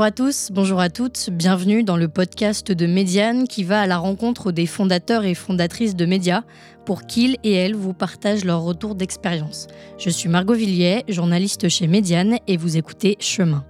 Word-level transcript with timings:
Bonjour 0.00 0.06
à 0.06 0.12
tous, 0.12 0.48
bonjour 0.50 0.80
à 0.80 0.88
toutes, 0.88 1.28
bienvenue 1.30 1.82
dans 1.82 1.98
le 1.98 2.08
podcast 2.08 2.72
de 2.72 2.86
Médiane 2.86 3.46
qui 3.46 3.64
va 3.64 3.82
à 3.82 3.86
la 3.86 3.98
rencontre 3.98 4.50
des 4.50 4.64
fondateurs 4.64 5.26
et 5.26 5.34
fondatrices 5.34 5.94
de 5.94 6.06
médias 6.06 6.40
pour 6.86 7.02
qu'ils 7.02 7.36
et 7.44 7.52
elles 7.52 7.74
vous 7.74 7.92
partagent 7.92 8.46
leur 8.46 8.62
retour 8.62 8.94
d'expérience. 8.94 9.66
Je 9.98 10.08
suis 10.08 10.30
Margot 10.30 10.54
Villiers, 10.54 11.04
journaliste 11.06 11.68
chez 11.68 11.86
Médiane 11.86 12.38
et 12.46 12.56
vous 12.56 12.78
écoutez 12.78 13.18
Chemin. 13.20 13.62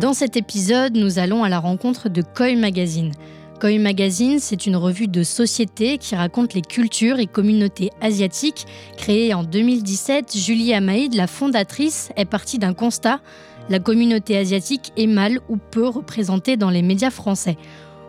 Dans 0.00 0.14
cet 0.14 0.38
épisode, 0.38 0.96
nous 0.96 1.18
allons 1.18 1.44
à 1.44 1.50
la 1.50 1.58
rencontre 1.58 2.08
de 2.08 2.22
Koi 2.22 2.56
Magazine. 2.56 3.12
Koi 3.60 3.78
Magazine, 3.78 4.40
c'est 4.40 4.64
une 4.64 4.76
revue 4.76 5.06
de 5.06 5.22
société 5.22 5.98
qui 5.98 6.16
raconte 6.16 6.54
les 6.54 6.62
cultures 6.62 7.18
et 7.18 7.26
communautés 7.26 7.90
asiatiques. 8.00 8.66
Créée 8.96 9.34
en 9.34 9.44
2017, 9.44 10.34
Julie 10.36 10.72
Amaïd, 10.72 11.14
la 11.14 11.26
fondatrice, 11.26 12.10
est 12.16 12.24
partie 12.24 12.58
d'un 12.58 12.72
constat 12.72 13.20
la 13.68 13.78
communauté 13.78 14.36
asiatique 14.36 14.92
est 14.96 15.06
mal 15.06 15.40
ou 15.48 15.56
peu 15.56 15.88
représentée 15.88 16.56
dans 16.56 16.70
les 16.70 16.82
médias 16.82 17.10
français. 17.10 17.56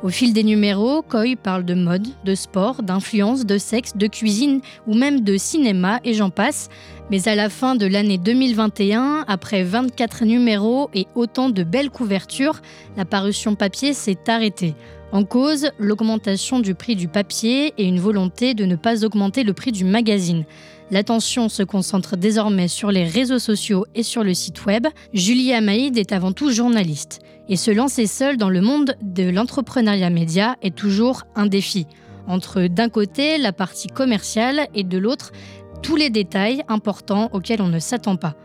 Au 0.04 0.10
fil 0.10 0.34
des 0.34 0.44
numéros, 0.44 1.02
Koi 1.02 1.36
parle 1.42 1.66
de 1.66 1.74
mode, 1.74 2.08
de 2.26 2.36
sport, 2.36 2.84
d'influence, 2.84 3.46
de 3.46 3.58
sexe, 3.58 3.96
de 3.96 4.08
cuisine 4.08 4.62
ou 4.86 4.94
même 4.94 5.22
de 5.22 5.38
cinéma 5.38 6.00
et 6.04 6.14
j'en 6.14 6.30
passe. 6.30 6.70
Mais 7.10 7.28
à 7.28 7.36
la 7.36 7.50
fin 7.50 7.76
de 7.76 7.88
l'année 7.88 8.18
2021, 8.18 9.26
après 9.28 9.64
24 9.64 10.26
numéros 10.26 10.90
et 10.94 11.08
autant 11.16 11.50
de 11.50 11.64
belles 11.64 11.90
couvertures, 11.90 12.62
la 12.98 13.06
parution 13.06 13.56
papier 13.56 13.94
s'est 13.94 14.18
arrêtée. 14.28 14.76
En 15.12 15.24
cause, 15.24 15.70
l'augmentation 15.80 16.60
du 16.60 16.76
prix 16.76 16.96
du 16.96 17.08
papier 17.08 17.74
et 17.78 17.86
une 17.86 18.00
volonté 18.00 18.54
de 18.54 18.66
ne 18.66 18.76
pas 18.76 19.06
augmenter 19.06 19.44
le 19.44 19.54
prix 19.54 19.72
du 19.72 19.86
magazine. 19.86 20.44
L'attention 20.92 21.50
se 21.50 21.64
concentre 21.64 22.16
désormais 22.16 22.68
sur 22.68 22.92
les 22.92 23.06
réseaux 23.06 23.40
sociaux 23.40 23.86
et 23.96 24.04
sur 24.04 24.24
le 24.24 24.36
site 24.36 24.66
web. 24.66 24.86
Julie 25.14 25.52
Amaïd 25.52 25.98
est 25.98 26.12
avant 26.12 26.32
tout 26.32 26.52
journaliste. 26.52 27.20
Et 27.50 27.56
se 27.56 27.72
lancer 27.72 28.06
seule 28.06 28.38
dans 28.38 28.50
le 28.50 28.62
monde 28.62 28.96
de 29.02 29.30
l'entrepreneuriat 29.30 30.12
média 30.12 30.56
est 30.62 30.76
toujours 30.76 31.24
un 31.36 31.48
défi. 31.48 31.88
Entre 32.28 32.68
d'un 32.68 32.90
côté 32.90 33.38
la 33.40 33.52
partie 33.52 33.88
commerciale 33.88 34.68
et 34.76 34.84
de 34.84 34.98
l'autre 34.98 35.32
tous 35.82 35.96
les 35.96 36.10
détails 36.10 36.64
importants 36.68 37.30
auxquels 37.34 37.62
on 37.62 37.68
ne 37.68 37.80
s'attend 37.80 38.16
pas. 38.16 38.36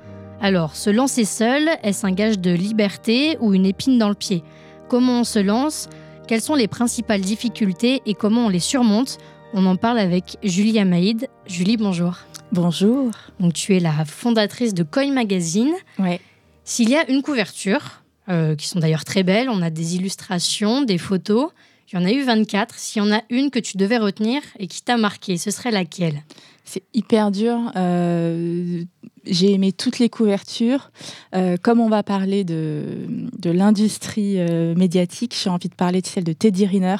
Alors, 0.40 0.76
se 0.76 0.88
lancer 0.88 1.26
seul, 1.26 1.68
est-ce 1.82 2.06
un 2.06 2.12
gage 2.12 2.38
de 2.38 2.50
liberté 2.50 3.36
ou 3.40 3.52
une 3.52 3.66
épine 3.66 3.98
dans 3.98 4.08
le 4.08 4.14
pied? 4.14 4.42
Comment 4.88 5.20
on 5.20 5.24
se 5.24 5.38
lance? 5.38 5.88
Quelles 6.26 6.40
sont 6.40 6.54
les 6.54 6.68
principales 6.68 7.20
difficultés 7.20 8.00
et 8.06 8.14
comment 8.14 8.46
on 8.46 8.48
les 8.48 8.60
surmonte? 8.60 9.18
On 9.52 9.66
en 9.66 9.76
parle 9.76 9.98
avec 9.98 10.38
Julie 10.44 10.78
Amaïd. 10.78 11.28
Julie, 11.46 11.76
bonjour. 11.76 12.18
Bonjour. 12.52 13.10
Donc, 13.40 13.52
tu 13.52 13.76
es 13.76 13.80
la 13.80 14.04
fondatrice 14.04 14.74
de 14.74 14.84
Coin 14.84 15.12
Magazine. 15.12 15.72
Ouais. 15.98 16.20
S'il 16.62 16.88
y 16.88 16.96
a 16.96 17.10
une 17.10 17.22
couverture, 17.22 18.02
euh, 18.28 18.54
qui 18.54 18.68
sont 18.68 18.78
d'ailleurs 18.78 19.04
très 19.04 19.24
belles, 19.24 19.48
on 19.50 19.60
a 19.60 19.70
des 19.70 19.96
illustrations, 19.96 20.82
des 20.82 20.98
photos. 20.98 21.50
Il 21.92 21.98
y 21.98 22.02
en 22.02 22.04
a 22.04 22.12
eu 22.12 22.22
24. 22.22 22.78
S'il 22.78 23.02
y 23.02 23.04
en 23.04 23.12
a 23.12 23.22
une 23.28 23.50
que 23.50 23.58
tu 23.58 23.76
devais 23.76 23.98
retenir 23.98 24.40
et 24.60 24.68
qui 24.68 24.82
t'a 24.82 24.96
marqué, 24.96 25.36
ce 25.36 25.50
serait 25.50 25.72
laquelle? 25.72 26.22
C'est 26.64 26.84
hyper 26.94 27.32
dur. 27.32 27.72
Euh, 27.74 28.84
j'ai 29.26 29.52
aimé 29.52 29.72
toutes 29.72 29.98
les 29.98 30.08
couvertures. 30.08 30.90
Euh, 31.34 31.56
comme 31.60 31.80
on 31.80 31.88
va 31.88 32.02
parler 32.02 32.44
de, 32.44 33.06
de 33.38 33.50
l'industrie 33.50 34.36
euh, 34.38 34.74
médiatique, 34.74 35.36
j'ai 35.40 35.50
envie 35.50 35.68
de 35.68 35.74
parler 35.74 36.00
de 36.00 36.06
celle 36.06 36.24
de 36.24 36.32
Teddy 36.32 36.66
Riner. 36.66 36.96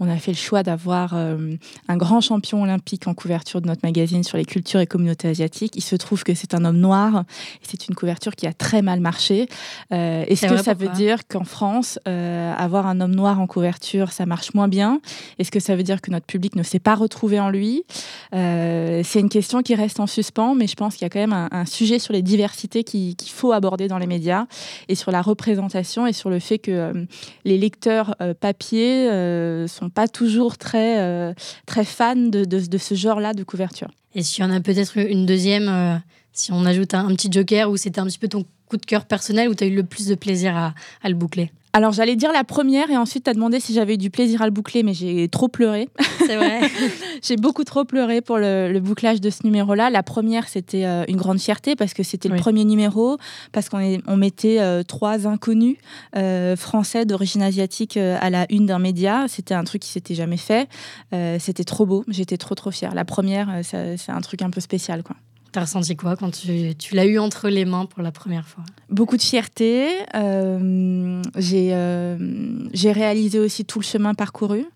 On 0.00 0.08
a 0.08 0.16
fait 0.16 0.32
le 0.32 0.36
choix 0.36 0.62
d'avoir 0.62 1.14
euh, 1.14 1.54
un 1.88 1.96
grand 1.96 2.20
champion 2.20 2.62
olympique 2.62 3.06
en 3.06 3.14
couverture 3.14 3.60
de 3.60 3.66
notre 3.66 3.80
magazine 3.84 4.22
sur 4.22 4.38
les 4.38 4.44
cultures 4.44 4.80
et 4.80 4.86
communautés 4.86 5.28
asiatiques. 5.28 5.74
Il 5.76 5.82
se 5.82 5.96
trouve 5.96 6.24
que 6.24 6.34
c'est 6.34 6.54
un 6.54 6.64
homme 6.64 6.78
noir 6.78 7.24
c'est 7.62 7.88
une 7.88 7.94
couverture 7.94 8.34
qui 8.34 8.46
a 8.46 8.52
très 8.52 8.82
mal 8.82 9.00
marché. 9.00 9.48
Est-ce 9.90 10.46
que 10.46 10.56
ça 10.62 10.74
veut 10.74 10.88
dire 10.88 11.26
qu'en 11.26 11.44
France, 11.44 11.98
avoir 12.04 12.86
un 12.86 13.00
homme 13.00 13.14
noir 13.14 13.40
en 13.40 13.46
couverture, 13.46 14.12
ça 14.12 14.26
marche 14.26 14.54
moins 14.54 14.68
bien? 14.68 15.00
Est-ce 15.38 15.50
que 15.50 15.60
ça 15.60 15.76
veut 15.76 15.82
dire 15.82 16.00
que 16.00 16.10
notre 16.10 16.26
public 16.26 16.56
ne 16.56 16.62
s'est 16.62 16.78
pas 16.78 16.94
retrouvé 16.94 17.40
en 17.40 17.50
lui? 17.50 17.84
C'est 18.32 19.20
une 19.20 19.28
question 19.28 19.62
qui 19.62 19.74
reste 19.74 20.00
en 20.00 20.06
suspens, 20.06 20.54
mais 20.54 20.66
je 20.66 20.74
pense 20.74 20.96
qu'il 20.96 21.04
y 21.04 21.06
a 21.06 21.10
quand 21.10 21.20
même 21.20 21.32
un, 21.32 21.47
un 21.50 21.64
sujet 21.64 21.98
sur 21.98 22.12
les 22.12 22.22
diversités 22.22 22.84
qu'il 22.84 23.16
faut 23.30 23.52
aborder 23.52 23.88
dans 23.88 23.98
les 23.98 24.06
médias 24.06 24.46
et 24.88 24.94
sur 24.94 25.10
la 25.10 25.22
représentation 25.22 26.06
et 26.06 26.12
sur 26.12 26.30
le 26.30 26.38
fait 26.38 26.58
que 26.58 26.70
euh, 26.70 27.04
les 27.44 27.58
lecteurs 27.58 28.14
euh, 28.20 28.34
papier 28.34 29.10
euh, 29.10 29.66
sont 29.66 29.90
pas 29.90 30.08
toujours 30.08 30.58
très, 30.58 31.00
euh, 31.00 31.32
très 31.66 31.84
fans 31.84 32.16
de, 32.16 32.44
de, 32.44 32.78
ce 32.78 32.94
genre-là 32.94 33.34
de 33.34 33.42
couverture. 33.42 33.88
Et 34.14 34.22
s'il 34.22 34.44
y 34.44 34.46
en 34.46 34.50
a 34.50 34.60
peut-être 34.60 34.96
une 34.96 35.26
deuxième, 35.26 36.00
si 36.32 36.52
on 36.52 36.64
ajoute 36.64 36.94
un, 36.94 37.14
petit 37.14 37.30
joker 37.30 37.70
où 37.70 37.76
c'était 37.76 38.00
un 38.00 38.06
petit 38.06 38.18
peu 38.18 38.28
ton 38.28 38.44
coup 38.66 38.76
de 38.76 38.86
cœur 38.86 39.04
personnel, 39.04 39.48
où 39.48 39.54
tu 39.54 39.64
as 39.64 39.66
eu 39.66 39.74
le 39.74 39.84
plus 39.84 40.06
de 40.06 40.14
plaisir 40.14 40.56
à 40.56 41.08
le 41.08 41.14
boucler? 41.14 41.52
Alors 41.78 41.92
j'allais 41.92 42.16
dire 42.16 42.32
la 42.32 42.42
première 42.42 42.90
et 42.90 42.96
ensuite 42.96 43.22
tu 43.22 43.30
as 43.30 43.34
demandé 43.34 43.60
si 43.60 43.72
j'avais 43.72 43.94
eu 43.94 43.98
du 43.98 44.10
plaisir 44.10 44.42
à 44.42 44.46
le 44.46 44.50
boucler, 44.50 44.82
mais 44.82 44.94
j'ai 44.94 45.28
trop 45.28 45.46
pleuré. 45.46 45.88
C'est 46.26 46.34
vrai. 46.34 46.62
j'ai 47.22 47.36
beaucoup 47.36 47.62
trop 47.62 47.84
pleuré 47.84 48.20
pour 48.20 48.36
le, 48.36 48.72
le 48.72 48.80
bouclage 48.80 49.20
de 49.20 49.30
ce 49.30 49.44
numéro-là. 49.44 49.88
La 49.88 50.02
première, 50.02 50.48
c'était 50.48 50.84
euh, 50.84 51.04
une 51.06 51.16
grande 51.16 51.38
fierté 51.38 51.76
parce 51.76 51.94
que 51.94 52.02
c'était 52.02 52.28
oui. 52.30 52.34
le 52.34 52.40
premier 52.40 52.64
numéro, 52.64 53.16
parce 53.52 53.68
qu'on 53.68 53.96
on 54.08 54.16
mettait 54.16 54.58
euh, 54.58 54.82
trois 54.82 55.28
inconnus 55.28 55.76
euh, 56.16 56.56
français 56.56 57.04
d'origine 57.04 57.42
asiatique 57.42 57.96
à 57.96 58.28
la 58.28 58.46
une 58.50 58.66
d'un 58.66 58.80
média. 58.80 59.26
C'était 59.28 59.54
un 59.54 59.62
truc 59.62 59.82
qui 59.82 59.90
s'était 59.90 60.16
jamais 60.16 60.36
fait. 60.36 60.68
C'était 61.38 61.62
trop 61.62 61.86
beau. 61.86 62.02
J'étais 62.08 62.38
trop 62.38 62.56
trop 62.56 62.72
fière. 62.72 62.92
La 62.92 63.04
première, 63.04 63.60
c'est 63.62 64.10
un 64.10 64.20
truc 64.20 64.42
un 64.42 64.50
peu 64.50 64.60
spécial, 64.60 65.04
quoi. 65.04 65.14
T'as 65.50 65.62
ressenti 65.62 65.96
quoi 65.96 66.14
quand 66.16 66.30
tu, 66.30 66.74
l'as 66.92 67.06
eu 67.06 67.18
entre 67.18 67.48
les 67.48 67.64
mains 67.64 67.86
pour 67.86 68.02
la 68.02 68.12
première 68.12 68.46
fois? 68.46 68.64
Beaucoup 68.90 69.16
de 69.16 69.22
fierté. 69.22 69.88
Euh, 70.14 71.22
J'ai 71.38 71.70
euh, 71.72 72.68
réalisé 72.74 73.38
aussi 73.38 73.64
tout 73.64 73.78
le 73.78 73.84
chemin 73.84 74.12
parcouru 74.14 74.66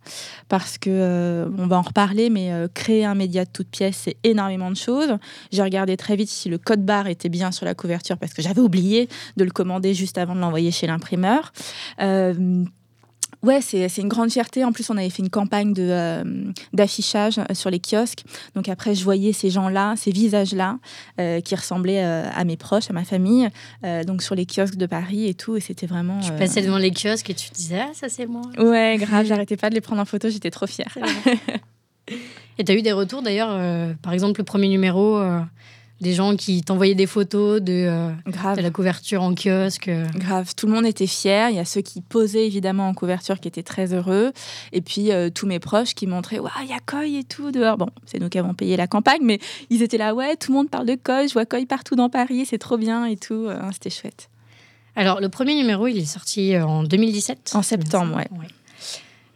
parce 0.49 0.79
que, 0.79 0.89
euh, 0.91 1.49
on 1.59 1.67
va 1.67 1.79
en 1.79 1.83
reparler, 1.83 2.31
mais 2.31 2.51
créer 2.73 3.05
un 3.05 3.15
média 3.15 3.45
de 3.45 3.51
toute 3.51 3.69
pièce, 3.69 4.03
c'est 4.05 4.17
énormément 4.25 4.71
de 4.71 4.77
choses. 4.77 5.19
J'ai 5.51 5.63
regardé 5.63 5.97
très 5.97 6.17
vite 6.17 6.31
si 6.31 6.49
le 6.49 6.57
code 6.57 6.85
barre 6.85 7.07
était 7.07 7.29
bien 7.29 7.53
sur 7.53 7.67
la 7.67 7.75
couverture 7.75 8.17
parce 8.17 8.33
que 8.33 8.41
j'avais 8.41 8.61
oublié 8.61 9.09
de 9.37 9.45
le 9.45 9.51
commander 9.51 9.93
juste 9.93 10.17
avant 10.17 10.35
de 10.35 10.41
l'envoyer 10.41 10.71
chez 10.71 10.87
l'imprimeur. 10.87 11.53
Euh, 13.45 13.47
Ouais, 13.47 13.61
c'est 13.61 13.99
une 13.99 14.09
grande 14.09 14.31
fierté. 14.31 14.65
En 14.65 14.73
plus, 14.73 14.89
on 14.91 14.97
avait 14.97 15.11
fait 15.11 15.23
une 15.23 15.31
campagne 15.31 15.73
d'affichage 16.73 17.37
de, 17.37 17.43
euh, 17.43 17.55
sur 17.55 17.71
les 17.71 17.81
kiosques. 17.81 18.25
Donc 18.55 18.69
après, 18.69 18.95
je 18.95 19.03
voyais 19.05 19.33
ces 19.33 19.51
gens-là, 19.51 19.95
ces 19.97 20.13
visages-là, 20.13 20.79
euh, 21.21 21.41
qui 21.41 21.55
ressemblaient 21.55 22.05
euh, 22.05 22.29
à 22.35 22.45
mes 22.45 22.57
proches, 22.57 22.89
à 22.89 22.93
ma 22.93 23.05
famille, 23.05 23.49
euh, 23.85 24.05
donc 24.05 24.23
sur 24.23 24.35
les 24.35 24.47
kiosques 24.47 24.77
de 24.77 24.87
Paris 24.87 25.27
et 25.27 25.35
tout. 25.35 25.57
Et 25.57 25.61
c'était 25.61 25.87
vraiment... 25.87 26.21
Tu 26.21 26.33
passais 26.33 26.63
devant 26.63 26.79
les 26.79 26.93
kiosques 26.93 27.31
et 27.31 27.35
tu 27.35 27.51
te 27.51 27.55
disais, 27.55 27.81
ah, 27.81 27.91
ça 27.95 28.09
c'est 28.09 28.27
moi. 28.27 28.43
Ouais, 28.59 28.97
grave, 28.99 29.27
j'arrêtais 29.27 29.57
pas 29.57 29.71
de 29.71 29.75
les 29.75 29.81
prendre 29.81 30.01
en 30.01 30.07
photo, 30.07 30.29
j'étais 30.31 30.51
trop 30.51 30.67
fière. 30.67 30.97
et 32.59 32.65
tu 32.65 32.73
as 32.73 32.75
eu 32.75 32.83
des 32.83 32.93
retours 32.93 33.23
d'ailleurs, 33.23 33.51
euh, 33.51 33.93
par 34.03 34.13
exemple, 34.13 34.41
le 34.41 34.45
premier 34.45 34.69
numéro 34.69 35.17
euh, 35.19 35.41
des 36.03 36.13
gens 36.13 36.37
qui 36.37 36.63
t'envoyaient 36.63 36.95
des 36.95 37.07
photos 37.07 37.63
de, 37.63 37.73
euh, 37.73 38.11
de, 38.55 38.61
la 38.61 38.71
couverture 38.71 39.23
en 39.23 39.35
kiosque. 39.35 39.91
Grave, 40.17 40.55
tout 40.55 40.67
le 40.67 40.73
monde 40.73 40.85
était 40.85 41.07
fier. 41.07 41.49
Il 41.49 41.57
y 41.57 41.59
a 41.59 41.65
ceux 41.65 41.81
qui 41.81 42.01
posaient 42.01 42.47
évidemment 42.47 42.89
en 42.89 42.95
couverture 42.95 43.41
qui 43.41 43.49
étaient 43.49 43.63
très 43.63 43.95
heureux. 43.95 44.33
Et 44.73 44.81
puis 44.81 45.13
euh, 45.13 45.31
tous 45.31 45.47
mes 45.47 45.59
proches 45.59 45.95
qui 45.95 46.07
montraient 46.07 46.39
Waouh, 46.39 46.51
il 46.65 46.71
y 46.71 46.75
a 46.75 46.81
Koi 46.85 47.07
et 47.07 47.25
tout 47.25 47.51
dehors. 47.51 47.79
Bon, 47.79 47.89
c'est 48.05 48.21
nous 48.21 48.29
qui 48.29 48.39
avons 48.39 48.53
payé 48.55 48.77
la 48.77 48.87
campagne, 48.87 49.23
mais 49.23 49.39
ils 49.71 49.83
étaient 49.83 49.99
là 49.99 50.15
Ouais, 50.15 50.37
tout 50.37 50.53
le 50.53 50.59
monde 50.59 50.71
parle 50.71 50.87
de 50.87 50.97
Koi. 50.97 51.27
Je 51.27 51.33
vois 51.33 51.47
Koi 51.47 51.65
partout 51.67 51.97
dans 51.97 52.11
Paris, 52.11 52.45
c'est 52.47 52.59
trop 52.59 52.77
bien 52.77 53.07
et 53.07 53.17
tout. 53.17 53.47
Euh, 53.47 53.59
C'était 53.73 53.91
chouette. 53.91 54.29
Alors, 54.95 55.21
le 55.21 55.29
premier 55.29 55.55
numéro, 55.55 55.87
il 55.87 55.99
est 55.99 56.05
sorti 56.05 56.55
euh, 56.55 56.67
en 56.67 56.83
2017. 56.83 57.53
En 57.55 57.63
septembre, 57.63 58.17
ouais. 58.17 58.29
ouais. 58.33 58.49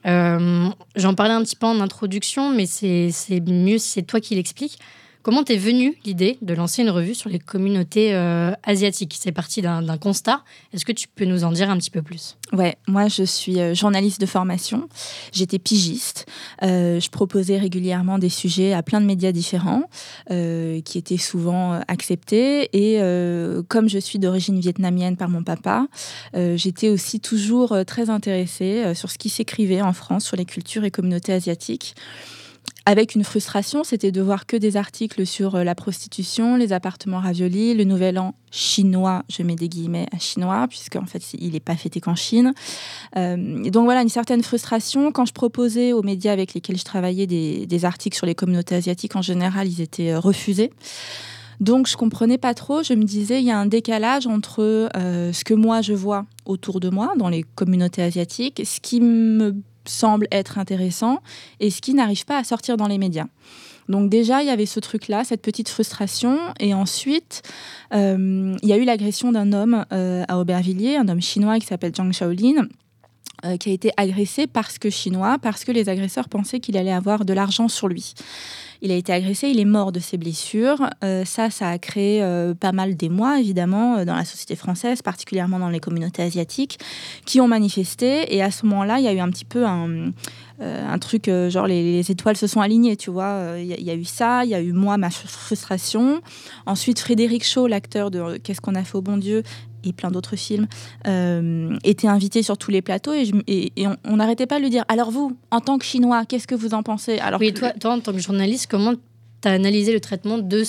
Euh, 0.07 0.69
J'en 0.95 1.15
parlais 1.15 1.35
un 1.35 1.43
petit 1.43 1.57
peu 1.57 1.67
en 1.67 1.81
introduction, 1.81 2.51
mais 2.51 2.67
c'est 2.67 3.41
mieux 3.47 3.79
si 3.79 3.89
c'est 3.89 4.03
toi 4.03 4.21
qui 4.21 4.35
l'expliques. 4.35 4.79
Comment 5.27 5.43
t'es 5.43 5.57
venue 5.57 5.99
l'idée 6.05 6.39
de 6.41 6.55
lancer 6.55 6.83
une 6.83 6.91
revue 6.91 7.17
sur 7.17 7.29
les 7.29 7.41
communautés 7.41 8.15
euh, 8.15 8.53
asiatiques? 8.63 9.17
C'est 9.19 9.33
parti 9.33 9.61
d'un 9.61 9.99
constat. 9.99 10.45
Est-ce 10.73 10.85
que 10.85 10.93
tu 10.93 11.09
peux 11.09 11.25
nous 11.25 11.43
en 11.43 11.51
dire 11.51 11.69
un 11.69 11.77
petit 11.79 11.91
peu 11.91 12.01
plus? 12.01 12.37
Ouais, 12.53 12.77
moi 12.87 13.09
je 13.09 13.25
suis 13.25 13.59
euh, 13.59 13.75
journaliste 13.75 14.21
de 14.21 14.27
formation. 14.27 14.89
J'étais 15.33 15.59
pigiste. 15.59 16.27
Euh, 16.63 17.01
je 17.01 17.11
proposais 17.11 17.59
régulièrement 17.59 18.21
des 18.21 18.29
sujets 18.29 18.73
à 18.73 18.85
plein 18.85 19.01
de 19.01 19.07
médias 19.07 19.33
différents 19.33 19.83
qui 20.29 20.99
étaient 20.99 21.17
souvent 21.17 21.73
acceptés. 21.89 22.69
Et 22.73 23.01
comme 23.69 23.89
je 23.89 23.99
suis 23.99 24.21
d'origine 24.21 24.61
vietnamienne 24.61 25.17
par 25.17 25.29
mon 25.29 25.43
papa, 25.43 25.89
j'étais 26.35 26.89
aussi 26.89 27.19
toujours 27.19 27.77
très 27.87 28.11
intéressée 28.11 28.95
sur 28.95 29.11
ce 29.11 29.19
qui 29.19 29.29
s'écrivait 29.29 29.83
en 29.83 29.93
France 29.93 30.25
sur 30.25 30.37
les 30.37 30.45
cultures 30.45 30.85
et 30.85 30.91
communautés 30.91 31.33
asiatiques 31.33 31.97
avec 32.89 33.17
une 33.17 33.25
frustration, 33.25 33.83
c'était 33.83 34.13
de 34.13 34.23
voir 34.23 34.47
que 34.47 34.57
des 34.57 34.77
articles 34.77 35.27
sur 35.27 35.57
euh, 35.57 35.65
la 35.65 35.75
prostitution, 35.75 36.57
les 36.57 36.73
appartements 36.73 37.19
raviolis, 37.19 37.75
le 37.75 37.83
nouvel 37.83 38.17
an 38.17 38.33
chinois, 38.53 39.25
je 39.29 39.43
mets 39.43 39.57
des 39.57 39.69
guillemets 39.69 40.07
à 40.13 40.21
chinois, 40.21 40.67
puisqu'en 40.69 41.05
fait, 41.05 41.35
il 41.37 41.53
n'est 41.53 41.61
pas 41.61 41.75
fêté 41.75 42.01
qu'en 42.01 42.15
Chine. 42.15 42.55
Euh, 43.17 43.69
donc 43.71 43.85
voilà, 43.87 44.03
une 44.03 44.09
certaine 44.09 44.45
frustration. 44.45 45.11
Quand 45.11 45.27
je 45.27 45.33
proposais 45.33 45.93
aux 45.93 46.03
médias 46.03 46.33
avec 46.33 46.55
lesquels 46.55 46.79
je 46.79 46.85
travaillais 46.85 47.27
des, 47.27 47.85
articles 47.85 48.17
sur 48.17 48.25
les 48.25 48.37
communautés 48.37 48.77
asiatiques, 48.77 49.17
en 49.17 49.23
général, 49.23 49.67
ils 49.67 49.81
étaient 49.81 50.15
refusés. 50.17 50.71
Donc 51.59 51.89
je 51.89 51.97
comprenais 51.97 52.39
pas 52.39 52.55
trop, 52.55 52.85
je 52.85 52.95
me 52.95 53.03
disais, 53.03 53.41
il 53.41 53.47
y 53.47 53.51
a 53.51 53.59
un 53.59 53.67
décalage 53.67 54.27
entre 54.29 54.89
euh, 54.97 55.33
ce 55.33 55.43
que 55.43 55.55
moi 55.55 55.81
je 55.83 55.93
vois 55.93 56.27
autour 56.45 56.81
de 56.81 56.89
moi 56.91 57.15
dans 57.17 57.31
les 57.31 57.43
communautés 57.43 58.03
asiatiques, 58.03 58.63
ce 58.65 58.79
qui 58.81 59.01
me 59.01 59.57
semble 59.89 60.27
être 60.31 60.59
intéressant 60.59 61.21
et 61.61 61.71
ce 61.71 61.81
qui 61.81 61.95
n'arrive 61.95 62.25
pas 62.25 62.39
à 62.39 62.45
sortir 62.45 62.77
dans 62.77 62.89
les 62.89 62.99
médias. 62.99 63.27
Donc 63.89 64.11
déjà, 64.11 64.43
il 64.43 64.49
y 64.49 64.51
avait 64.51 64.67
ce 64.67 64.81
truc-là, 64.81 65.25
cette 65.25 65.43
petite 65.43 65.69
frustration. 65.69 66.39
Et 66.59 66.75
ensuite, 66.75 67.43
euh, 67.95 68.57
il 68.63 68.69
y 68.69 68.73
a 68.73 68.77
eu 68.77 68.85
l'agression 68.85 69.31
d'un 69.31 69.53
homme 69.53 69.85
euh, 69.93 70.25
à 70.27 70.39
Aubervilliers, 70.39 70.97
un 70.97 71.09
homme 71.09 71.23
chinois 71.23 71.59
qui 71.61 71.67
s'appelle 71.67 71.93
Zhang 71.95 72.13
Shaolin. 72.13 72.67
qui 73.61 73.71
a 73.71 73.73
été 73.73 73.93
agressé 73.97 74.49
parce 74.49 74.79
que 74.79 74.91
chinois, 74.91 75.39
parce 75.41 75.65
que 75.65 75.71
les 75.71 75.89
agresseurs 75.89 76.29
pensaient 76.29 76.59
qu'il 76.59 76.77
allait 76.77 76.93
avoir 76.93 77.25
de 77.25 77.33
l'argent 77.33 77.69
sur 77.69 77.87
lui. 77.87 78.15
Il 78.87 78.93
a 78.93 78.95
été 78.95 79.13
agressé, 79.13 79.49
il 79.49 79.59
est 79.59 79.65
mort 79.65 79.91
de 79.91 79.99
ses 79.99 80.17
blessures. 80.17 80.89
Euh, 81.03 81.25
ça, 81.25 81.51
ça 81.51 81.71
a 81.71 81.77
créé 81.77 82.23
euh, 82.23 82.55
pas 82.55 82.71
mal 82.71 82.95
d'émoi, 82.95 83.41
évidemment, 83.41 83.97
euh, 83.97 84.05
dans 84.05 84.15
la 84.15 84.25
société 84.25 84.55
française, 84.55 85.03
particulièrement 85.03 85.59
dans 85.59 85.71
les 85.71 85.81
communautés 85.81 86.23
asiatiques, 86.23 86.79
qui 87.25 87.41
ont 87.41 87.49
manifesté. 87.49 88.33
Et 88.33 88.45
à 88.45 88.53
ce 88.53 88.65
moment-là, 88.67 89.01
il 89.01 89.05
y 89.05 89.09
a 89.09 89.13
eu 89.13 89.19
un 89.19 89.29
petit 89.29 89.45
peu 89.45 89.67
un, 89.67 90.13
un 90.61 90.99
truc, 91.01 91.29
genre 91.49 91.67
les, 91.67 92.09
étoiles 92.09 92.37
se 92.37 92.47
sont 92.47 92.61
alignées, 92.61 92.97
tu 92.97 93.11
vois. 93.11 93.57
Il 93.59 93.67
y, 93.67 93.91
a 93.91 93.95
eu 93.95 94.05
ça, 94.05 94.45
il 94.45 94.51
y 94.51 94.55
a 94.55 94.61
eu 94.61 94.73
moi, 94.73 94.97
ma 94.99 95.11
frustration. 95.11 96.21
Ensuite, 96.65 97.01
Frédéric 97.01 97.45
Shaw, 97.45 97.67
l'acteur 97.67 98.13
de 98.13 98.37
Qu'est-ce 98.37 98.61
qu'on 98.61 98.77
a 98.77 98.85
fait 98.85 98.97
au 98.97 99.03
bon 99.03 99.17
Dieu, 99.17 99.43
et 99.85 99.93
plein 99.93 100.11
d'autres 100.11 100.37
films, 100.37 100.67
étaient 101.85 102.09
invités 102.09 102.43
sur 102.43 102.57
tous 102.57 102.71
les 102.71 102.83
plateaux 102.83 103.13
et, 103.13 103.69
on 104.05 104.17
n'arrêtait 104.17 104.47
pas 104.47 104.57
de 104.57 104.63
lui 104.63 104.71
dire 104.71 104.85
Alors 104.89 105.11
vous, 105.11 105.37
en 105.51 105.61
tant 105.61 105.77
que 105.79 105.85
Chinois, 105.85 106.25
qu'est-ce 106.25 106.47
que 106.47 106.55
vous 106.55 106.73
en 106.73 106.83
pensez? 106.83 107.19
Alors 107.19 107.41
Oui, 107.41 107.53
toi, 107.53 107.73
toi, 107.73 107.93
en 107.93 108.01
tant 108.01 108.13
que 108.13 108.19
journaliste, 108.19 108.71
comment 108.77 108.95
tu 109.41 109.49
as 109.49 109.53
analysé 109.53 109.95
le 109.95 110.01
traitement 110.01 110.37
de 110.37 110.63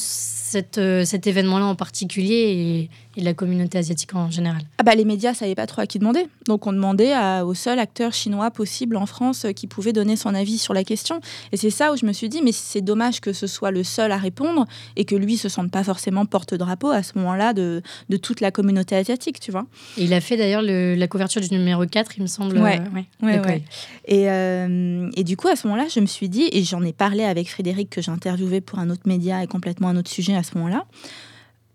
cette, 0.48 0.78
euh, 0.78 1.04
cet 1.04 1.28
événement-là 1.28 1.66
en 1.66 1.76
particulier 1.76 2.36
et, 2.36 2.90
et 3.18 3.24
la 3.24 3.34
communauté 3.34 3.80
asiatique 3.80 4.14
en 4.16 4.30
général 4.30 4.62
ah 4.78 4.84
bah, 4.84 4.94
Les 4.96 5.04
médias 5.04 5.32
ne 5.32 5.36
savaient 5.36 5.56
pas 5.56 5.66
trop 5.66 5.82
à 5.82 5.88
qui 5.88 5.98
demander. 6.00 6.28
Donc 6.46 6.68
on 6.68 6.72
demandait 6.72 7.14
au 7.44 7.54
seul 7.56 7.80
acteur 7.80 8.14
chinois 8.14 8.52
possible 8.52 8.96
en 8.96 9.08
France 9.08 9.46
euh, 9.46 9.52
qui 9.52 9.66
pouvait 9.68 9.92
donner 9.92 10.16
son 10.16 10.34
avis 10.36 10.60
sur 10.60 10.74
la 10.74 10.84
question. 10.84 11.20
Et 11.52 11.58
c'est 11.58 11.72
ça 11.72 11.92
où 11.92 11.98
je 11.98 12.06
me 12.06 12.14
suis 12.14 12.30
dit, 12.30 12.42
mais 12.44 12.52
c'est 12.52 12.82
dommage 12.82 13.20
que 13.20 13.34
ce 13.34 13.48
soit 13.48 13.72
le 13.72 13.84
seul 13.84 14.12
à 14.12 14.18
répondre 14.18 14.66
et 14.96 15.04
que 15.04 15.16
lui 15.16 15.38
se 15.38 15.50
sente 15.50 15.72
pas 15.72 15.84
forcément 15.84 16.26
porte-drapeau 16.26 16.90
à 16.90 17.02
ce 17.02 17.18
moment-là 17.18 17.54
de, 17.54 17.82
de, 18.10 18.18
toute 18.18 18.40
la 18.40 18.52
communauté 18.52 18.96
asiatique, 18.96 19.40
tu 19.40 19.52
vois. 19.52 19.66
il 19.98 20.14
a 20.14 20.22
fait 20.22 20.38
d'ailleurs 20.38 20.62
la 20.62 21.08
couverture 21.08 21.42
du 21.42 21.50
numéro 21.50 21.86
4, 21.86 22.18
il 22.18 22.22
me 22.22 22.28
semble. 22.28 22.58
Ouais, 22.58 22.80
ouais, 23.24 23.40
ouais, 23.40 23.64
Et, 24.06 24.30
euh, 24.30 25.10
et, 25.16 25.24
du 25.24 25.38
coup, 25.38 25.48
à 25.48 25.56
ce 25.56 25.68
moment-là, 25.68 25.88
je 25.94 26.00
me 26.00 26.06
suis 26.06 26.30
dit, 26.30 26.50
et 26.52 26.64
j'en 26.64 26.84
ai 26.84 26.94
parlé 26.94 27.24
avec 27.24 27.50
Frédéric 27.50 27.90
que 27.90 28.02
j'ai 28.02 28.12
interviewé 28.12 28.62
pour 28.62 28.80
un 28.80 28.90
autre 28.90 29.04
média 29.06 29.44
et 29.44 29.48
complètement 29.48 29.90
un 29.90 29.98
autre 29.98 30.12
sujet 30.12 30.36
à 30.38 30.44
ce 30.44 30.58
moment-là, 30.58 30.86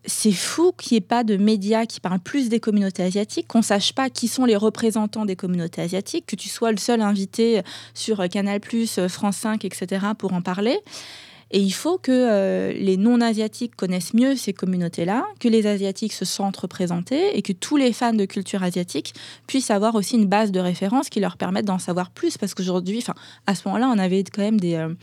c'est 0.05 0.33
fou 0.33 0.73
qu'il 0.73 0.95
n'y 0.95 0.99
ait 0.99 1.07
pas 1.07 1.23
de 1.23 1.37
médias 1.37 1.87
qui 1.87 2.01
parlent 2.01 2.19
plus 2.19 2.49
des 2.49 2.61
communautés 2.61 3.05
asiatiques, 3.05 3.47
qu'on 3.47 3.63
sache 3.63 3.93
pas 3.93 4.11
qui 4.11 4.27
sont 4.29 4.45
les 4.45 4.57
représentants 4.57 5.25
des 5.25 5.37
communautés 5.37 5.83
asiatiques, 5.83 6.27
que 6.27 6.37
tu 6.37 6.49
sois 6.49 6.73
le 6.73 6.79
seul 6.79 7.01
invité 7.01 7.63
sur 7.95 8.29
Canal+, 8.29 8.61
France 9.09 9.37
5, 9.37 9.65
etc. 9.65 10.07
pour 10.19 10.33
en 10.33 10.43
parler. 10.43 10.81
Et 11.55 11.61
il 11.61 11.73
faut 11.73 11.99
que 11.99 12.11
euh, 12.11 12.73
les 12.73 12.97
non-asiatiques 12.97 13.77
connaissent 13.77 14.15
mieux 14.15 14.37
ces 14.37 14.55
communautés-là, 14.55 15.27
que 15.39 15.49
les 15.49 15.67
asiatiques 15.67 16.15
se 16.15 16.25
sentent 16.25 16.57
représentés 16.57 17.37
et 17.37 17.43
que 17.43 17.53
tous 17.53 17.77
les 17.77 17.93
fans 17.93 18.15
de 18.15 18.25
culture 18.25 18.63
asiatique 18.63 19.15
puissent 19.47 19.71
avoir 19.71 19.95
aussi 19.95 20.17
une 20.17 20.27
base 20.27 20.51
de 20.51 20.61
référence 20.61 21.11
qui 21.11 21.21
leur 21.21 21.37
permette 21.37 21.67
d'en 21.67 21.79
savoir 21.79 22.11
plus. 22.11 22.39
Parce 22.39 22.55
qu'aujourd'hui, 22.55 23.05
à 23.47 23.55
ce 23.55 23.69
moment-là, 23.69 23.93
on 23.95 23.99
avait 23.99 24.25
quand 24.25 24.41
même 24.41 24.59
des, 24.59 24.77
euh, 24.77 24.95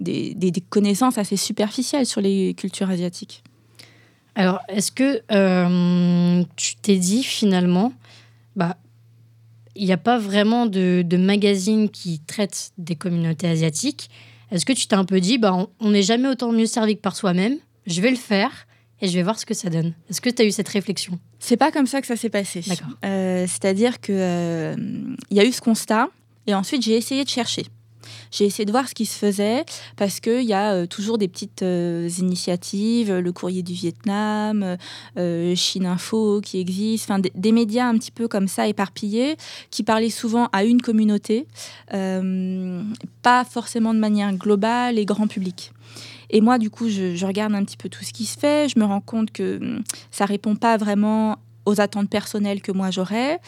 des, 0.00 0.52
connaissances 0.70 1.18
assez 1.18 1.36
superficielles 1.36 2.06
sur 2.06 2.22
les 2.22 2.54
cultures 2.54 2.88
asiatiques. 2.88 3.42
Alors, 4.34 4.60
est-ce 4.68 4.90
que 4.90 5.20
euh, 5.30 6.42
tu 6.56 6.76
t'es 6.76 6.96
dit 6.96 7.22
finalement, 7.22 7.92
bah, 8.56 8.76
il 9.78 9.86
n'y 9.86 9.92
a 9.92 9.98
pas 9.98 10.18
vraiment 10.18 10.66
de, 10.66 11.04
magazine 11.16 11.88
qui 11.88 12.20
traite 12.20 12.72
des 12.78 12.96
communautés 12.96 13.48
asiatiques. 13.48 14.10
Est-ce 14.50 14.64
que 14.64 14.72
tu 14.72 14.86
t'es 14.86 14.96
un 14.96 15.04
peu 15.04 15.20
dit, 15.20 15.38
bah, 15.38 15.68
on 15.80 15.90
n'est 15.90 16.02
jamais 16.02 16.28
autant 16.28 16.52
mieux 16.52 16.66
servi 16.66 16.96
que 16.96 17.00
par 17.00 17.16
soi-même, 17.16 17.56
je 17.86 18.00
vais 18.00 18.10
le 18.10 18.16
faire 18.16 18.66
et 19.00 19.08
je 19.08 19.14
vais 19.14 19.22
voir 19.22 19.38
ce 19.38 19.46
que 19.46 19.54
ça 19.54 19.70
donne. 19.70 19.94
Est-ce 20.10 20.20
que 20.20 20.30
tu 20.30 20.42
as 20.42 20.44
eu 20.44 20.50
cette 20.50 20.68
réflexion? 20.68 21.18
C'est 21.38 21.56
pas 21.56 21.70
comme 21.70 21.86
ça 21.86 22.00
que 22.00 22.06
ça 22.06 22.16
s'est 22.16 22.30
passé. 22.30 22.62
D'accord. 22.66 22.88
Euh, 23.04 23.46
c'est-à-dire 23.46 24.00
qu'il 24.00 24.14
euh, 24.16 24.76
y 25.30 25.40
a 25.40 25.44
eu 25.44 25.52
ce 25.52 25.60
constat 25.60 26.08
et 26.46 26.54
ensuite 26.54 26.82
j'ai 26.82 26.96
essayé 26.96 27.24
de 27.24 27.28
chercher. 27.28 27.66
J'ai 28.30 28.44
essayé 28.44 28.64
de 28.64 28.70
voir 28.70 28.88
ce 28.88 28.94
qui 28.94 29.06
se 29.06 29.16
faisait 29.16 29.64
parce 29.96 30.20
qu'il 30.20 30.42
y 30.42 30.52
a 30.52 30.72
euh, 30.72 30.86
toujours 30.86 31.18
des 31.18 31.28
petites 31.28 31.62
euh, 31.62 32.08
initiatives, 32.18 33.12
le 33.12 33.32
courrier 33.32 33.62
du 33.62 33.72
Vietnam, 33.72 34.76
euh, 35.16 35.54
Chine 35.54 35.86
Info 35.86 36.40
qui 36.40 36.60
existe, 36.60 37.10
des, 37.34 37.52
médias 37.52 37.86
un 37.86 37.96
petit 37.98 38.10
peu 38.10 38.28
comme 38.28 38.48
ça 38.48 38.68
éparpillés 38.68 39.36
qui 39.70 39.82
parlaient 39.82 40.10
souvent 40.10 40.48
à 40.52 40.64
une 40.64 40.82
communauté, 40.82 41.46
pas 41.90 43.44
forcément 43.44 43.94
de 43.94 43.98
manière 43.98 44.32
globale 44.34 44.98
et 44.98 45.04
grand 45.04 45.26
public. 45.26 45.72
Et 46.30 46.40
moi, 46.40 46.58
du 46.58 46.70
coup, 46.70 46.88
je, 46.88 47.16
je, 47.16 47.26
regarde 47.26 47.54
un 47.54 47.64
petit 47.64 47.76
peu 47.76 47.88
tout 47.88 48.04
ce 48.04 48.12
qui 48.12 48.26
se 48.26 48.38
fait. 48.38 48.68
Je 48.68 48.78
me 48.78 48.84
rends 48.84 49.00
compte 49.00 49.30
que 49.30 49.56
hum, 49.56 49.82
ça 50.10 50.26
répond 50.26 50.56
pas 50.56 50.76
vraiment 50.76 51.38
aux 51.64 51.80
attentes 51.80 52.10
personnelles 52.10 52.62
que 52.62 52.72
moi 52.72 52.90
j'aurais. 52.90 53.40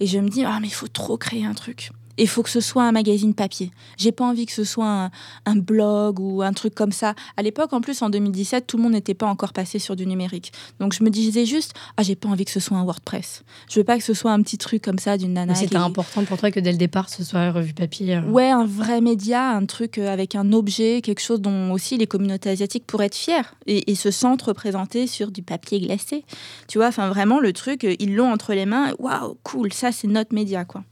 Et 0.00 0.06
je 0.06 0.18
me 0.18 0.28
dis, 0.28 0.44
ah, 0.44 0.58
mais 0.60 0.68
il 0.68 0.74
faut 0.74 0.88
trop 0.88 1.16
créer 1.16 1.44
un 1.44 1.54
truc 1.54 1.90
il 2.20 2.28
faut 2.28 2.42
que 2.42 2.50
ce 2.50 2.60
soit 2.60 2.84
un 2.84 2.92
magazine 2.92 3.34
papier. 3.34 3.70
J'ai 3.96 4.12
pas 4.12 4.24
envie 4.24 4.46
que 4.46 4.52
ce 4.52 4.64
soit 4.64 5.10
un, 5.46 5.56
blog 5.56 6.20
ou 6.20 6.42
un 6.42 6.52
truc 6.52 6.74
comme 6.74 6.92
ça. 6.92 7.14
À 7.36 7.42
l'époque, 7.42 7.72
en 7.72 7.80
plus, 7.80 8.02
en 8.02 8.10
2017, 8.10 8.66
tout 8.66 8.76
le 8.76 8.82
monde 8.82 8.92
n'était 8.92 9.14
pas 9.14 9.26
encore 9.26 9.52
passé 9.52 9.78
sur 9.78 9.96
du 9.96 10.06
numérique. 10.06 10.52
Donc 10.78 10.92
je 10.92 11.02
me 11.02 11.10
disais 11.10 11.44
juste, 11.44 11.74
ah, 11.96 12.02
j'ai 12.02 12.16
pas 12.16 12.28
envie 12.28 12.44
que 12.44 12.50
ce 12.50 12.60
soit 12.60 12.76
un 12.76 12.84
WordPress. 12.84 13.42
Je 13.68 13.80
veux 13.80 13.84
pas 13.84 13.98
que 13.98 14.04
ce 14.04 14.14
soit 14.14 14.32
un 14.32 14.42
petit 14.42 14.58
truc 14.58 14.82
comme 14.82 14.98
ça 14.98 15.16
d'une 15.18 15.34
nana. 15.34 15.54
C'était 15.54 15.76
important 15.76 16.24
pour 16.24 16.38
toi 16.38 16.50
que 16.50 16.60
dès 16.60 16.72
le 16.72 16.78
départ, 16.78 17.08
ce 17.08 17.24
soit 17.24 17.40
une 17.40 17.52
revue 17.52 17.74
papier. 17.74 18.16
Euh. 18.16 18.22
Ouais, 18.22 18.50
un 18.50 18.66
vrai 18.66 19.00
média, 19.00 19.50
un 19.50 19.66
truc 19.66 19.98
euh, 19.98 20.08
avec 20.08 20.34
un 20.34 20.52
objet, 20.52 21.00
quelque 21.02 21.20
chose 21.20 21.40
dont 21.40 21.72
aussi 21.72 21.96
les 21.96 22.06
communautés 22.06 22.50
asiatiques 22.50 22.86
pourraient 22.86 23.06
être 23.06 23.14
fières 23.14 23.54
et, 23.66 23.94
se 23.94 24.10
sentent 24.10 24.42
représentées 24.42 25.06
sur 25.06 25.30
du 25.30 25.42
papier 25.42 25.78
glacé. 25.80 26.24
Tu 26.68 26.78
vois, 26.78 26.86
enfin 26.86 27.08
vraiment 27.10 27.38
le 27.38 27.52
truc, 27.52 27.84
euh, 27.84 27.94
ils 27.98 28.14
l'ont 28.14 28.32
entre 28.32 28.54
les 28.54 28.64
mains. 28.64 28.94
Waouh, 28.98 29.36
cool, 29.42 29.72
ça 29.72 29.92
c'est 29.92 30.08
notre 30.08 30.34
média 30.34 30.64
quoi. 30.64 30.84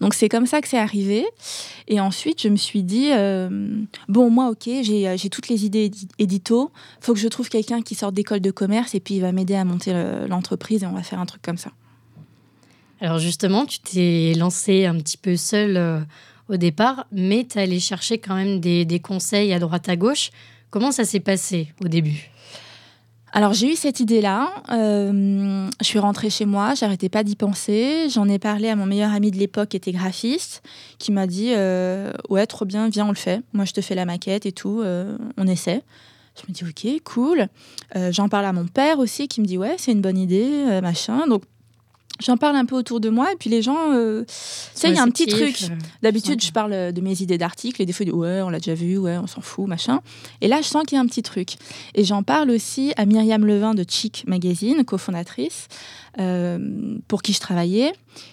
Donc 0.00 0.14
c'est 0.14 0.28
comme 0.28 0.46
ça 0.46 0.60
que 0.60 0.68
c'est 0.68 0.78
arrivé. 0.78 1.26
Et 1.88 2.00
ensuite, 2.00 2.42
je 2.42 2.48
me 2.48 2.56
suis 2.56 2.82
dit, 2.82 3.10
euh, 3.12 3.48
bon, 4.08 4.30
moi, 4.30 4.48
ok, 4.48 4.68
euh, 4.68 5.16
j'ai 5.16 5.28
toutes 5.28 5.48
les 5.48 5.66
idées 5.66 5.90
édito. 6.18 6.70
faut 7.00 7.12
que 7.12 7.20
je 7.20 7.28
trouve 7.28 7.48
quelqu'un 7.48 7.82
qui 7.82 7.94
sort 7.94 8.12
d'école 8.12 8.40
de 8.40 8.50
commerce 8.50 8.94
et 8.94 9.00
puis 9.00 9.16
il 9.16 9.20
va 9.20 9.32
m'aider 9.32 9.54
à 9.54 9.64
monter 9.64 9.92
l'entreprise 10.28 10.82
et 10.82 10.86
on 10.86 10.92
va 10.92 11.02
faire 11.02 11.20
un 11.20 11.26
truc 11.26 11.42
comme 11.42 11.58
ça. 11.58 11.70
Alors 13.02 13.18
justement, 13.18 13.66
tu 13.66 13.80
t'es 13.80 14.32
lancé 14.38 14.86
un 14.86 14.96
petit 14.96 15.16
peu 15.16 15.36
seul 15.36 15.76
euh, 15.76 15.98
au 16.48 16.56
départ, 16.56 17.06
mais 17.10 17.44
tu 17.50 17.58
allé 17.58 17.80
chercher 17.80 18.18
quand 18.18 18.36
même 18.36 18.60
des, 18.60 18.84
des 18.84 19.00
conseils 19.00 19.52
à 19.52 19.58
droite 19.58 19.88
à 19.88 19.96
gauche. 19.96 20.30
Comment 20.70 20.92
ça 20.92 21.04
s'est 21.04 21.20
passé 21.20 21.72
au 21.84 21.88
début? 21.88 22.30
Alors 23.32 23.54
j'ai 23.54 23.72
eu 23.72 23.76
cette 23.76 23.98
idée-là, 24.00 24.52
euh, 24.70 25.66
je 25.80 25.86
suis 25.86 25.98
rentrée 25.98 26.28
chez 26.28 26.44
moi, 26.44 26.74
j'arrêtais 26.74 27.08
pas 27.08 27.24
d'y 27.24 27.34
penser, 27.34 28.08
j'en 28.10 28.28
ai 28.28 28.38
parlé 28.38 28.68
à 28.68 28.76
mon 28.76 28.84
meilleur 28.84 29.10
ami 29.12 29.30
de 29.30 29.38
l'époque 29.38 29.70
qui 29.70 29.76
était 29.78 29.92
graphiste, 29.92 30.62
qui 30.98 31.12
m'a 31.12 31.26
dit 31.26 31.52
euh, 31.54 32.12
ouais 32.28 32.46
trop 32.46 32.66
bien, 32.66 32.90
viens 32.90 33.06
on 33.06 33.10
le 33.10 33.14
fait, 33.14 33.42
moi 33.54 33.64
je 33.64 33.72
te 33.72 33.80
fais 33.80 33.94
la 33.94 34.04
maquette 34.04 34.44
et 34.44 34.52
tout, 34.52 34.82
euh, 34.82 35.16
on 35.38 35.46
essaie. 35.46 35.82
Je 36.36 36.42
me 36.48 36.54
dis 36.54 36.64
ok 36.64 37.02
cool, 37.04 37.48
j'en 38.10 38.28
parle 38.30 38.46
à 38.46 38.54
mon 38.54 38.66
père 38.66 38.98
aussi 38.98 39.28
qui 39.28 39.42
me 39.42 39.46
dit 39.46 39.58
ouais 39.58 39.76
c'est 39.76 39.92
une 39.92 40.00
bonne 40.00 40.16
idée, 40.16 40.80
machin, 40.82 41.26
donc 41.26 41.42
j'en 42.20 42.36
parle 42.36 42.56
un 42.56 42.64
peu 42.64 42.76
autour 42.76 43.00
de 43.00 43.08
moi 43.08 43.32
et 43.32 43.36
puis 43.36 43.50
les 43.50 43.62
gens 43.62 43.92
euh, 43.92 44.24
tu 44.24 44.32
sais 44.74 44.88
il 44.88 44.94
y 44.94 44.98
a 44.98 45.02
un 45.02 45.08
petit 45.08 45.26
truc. 45.26 45.62
euh, 45.62 45.74
d'habitude 46.02 46.42
je 46.42 46.52
parle 46.52 46.92
de 46.92 47.00
mes 47.00 47.20
idées 47.22 47.38
d'articles 47.38 47.80
et 47.82 47.86
des 47.86 47.92
fois 47.92 48.04
ils 48.04 48.10
disent 48.10 48.18
ouais 48.18 48.40
on 48.42 48.50
l'a 48.50 48.58
déjà 48.58 48.74
vu 48.74 48.98
ouais 48.98 49.16
on 49.18 49.26
s'en 49.26 49.40
fout 49.40 49.66
machin. 49.66 50.00
Et 50.40 50.48
là 50.48 50.60
je 50.60 50.66
sens 50.66 50.84
qu'il 50.84 50.96
y 50.96 50.98
a 50.98 51.02
un 51.02 51.06
petit 51.06 51.22
truc. 51.22 51.56
Et 51.94 52.04
j'en 52.04 52.22
parle 52.22 52.50
aussi 52.50 52.92
à 52.96 53.06
Myriam 53.06 53.44
Levin 53.46 53.74
de 53.74 53.84
Chic 53.88 54.24
Magazine 54.26 54.84
cofondatrice 54.84 55.68
euh, 56.18 56.58
pour 57.08 57.22
qui 57.22 57.32
je 57.32 57.40
travaillais. 57.40 57.92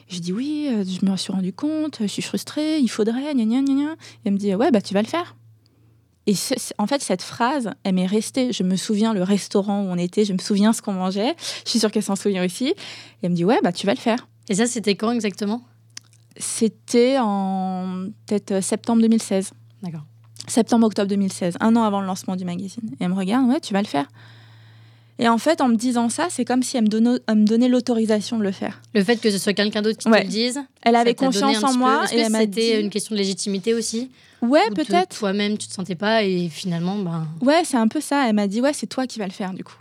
Je 0.09 0.19
dis 0.19 0.33
oui 0.33 0.69
je 0.69 1.05
me 1.09 1.15
suis 1.17 1.31
rendu 1.31 1.53
compte 1.53 1.98
je 2.01 2.07
suis 2.07 2.21
frustrée 2.21 2.79
il 2.79 2.89
faudrait 2.89 3.33
gna 3.33 3.45
gna 3.45 3.62
gna. 3.62 3.91
Et 3.93 3.95
elle 4.25 4.33
me 4.33 4.38
dit 4.38 4.53
ouais 4.55 4.71
bah 4.71 4.81
tu 4.81 4.93
vas 4.93 5.01
le 5.01 5.07
faire 5.07 5.36
et 6.29 6.36
en 6.77 6.86
fait, 6.86 7.01
cette 7.01 7.24
phrase, 7.24 7.71
elle 7.83 7.95
m'est 7.95 8.05
restée. 8.05 8.53
Je 8.53 8.62
me 8.62 8.75
souviens 8.75 9.15
le 9.15 9.24
restaurant 9.24 9.81
où 9.81 9.88
on 9.88 9.98
était, 9.98 10.25
je 10.25 10.33
me 10.33 10.38
souviens 10.38 10.74
ce 10.74 10.81
qu'on 10.83 10.93
mangeait. 10.93 11.36
Je 11.65 11.71
suis 11.71 11.79
sûre 11.79 11.91
qu'elle 11.91 12.03
s'en 12.03 12.15
souvient 12.15 12.45
aussi. 12.45 12.67
Et 12.67 12.75
elle 13.24 13.31
me 13.31 13.36
dit, 13.36 13.43
ouais, 13.43 13.59
bah 13.63 13.71
tu 13.71 13.88
vas 13.88 13.95
le 13.95 14.00
faire. 14.00 14.27
Et 14.48 14.53
ça, 14.53 14.67
c'était 14.67 14.93
quand 14.93 15.09
exactement? 15.12 15.63
C'était 16.38 17.17
en 17.19 18.05
peut-être 18.27 18.51
euh, 18.51 18.62
septembre 18.62 19.01
2016. 19.01 19.53
D'accord. 19.81 20.05
Septembre-octobre 20.48 21.09
2016, 21.09 21.57
un 21.62 21.75
an 21.75 21.83
avant 21.83 22.00
le 22.00 22.05
lancement 22.05 22.36
du 22.36 22.45
magazine. 22.45 22.91
Et 23.00 23.03
elle 23.03 23.09
me 23.09 23.15
regarde, 23.15 23.48
ouais, 23.50 23.59
tu 23.59 23.74
vas 23.74 23.81
le 23.81 23.88
faire. 23.88 24.07
Et 25.21 25.27
en 25.27 25.38
fait, 25.38 25.59
en 25.59 25.67
me 25.67 25.75
disant 25.75 26.07
ça, 26.07 26.27
c'est 26.29 26.45
comme 26.45 26.63
si 26.63 26.77
elle 26.77 26.83
me 26.83 26.88
donnait, 26.88 27.19
me 27.29 27.45
donnait 27.45 27.67
l'autorisation 27.67 28.38
de 28.38 28.43
le 28.43 28.51
faire. 28.51 28.81
Le 28.93 29.03
fait 29.03 29.17
que 29.17 29.29
ce 29.29 29.38
soit 29.38 29.53
quelqu'un 29.53 29.81
d'autre 29.81 29.97
qui 29.97 30.09
te 30.09 30.17
le 30.17 30.23
dise 30.23 30.59
Elle 30.81 30.95
avait 30.95 31.13
confiance 31.13 31.61
en 31.63 31.73
moi. 31.73 32.05
et 32.13 32.19
elle 32.19 32.31
C'était 32.31 32.79
une 32.79 32.89
question 32.89 33.13
de 33.15 33.19
légitimité 33.19 33.73
aussi 33.73 34.09
Ouais, 34.41 34.69
peut-être. 34.73 35.17
Toi-même, 35.17 35.57
tu 35.57 35.67
te 35.67 35.73
sentais 35.73 35.95
pas 35.95 36.23
et 36.23 36.47
finalement, 36.47 36.97
ben. 36.97 37.27
Ouais, 37.41 37.63
c'est 37.65 37.75
un 37.75 37.89
peu 37.89 37.99
ça. 37.99 38.29
Elle 38.29 38.35
m'a 38.35 38.47
dit, 38.47 38.61
ouais, 38.61 38.71
c'est 38.71 38.88
toi 38.88 39.05
qui 39.05 39.19
vas 39.19 39.25
le 39.25 39.33
faire 39.33 39.53
du 39.53 39.65
coup. 39.65 39.75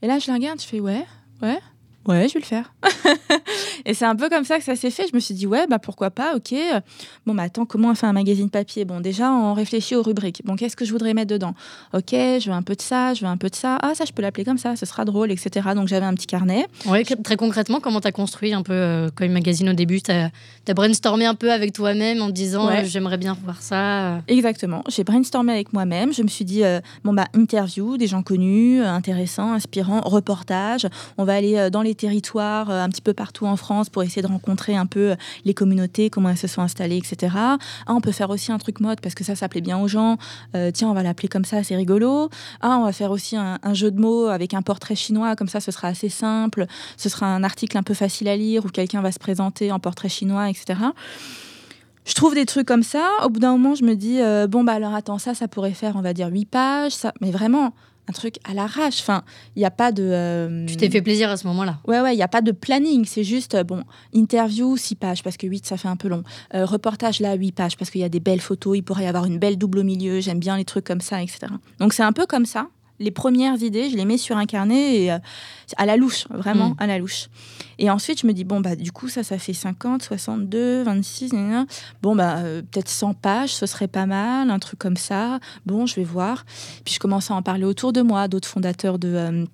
Et 0.00 0.06
là, 0.06 0.18
je 0.18 0.28
la 0.28 0.34
regarde, 0.34 0.60
je 0.60 0.66
fais, 0.66 0.80
ouais, 0.80 1.04
ouais, 1.42 1.58
ouais, 2.08 2.28
je 2.28 2.34
vais 2.34 2.40
le 2.40 2.44
faire. 2.44 2.72
et 3.84 3.94
c'est 3.94 4.04
un 4.04 4.16
peu 4.16 4.28
comme 4.28 4.44
ça 4.44 4.58
que 4.58 4.64
ça 4.64 4.76
s'est 4.76 4.90
fait. 4.90 5.06
Je 5.10 5.14
me 5.14 5.20
suis 5.20 5.34
dit, 5.34 5.46
ouais, 5.46 5.66
bah 5.66 5.78
pourquoi 5.78 6.10
pas, 6.10 6.34
ok. 6.34 6.54
Bon, 7.26 7.34
bah 7.34 7.44
attends, 7.44 7.66
comment 7.66 7.90
on 7.90 7.94
fait 7.94 8.06
un 8.06 8.12
magazine 8.12 8.50
papier? 8.50 8.84
Bon, 8.84 9.00
déjà, 9.00 9.30
on 9.30 9.54
réfléchit 9.54 9.94
aux 9.94 10.02
rubriques. 10.02 10.42
Bon, 10.44 10.56
qu'est-ce 10.56 10.76
que 10.76 10.84
je 10.84 10.92
voudrais 10.92 11.14
mettre 11.14 11.30
dedans? 11.30 11.54
Ok, 11.92 12.10
je 12.12 12.46
veux 12.46 12.56
un 12.56 12.62
peu 12.62 12.74
de 12.74 12.82
ça, 12.82 13.14
je 13.14 13.20
veux 13.24 13.30
un 13.30 13.36
peu 13.36 13.48
de 13.48 13.54
ça. 13.54 13.78
Ah, 13.82 13.94
ça, 13.94 14.04
je 14.04 14.12
peux 14.12 14.22
l'appeler 14.22 14.44
comme 14.44 14.58
ça, 14.58 14.76
ce 14.76 14.86
sera 14.86 15.04
drôle, 15.04 15.30
etc. 15.30 15.68
Donc 15.74 15.88
j'avais 15.88 16.06
un 16.06 16.14
petit 16.14 16.26
carnet. 16.26 16.66
Ouais, 16.86 17.04
très 17.04 17.36
concrètement, 17.36 17.80
comment 17.80 18.00
tu 18.00 18.08
as 18.08 18.12
construit 18.12 18.52
un 18.52 18.62
peu 18.62 18.72
euh, 18.72 19.08
comme 19.14 19.28
magazine 19.28 19.68
au 19.68 19.74
début? 19.74 20.00
Tu 20.00 20.10
as, 20.10 20.30
brainstormé 20.74 21.26
un 21.26 21.34
peu 21.34 21.52
avec 21.52 21.72
toi-même 21.72 22.22
en 22.22 22.30
disant, 22.30 22.68
euh, 22.68 22.84
j'aimerais 22.84 23.18
bien 23.18 23.36
voir 23.44 23.60
ça. 23.60 24.20
Exactement. 24.28 24.82
J'ai 24.88 25.04
brainstormé 25.04 25.52
avec 25.52 25.72
moi-même. 25.72 26.12
Je 26.12 26.22
me 26.22 26.28
suis 26.28 26.44
dit, 26.44 26.64
euh, 26.64 26.80
bon, 27.04 27.12
bah, 27.12 27.26
interview, 27.34 27.96
des 27.96 28.06
gens 28.06 28.22
connus, 28.22 28.82
intéressants, 28.82 29.52
inspirants, 29.52 30.00
reportage. 30.00 30.86
On 31.16 31.24
va 31.24 31.34
aller 31.34 31.68
dans 31.70 31.82
les 31.82 31.94
territoires 31.98 32.70
un 32.70 32.88
petit 32.88 33.02
peu 33.02 33.12
partout 33.12 33.46
en 33.46 33.56
France 33.56 33.90
pour 33.90 34.02
essayer 34.02 34.22
de 34.22 34.26
rencontrer 34.26 34.76
un 34.76 34.86
peu 34.86 35.16
les 35.44 35.54
communautés, 35.54 36.10
comment 36.10 36.30
elles 36.30 36.38
se 36.38 36.46
sont 36.46 36.62
installées, 36.62 36.96
etc. 36.96 37.34
Ah, 37.36 37.58
on 37.88 38.00
peut 38.00 38.12
faire 38.12 38.30
aussi 38.30 38.52
un 38.52 38.58
truc 38.58 38.80
mode 38.80 39.00
parce 39.00 39.14
que 39.14 39.24
ça, 39.24 39.34
ça 39.34 39.48
plaît 39.48 39.60
bien 39.60 39.78
aux 39.78 39.88
gens. 39.88 40.16
Euh, 40.54 40.70
tiens, 40.72 40.88
on 40.88 40.94
va 40.94 41.02
l'appeler 41.02 41.28
comme 41.28 41.44
ça, 41.44 41.62
c'est 41.62 41.76
rigolo. 41.76 42.30
Ah, 42.60 42.78
on 42.80 42.84
va 42.84 42.92
faire 42.92 43.10
aussi 43.10 43.36
un, 43.36 43.58
jeu 43.72 43.90
de 43.90 44.00
mots 44.00 44.26
avec 44.26 44.54
un 44.54 44.62
portrait 44.62 44.94
chinois, 44.94 45.36
comme 45.36 45.48
ça, 45.48 45.60
ce 45.60 45.70
sera 45.70 45.88
assez 45.88 46.08
simple. 46.08 46.66
Ce 46.96 47.08
sera 47.08 47.26
un 47.26 47.44
article 47.44 47.76
un 47.76 47.82
peu 47.82 47.94
facile 47.94 48.28
à 48.28 48.36
lire 48.36 48.64
où 48.64 48.68
quelqu'un 48.68 49.02
va 49.02 49.12
se 49.12 49.18
présenter 49.18 49.70
en 49.72 49.78
portrait 49.78 50.08
chinois, 50.08 50.48
etc 50.48 50.76
je 52.08 52.14
trouve 52.14 52.34
des 52.34 52.46
trucs 52.46 52.66
comme 52.66 52.82
ça. 52.82 53.06
Au 53.22 53.28
bout 53.28 53.38
d'un 53.38 53.52
moment, 53.52 53.74
je 53.74 53.84
me 53.84 53.94
dis, 53.94 54.22
euh, 54.22 54.46
bon, 54.46 54.64
bah 54.64 54.72
alors 54.72 54.94
attends, 54.94 55.18
ça, 55.18 55.34
ça 55.34 55.46
pourrait 55.46 55.74
faire, 55.74 55.94
on 55.94 56.00
va 56.00 56.14
dire, 56.14 56.28
8 56.28 56.46
pages. 56.46 56.92
Ça... 56.92 57.12
Mais 57.20 57.30
vraiment, 57.30 57.74
un 58.08 58.12
truc 58.12 58.36
à 58.44 58.54
l'arrache. 58.54 59.00
Enfin, 59.00 59.22
il 59.54 59.60
n'y 59.60 59.64
a 59.64 59.70
pas 59.70 59.92
de. 59.92 60.02
Euh, 60.02 60.66
tu 60.66 60.76
t'es 60.76 60.90
fait 60.90 61.02
plaisir 61.02 61.30
à 61.30 61.36
ce 61.36 61.46
moment-là. 61.48 61.78
Ouais, 61.86 62.00
ouais, 62.00 62.14
il 62.14 62.16
n'y 62.16 62.22
a 62.22 62.28
pas 62.28 62.40
de 62.40 62.52
planning. 62.52 63.04
C'est 63.04 63.24
juste, 63.24 63.54
euh, 63.54 63.64
bon, 63.64 63.84
interview, 64.12 64.76
6 64.76 64.94
pages, 64.96 65.22
parce 65.22 65.36
que 65.36 65.46
8, 65.46 65.66
ça 65.66 65.76
fait 65.76 65.88
un 65.88 65.96
peu 65.96 66.08
long. 66.08 66.22
Euh, 66.54 66.64
reportage, 66.64 67.20
là, 67.20 67.34
8 67.34 67.52
pages, 67.52 67.76
parce 67.76 67.90
qu'il 67.90 68.00
y 68.00 68.04
a 68.04 68.08
des 68.08 68.20
belles 68.20 68.40
photos. 68.40 68.76
Il 68.76 68.82
pourrait 68.82 69.04
y 69.04 69.06
avoir 69.06 69.26
une 69.26 69.38
belle 69.38 69.58
double 69.58 69.78
au 69.78 69.84
milieu. 69.84 70.20
J'aime 70.20 70.38
bien 70.38 70.56
les 70.56 70.64
trucs 70.64 70.84
comme 70.84 71.00
ça, 71.00 71.22
etc. 71.22 71.40
Donc, 71.78 71.92
c'est 71.92 72.02
un 72.02 72.12
peu 72.12 72.26
comme 72.26 72.46
ça 72.46 72.68
les 72.98 73.10
premières 73.10 73.62
idées, 73.62 73.90
je 73.90 73.96
les 73.96 74.04
mets 74.04 74.18
sur 74.18 74.36
un 74.36 74.46
carnet 74.46 75.02
et 75.02 75.12
euh, 75.12 75.18
à 75.76 75.86
la 75.86 75.96
louche, 75.96 76.26
vraiment 76.30 76.70
mm. 76.70 76.76
à 76.78 76.86
la 76.86 76.98
louche. 76.98 77.28
Et 77.78 77.90
ensuite, 77.90 78.20
je 78.20 78.26
me 78.26 78.32
dis, 78.32 78.44
bon, 78.44 78.60
bah, 78.60 78.74
du 78.74 78.90
coup, 78.90 79.08
ça, 79.08 79.22
ça 79.22 79.38
fait 79.38 79.52
50, 79.52 80.02
62, 80.02 80.82
26, 80.82 81.32
bon, 82.02 82.16
bah, 82.16 82.38
euh, 82.38 82.62
peut-être 82.62 82.88
100 82.88 83.14
pages, 83.14 83.54
ce 83.54 83.66
serait 83.66 83.88
pas 83.88 84.06
mal, 84.06 84.50
un 84.50 84.58
truc 84.58 84.78
comme 84.78 84.96
ça. 84.96 85.38
Bon, 85.64 85.86
je 85.86 85.94
vais 85.94 86.04
voir. 86.04 86.44
Puis 86.84 86.94
je 86.94 86.98
commence 86.98 87.30
à 87.30 87.34
en 87.34 87.42
parler 87.42 87.64
autour 87.64 87.92
de 87.92 88.02
moi, 88.02 88.26
d'autres 88.26 88.48
fondateurs 88.48 88.98
de, 88.98 89.08
euh, 89.14 89.44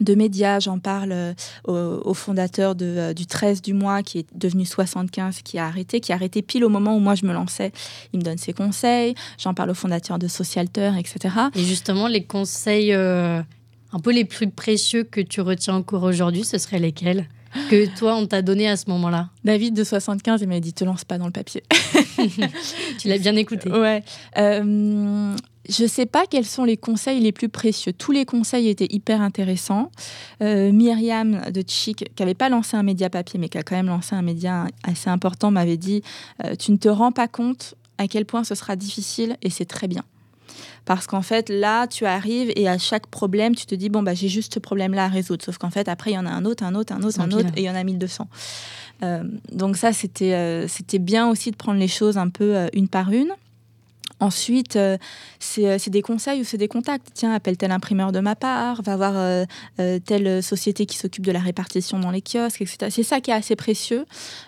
de 0.00 0.14
médias. 0.14 0.60
J'en 0.60 0.78
parle 0.78 1.12
euh, 1.12 1.34
au, 1.66 2.14
fondateur 2.14 2.74
de, 2.74 2.86
euh, 2.86 3.14
du 3.14 3.26
13 3.26 3.62
du 3.62 3.72
mois, 3.72 4.02
qui 4.02 4.20
est 4.20 4.26
devenu 4.34 4.64
75, 4.64 5.42
qui 5.42 5.58
a 5.58 5.66
arrêté, 5.66 6.00
qui 6.00 6.12
a 6.12 6.14
arrêté 6.14 6.42
pile 6.42 6.64
au 6.64 6.68
moment 6.68 6.96
où 6.96 7.00
moi 7.00 7.14
je 7.14 7.26
me 7.26 7.32
lançais. 7.32 7.72
Il 8.12 8.20
me 8.20 8.24
donne 8.24 8.38
ses 8.38 8.52
conseils. 8.52 9.14
J'en 9.38 9.54
parle 9.54 9.70
au 9.70 9.74
fondateur 9.74 10.18
de 10.18 10.28
Socialter, 10.28 10.92
etc. 10.98 11.34
Et 11.54 11.62
justement, 11.62 12.08
les 12.08 12.24
conseils 12.24 12.92
euh, 12.92 13.40
un 13.92 13.98
peu 14.00 14.12
les 14.12 14.24
plus 14.24 14.50
précieux 14.50 15.04
que 15.04 15.20
tu 15.20 15.40
retiens 15.40 15.74
encore 15.74 16.02
aujourd'hui, 16.02 16.44
ce 16.44 16.58
seraient 16.58 16.78
lesquels? 16.78 17.28
Que 17.70 17.96
toi, 17.98 18.16
on 18.16 18.26
t'a 18.26 18.42
donné 18.42 18.68
à 18.68 18.76
ce 18.76 18.88
moment-là 18.90 19.30
David 19.44 19.74
de 19.74 19.84
75, 19.84 20.42
il 20.42 20.48
m'a 20.48 20.60
dit, 20.60 20.72
te 20.72 20.84
lance 20.84 21.04
pas 21.04 21.18
dans 21.18 21.26
le 21.26 21.32
papier. 21.32 21.62
tu 22.98 23.08
l'as 23.08 23.18
bien 23.18 23.36
écouté. 23.36 23.70
Ouais. 23.70 24.02
Je 25.68 25.82
ne 25.82 25.88
sais 25.88 26.06
pas 26.06 26.26
quels 26.26 26.44
sont 26.44 26.64
les 26.64 26.76
conseils 26.76 27.20
les 27.20 27.32
plus 27.32 27.48
précieux. 27.48 27.92
Tous 27.92 28.12
les 28.12 28.24
conseils 28.24 28.68
étaient 28.68 28.88
hyper 28.90 29.20
intéressants. 29.20 29.90
Euh, 30.42 30.70
Myriam 30.70 31.50
de 31.50 31.64
Chic, 31.66 32.04
qui 32.14 32.22
n'avait 32.22 32.34
pas 32.34 32.48
lancé 32.48 32.76
un 32.76 32.82
média 32.82 33.10
papier, 33.10 33.40
mais 33.40 33.48
qui 33.48 33.58
a 33.58 33.62
quand 33.62 33.76
même 33.76 33.86
lancé 33.86 34.14
un 34.14 34.22
média 34.22 34.66
assez 34.84 35.10
important, 35.10 35.50
m'avait 35.50 35.76
dit 35.76 36.02
euh, 36.44 36.54
Tu 36.54 36.72
ne 36.72 36.76
te 36.76 36.88
rends 36.88 37.12
pas 37.12 37.28
compte 37.28 37.74
à 37.98 38.06
quel 38.06 38.26
point 38.26 38.44
ce 38.44 38.54
sera 38.54 38.76
difficile 38.76 39.36
et 39.42 39.50
c'est 39.50 39.64
très 39.64 39.88
bien. 39.88 40.02
Parce 40.84 41.06
qu'en 41.06 41.22
fait, 41.22 41.48
là, 41.48 41.86
tu 41.86 42.06
arrives 42.06 42.52
et 42.56 42.68
à 42.68 42.78
chaque 42.78 43.06
problème, 43.06 43.54
tu 43.54 43.66
te 43.66 43.74
dis 43.74 43.88
Bon, 43.88 44.02
bah, 44.02 44.14
j'ai 44.14 44.28
juste 44.28 44.54
ce 44.54 44.58
problème-là 44.58 45.04
à 45.04 45.08
résoudre. 45.08 45.44
Sauf 45.44 45.58
qu'en 45.58 45.70
fait, 45.70 45.88
après, 45.88 46.12
il 46.12 46.14
y 46.14 46.18
en 46.18 46.26
a 46.26 46.30
un 46.30 46.44
autre, 46.44 46.64
un 46.64 46.74
autre, 46.74 46.92
un 46.92 47.02
autre, 47.02 47.20
un 47.20 47.30
autre, 47.32 47.48
et 47.56 47.62
il 47.62 47.64
y 47.64 47.70
en 47.70 47.74
a 47.74 47.84
1200. 47.84 48.28
Euh, 49.02 49.24
donc, 49.52 49.76
ça, 49.76 49.92
c'était 49.92 50.66
c'était 50.68 50.98
bien 50.98 51.28
aussi 51.28 51.50
de 51.50 51.56
prendre 51.56 51.78
les 51.78 51.88
choses 51.88 52.18
un 52.18 52.28
peu 52.28 52.68
une 52.72 52.88
par 52.88 53.10
une. 53.12 53.32
Ensuite, 54.18 54.76
euh, 54.76 54.96
euh, 55.58 55.76
c'est 55.78 55.90
des 55.90 56.00
conseils 56.00 56.40
ou 56.40 56.44
c'est 56.44 56.56
des 56.56 56.68
contacts. 56.68 57.08
Tiens, 57.12 57.34
appelle 57.34 57.58
tel 57.58 57.70
imprimeur 57.70 58.12
de 58.12 58.20
ma 58.20 58.34
part, 58.34 58.80
va 58.82 58.96
voir 58.96 59.12
euh, 59.16 59.44
telle 60.04 60.42
société 60.42 60.86
qui 60.86 60.96
s'occupe 60.96 61.26
de 61.26 61.32
la 61.32 61.40
répartition 61.40 61.98
dans 61.98 62.10
les 62.10 62.22
kiosques, 62.22 62.62
etc. 62.62 62.88
C'est 62.90 63.02
ça 63.02 63.20
qui 63.20 63.30
est 63.30 63.34
assez 63.34 63.56
précieux. 63.56 64.06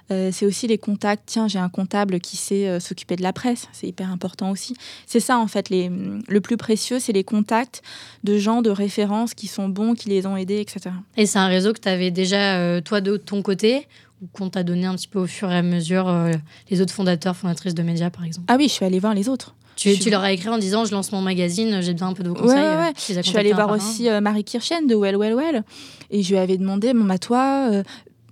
c'est 0.09 0.47
aussi 0.47 0.67
les 0.67 0.79
contacts. 0.79 1.25
Tiens, 1.27 1.49
j'ai 1.49 1.59
un 1.59 1.69
comptable 1.69 2.21
qui 2.21 2.37
sait 2.37 2.81
s'occuper 2.81 3.17
de 3.17 3.23
la 3.23 3.33
presse. 3.33 3.69
C'est 3.73 3.87
hyper 3.87 4.11
important 4.11 4.51
aussi. 4.51 4.75
C'est 5.07 5.21
ça, 5.21 5.39
en 5.39 5.47
fait, 5.47 5.69
les, 5.69 5.91
le 6.29 6.41
plus 6.41 6.57
précieux, 6.57 6.99
c'est 6.99 7.13
les 7.13 7.25
contacts 7.25 7.83
de 8.25 8.39
gens 8.39 8.63
de 8.63 8.71
référence 8.71 9.35
qui 9.35 9.47
sont 9.47 9.69
bons, 9.69 9.95
qui 9.95 10.09
les 10.09 10.27
ont 10.27 10.37
aidés, 10.37 10.61
etc. 10.61 10.91
Et 11.17 11.27
c'est 11.27 11.39
un 11.39 11.49
réseau 11.49 11.73
que 11.73 11.81
tu 11.81 11.89
avais 11.89 12.11
déjà, 12.11 12.81
toi, 12.83 13.01
de 13.01 13.17
ton 13.17 13.43
côté 13.43 13.87
qu'on 14.33 14.51
t'a 14.51 14.63
donné 14.63 14.87
un 14.87 14.95
petit 14.95 15.09
peu 15.09 15.19
au 15.19 15.27
fur 15.27 15.51
et 15.51 15.57
à 15.57 15.63
mesure 15.63 16.13
les 16.71 16.81
autres 16.81 16.93
fondateurs, 16.93 17.37
fondatrices 17.37 17.75
de 17.75 17.83
médias, 17.83 18.11
par 18.11 18.25
exemple 18.25 18.47
Ah 18.49 18.57
oui, 18.59 18.69
je 18.69 18.73
suis 18.73 18.85
allée 18.85 18.99
voir 18.99 19.15
les 19.15 19.29
autres. 19.29 19.55
Tu, 19.79 19.97
tu, 19.97 20.11
leur 20.11 20.23
as 20.23 20.33
écrit 20.33 20.49
en 20.49 20.59
disant 20.59 20.85
je 20.85 20.91
lance 20.91 21.13
mon 21.13 21.21
magazine, 21.21 21.81
j'ai 21.83 21.93
besoin 21.93 22.09
un 22.09 22.13
peu 22.13 22.25
de 22.25 22.33
conseils. 22.33 22.57
Ouais, 22.57 22.93
Je 22.97 23.21
suis 23.23 23.37
allée 23.37 23.53
voir 23.53 23.71
aussi 23.71 24.09
euh, 24.09 24.21
Marie 24.21 24.43
Kirchen 24.43 24.89
de 24.89 24.97
Well 24.97 25.17
Well 25.17 25.35
Well 25.35 25.63
et 26.11 26.25
je 26.25 26.31
lui 26.31 26.39
avais 26.39 26.59
demandé 26.59 26.93
bon, 26.93 27.05
bah, 27.05 27.19
toi, 27.19 27.69
euh, 27.71 27.85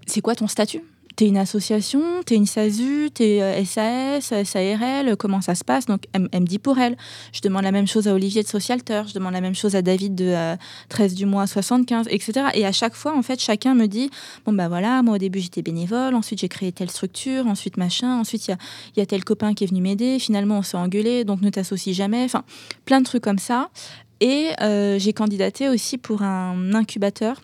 c'est 0.06 0.20
quoi 0.20 0.34
ton 0.34 0.48
statut? 0.48 0.82
T'es 1.16 1.26
une 1.26 1.38
association, 1.38 2.02
t'es 2.26 2.34
une 2.34 2.44
SASU, 2.44 3.10
t'es 3.12 3.40
SAS, 3.64 4.32
euh, 4.32 4.44
SARL, 4.44 5.16
comment 5.16 5.40
ça 5.40 5.54
se 5.54 5.64
passe? 5.64 5.86
Donc, 5.86 6.02
elle, 6.12 6.22
me 6.22 6.46
dit 6.46 6.58
pour 6.58 6.78
elle. 6.78 6.96
Je 7.32 7.40
demande 7.40 7.62
la 7.62 7.72
même 7.72 7.86
chose 7.86 8.06
à 8.06 8.12
Olivier 8.12 8.42
de 8.42 8.48
Socialter, 8.48 9.02
je 9.08 9.14
demande 9.14 9.32
la 9.32 9.40
même 9.40 9.54
chose 9.54 9.74
à 9.76 9.82
David 9.82 10.14
de 10.14 10.56
13 10.90 11.14
du 11.14 11.24
mois 11.24 11.46
75, 11.46 12.08
etc. 12.10 12.48
Et 12.52 12.66
à 12.66 12.72
chaque 12.72 12.94
fois, 12.94 13.16
en 13.16 13.22
fait, 13.22 13.40
chacun 13.40 13.74
me 13.74 13.86
dit 13.86 14.10
bon, 14.44 14.52
bah 14.52 14.68
voilà, 14.68 15.02
moi 15.02 15.14
au 15.14 15.18
début 15.18 15.40
j'étais 15.40 15.62
bénévole, 15.62 16.14
ensuite 16.14 16.40
j'ai 16.40 16.48
créé 16.48 16.70
telle 16.70 16.90
structure, 16.90 17.46
ensuite 17.46 17.78
machin, 17.78 18.20
ensuite 18.20 18.48
il 18.48 18.50
y 18.50 18.54
a, 18.54 18.58
y 18.96 19.00
a 19.00 19.06
tel 19.06 19.24
copain 19.24 19.54
qui 19.54 19.64
est 19.64 19.68
venu 19.68 19.80
m'aider, 19.80 20.18
finalement 20.18 20.58
on 20.58 20.62
s'est 20.62 20.76
engueulé, 20.76 21.24
donc 21.24 21.40
ne 21.40 21.48
t'associe 21.48 21.96
jamais. 21.96 22.24
Enfin, 22.24 22.44
plein 22.84 23.00
de 23.00 23.06
trucs 23.06 23.22
comme 23.22 23.38
ça. 23.38 23.70
Et 24.20 24.50
euh, 24.62 24.98
j'ai 24.98 25.12
candidaté 25.12 25.68
aussi 25.68 25.98
pour 25.98 26.22
un 26.22 26.74
incubateur 26.74 27.40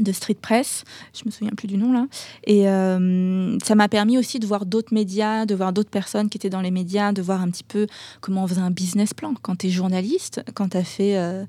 de 0.00 0.12
Street 0.12 0.36
Press, 0.40 0.84
je 1.14 1.22
me 1.26 1.30
souviens 1.30 1.52
plus 1.56 1.68
du 1.68 1.76
nom 1.76 1.92
là, 1.92 2.06
et 2.44 2.68
euh, 2.68 3.58
ça 3.62 3.74
m'a 3.74 3.88
permis 3.88 4.18
aussi 4.18 4.38
de 4.38 4.46
voir 4.46 4.66
d'autres 4.66 4.94
médias, 4.94 5.46
de 5.46 5.54
voir 5.54 5.72
d'autres 5.72 5.90
personnes 5.90 6.28
qui 6.28 6.38
étaient 6.38 6.50
dans 6.50 6.60
les 6.60 6.70
médias, 6.70 7.12
de 7.12 7.22
voir 7.22 7.42
un 7.42 7.50
petit 7.50 7.64
peu 7.64 7.86
comment 8.20 8.44
on 8.44 8.46
faisait 8.46 8.60
un 8.60 8.70
business 8.70 9.14
plan. 9.14 9.34
Quand 9.42 9.56
tu 9.56 9.66
es 9.66 9.70
journaliste, 9.70 10.42
quand 10.54 10.70
tu 10.70 10.76
as 10.76 10.84
fait 10.84 11.16
euh, 11.16 11.44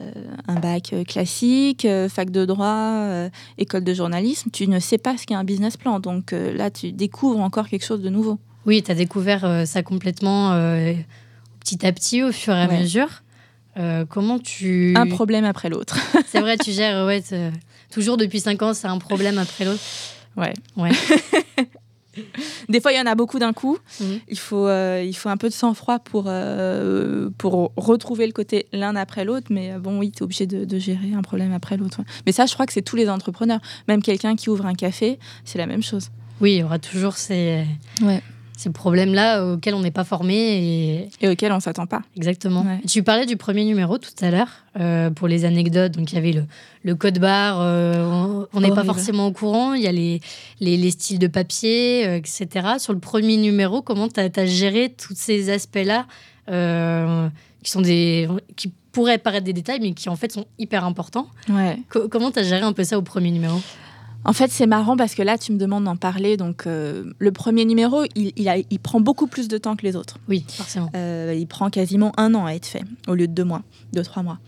euh, 0.00 0.12
un 0.46 0.60
bac 0.60 0.94
classique, 1.06 1.86
fac 2.08 2.30
de 2.30 2.44
droit, 2.44 3.28
école 3.58 3.84
de 3.84 3.94
journalisme, 3.94 4.50
tu 4.52 4.68
ne 4.68 4.78
sais 4.78 4.98
pas 4.98 5.16
ce 5.16 5.26
qu'est 5.26 5.34
un 5.34 5.44
business 5.44 5.76
plan. 5.76 6.00
Donc 6.00 6.32
là, 6.32 6.70
tu 6.70 6.92
découvres 6.92 7.40
encore 7.40 7.68
quelque 7.68 7.84
chose 7.84 8.02
de 8.02 8.08
nouveau. 8.08 8.38
Oui, 8.66 8.82
tu 8.82 8.90
as 8.90 8.94
découvert 8.94 9.66
ça 9.66 9.82
complètement 9.82 10.52
petit 11.60 11.86
à 11.86 11.92
petit 11.92 12.22
au 12.22 12.32
fur 12.32 12.54
et 12.54 12.62
à 12.62 12.68
mesure. 12.68 13.22
comment 14.08 14.38
tu... 14.38 14.94
Un 14.96 15.08
problème 15.08 15.44
après 15.44 15.68
l'autre. 15.68 15.98
c'est 16.28 16.40
vrai, 16.40 16.56
tu 16.56 16.70
gères 16.70 17.04
ouais, 17.06 17.22
toujours 17.90 18.16
depuis 18.16 18.40
5 18.40 18.62
ans, 18.62 18.74
c'est 18.74 18.86
un 18.86 18.98
problème 18.98 19.38
après 19.38 19.64
l'autre. 19.64 19.82
Ouais. 20.36 20.54
Ouais. 20.76 20.90
Des 22.68 22.80
fois, 22.80 22.92
il 22.92 22.98
y 22.98 23.00
en 23.00 23.06
a 23.06 23.14
beaucoup 23.14 23.38
d'un 23.38 23.52
coup. 23.52 23.78
Mhm. 24.00 24.20
Il, 24.28 24.38
faut, 24.38 24.66
euh, 24.66 25.04
il 25.06 25.14
faut 25.14 25.28
un 25.28 25.36
peu 25.36 25.48
de 25.48 25.54
sang-froid 25.54 25.98
pour, 25.98 26.24
euh, 26.26 27.30
pour 27.38 27.72
retrouver 27.76 28.26
le 28.26 28.32
côté 28.32 28.66
l'un 28.72 28.96
après 28.96 29.24
l'autre. 29.24 29.48
Mais 29.50 29.72
euh, 29.72 29.78
bon, 29.78 29.98
oui, 29.98 30.10
tu 30.10 30.18
es 30.18 30.22
obligé 30.22 30.46
de, 30.46 30.78
gérer 30.78 31.12
un 31.14 31.22
problème 31.22 31.52
après 31.52 31.76
l'autre. 31.76 32.00
Mais 32.26 32.32
ça, 32.32 32.46
je 32.46 32.54
crois 32.54 32.66
que 32.66 32.72
c'est 32.72 32.82
tous 32.82 32.96
les 32.96 33.08
entrepreneurs. 33.08 33.60
Même 33.86 34.02
quelqu'un 34.02 34.36
qui 34.36 34.50
ouvre 34.50 34.66
un 34.66 34.74
café, 34.74 35.18
c'est 35.44 35.58
la 35.58 35.66
même 35.66 35.82
chose. 35.82 36.08
Oui, 36.40 36.52
il 36.54 36.58
y 36.58 36.62
aura 36.62 36.78
toujours 36.78 37.16
ces, 37.16 37.64
ouais 38.02 38.22
ces 38.58 38.70
problèmes-là 38.70 39.44
auxquels 39.44 39.74
on 39.74 39.80
n'est 39.80 39.92
pas 39.92 40.02
formé 40.02 40.34
et, 40.34 41.08
et 41.20 41.28
auxquels 41.28 41.52
on 41.52 41.60
s'attend 41.60 41.86
pas. 41.86 42.02
Exactement. 42.16 42.66
Tu 42.88 43.04
parlais 43.04 43.24
du 43.24 43.36
premier 43.36 43.64
numéro 43.64 43.98
tout 43.98 44.10
à 44.20 44.32
l'heure 44.32 44.48
euh, 44.80 45.10
pour 45.10 45.28
les 45.28 45.44
anecdotes. 45.44 45.92
Donc 45.92 46.10
il 46.10 46.16
y 46.16 46.18
avait 46.18 46.32
le, 46.32 46.44
le 46.82 46.94
code 46.96 47.20
barre, 47.20 47.60
euh, 47.60 48.44
on 48.52 48.60
n'est 48.60 48.72
pas 48.72 48.82
forcément 48.82 49.28
au 49.28 49.32
courant. 49.32 49.74
Il 49.74 49.82
y 49.82 49.86
a 49.86 49.92
les, 49.92 50.20
les, 50.58 50.76
les 50.76 50.90
styles 50.90 51.20
de 51.20 51.28
papier, 51.28 52.04
euh, 52.04 52.16
etc. 52.16 52.48
Sur 52.78 52.92
le 52.92 52.98
premier 52.98 53.36
numéro, 53.36 53.80
comment 53.80 54.08
tu 54.08 54.18
as, 54.20 54.46
géré 54.46 54.92
tous 54.92 55.14
ces 55.14 55.50
aspects-là 55.50 56.06
qui 56.46 56.54
qui 57.64 57.70
sont 57.72 57.80
des 57.80 58.28
qui 58.56 58.72
pourraient 58.92 59.18
paraître 59.18 59.44
des 59.44 59.52
détails, 59.52 59.80
mais 59.80 59.92
qui 59.92 60.08
en 60.08 60.16
fait 60.16 60.32
sont 60.32 60.46
hyper 60.58 60.84
importants. 60.84 61.28
Ouais. 61.48 61.78
comment 61.88 62.30
tu 62.30 62.38
as 62.38 62.44
géré 62.44 62.62
un 62.62 62.72
peu 62.72 62.84
ça 62.84 62.98
au 62.98 63.02
premier 63.02 63.30
numéro? 63.30 63.60
En 64.24 64.32
fait, 64.32 64.50
c'est 64.50 64.66
marrant 64.66 64.96
parce 64.96 65.14
que 65.14 65.22
là, 65.22 65.38
tu 65.38 65.52
me 65.52 65.58
demandes 65.58 65.84
d'en 65.84 65.96
parler. 65.96 66.36
Donc, 66.36 66.66
euh, 66.66 67.12
le 67.18 67.32
premier 67.32 67.64
numéro, 67.64 68.04
il, 68.14 68.32
il, 68.36 68.78
prend 68.78 69.00
beaucoup 69.00 69.26
plus 69.26 69.48
de 69.48 69.58
temps 69.58 69.76
que 69.76 69.86
les 69.86 69.96
autres. 69.96 70.18
Oui, 70.28 70.44
forcément. 70.48 70.90
Euh, 70.94 71.34
il 71.38 71.46
prend 71.46 71.70
quasiment 71.70 72.12
un 72.16 72.34
an 72.34 72.44
à 72.44 72.52
être 72.52 72.66
fait, 72.66 72.82
au 73.06 73.14
lieu 73.14 73.28
de 73.28 73.32
deux 73.32 73.44
mois, 73.44 73.62
deux, 73.92 74.02
trois 74.02 74.22
mois. 74.22 74.38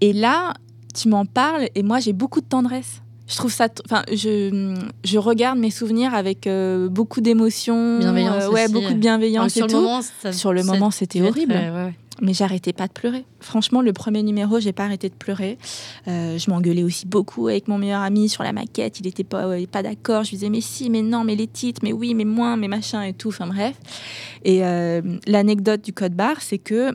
Et 0.00 0.12
là, 0.12 0.54
tu 0.92 1.08
m'en 1.08 1.24
parles 1.24 1.68
et 1.74 1.82
moi, 1.82 2.00
j'ai 2.00 2.12
beaucoup 2.12 2.40
de 2.40 2.46
tendresse. 2.46 3.00
Je 3.26 3.36
trouve 3.36 3.52
ça. 3.52 3.68
Enfin, 3.86 4.02
je, 4.12 4.74
je 5.02 5.18
regarde 5.18 5.58
mes 5.58 5.70
souvenirs 5.70 6.14
avec 6.14 6.46
euh, 6.46 6.88
beaucoup 6.88 7.20
d'émotion. 7.20 7.98
Bienveillance. 7.98 8.48
ouais, 8.48 8.68
beaucoup 8.68 8.92
de 8.92 8.98
bienveillance 8.98 9.52
sur 9.52 9.64
et 9.64 9.68
le 9.68 9.72
tout. 9.74 9.80
Moment, 9.80 10.00
sur 10.32 10.52
le 10.52 10.62
moment, 10.62 10.90
c'était 10.90 11.22
horrible 11.22 11.54
mais 12.20 12.32
j'arrêtais 12.32 12.72
pas 12.72 12.86
de 12.86 12.92
pleurer. 12.92 13.24
Franchement, 13.40 13.82
le 13.82 13.92
premier 13.92 14.22
numéro, 14.22 14.60
j'ai 14.60 14.72
pas 14.72 14.84
arrêté 14.84 15.08
de 15.08 15.14
pleurer. 15.14 15.58
Euh, 16.08 16.38
je 16.38 16.50
m'engueulais 16.50 16.82
aussi 16.82 17.06
beaucoup 17.06 17.48
avec 17.48 17.68
mon 17.68 17.78
meilleur 17.78 18.02
ami 18.02 18.28
sur 18.28 18.42
la 18.42 18.52
maquette. 18.52 19.00
Il 19.00 19.06
était 19.06 19.24
pas, 19.24 19.48
pas 19.70 19.82
d'accord. 19.82 20.24
Je 20.24 20.30
lui 20.30 20.36
disais 20.36 20.50
mais 20.50 20.60
si, 20.60 20.90
mais 20.90 21.02
non, 21.02 21.24
mais 21.24 21.34
les 21.34 21.46
titres, 21.46 21.80
mais 21.82 21.92
oui, 21.92 22.14
mais 22.14 22.24
moins, 22.24 22.56
mais 22.56 22.68
machin 22.68 23.02
et 23.02 23.12
tout. 23.12 23.28
Enfin 23.28 23.46
bref. 23.46 23.74
Et 24.44 24.64
euh, 24.64 25.00
l'anecdote 25.26 25.84
du 25.84 25.92
code 25.92 26.14
barre, 26.14 26.40
c'est 26.40 26.58
que 26.58 26.94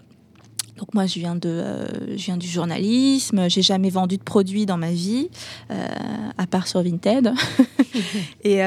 donc 0.80 0.94
moi, 0.94 1.06
je 1.06 1.20
viens, 1.20 1.36
de, 1.36 1.50
euh, 1.50 2.18
je 2.18 2.26
viens 2.26 2.38
du 2.38 2.48
journalisme. 2.48 3.50
J'ai 3.50 3.62
jamais 3.62 3.90
vendu 3.90 4.18
de 4.18 4.24
produits 4.24 4.66
dans 4.66 4.78
ma 4.78 4.92
vie, 4.92 5.28
à 5.70 6.48
part 6.48 6.68
sur 6.68 6.82
Vinted. 6.82 7.34
et 8.44 8.60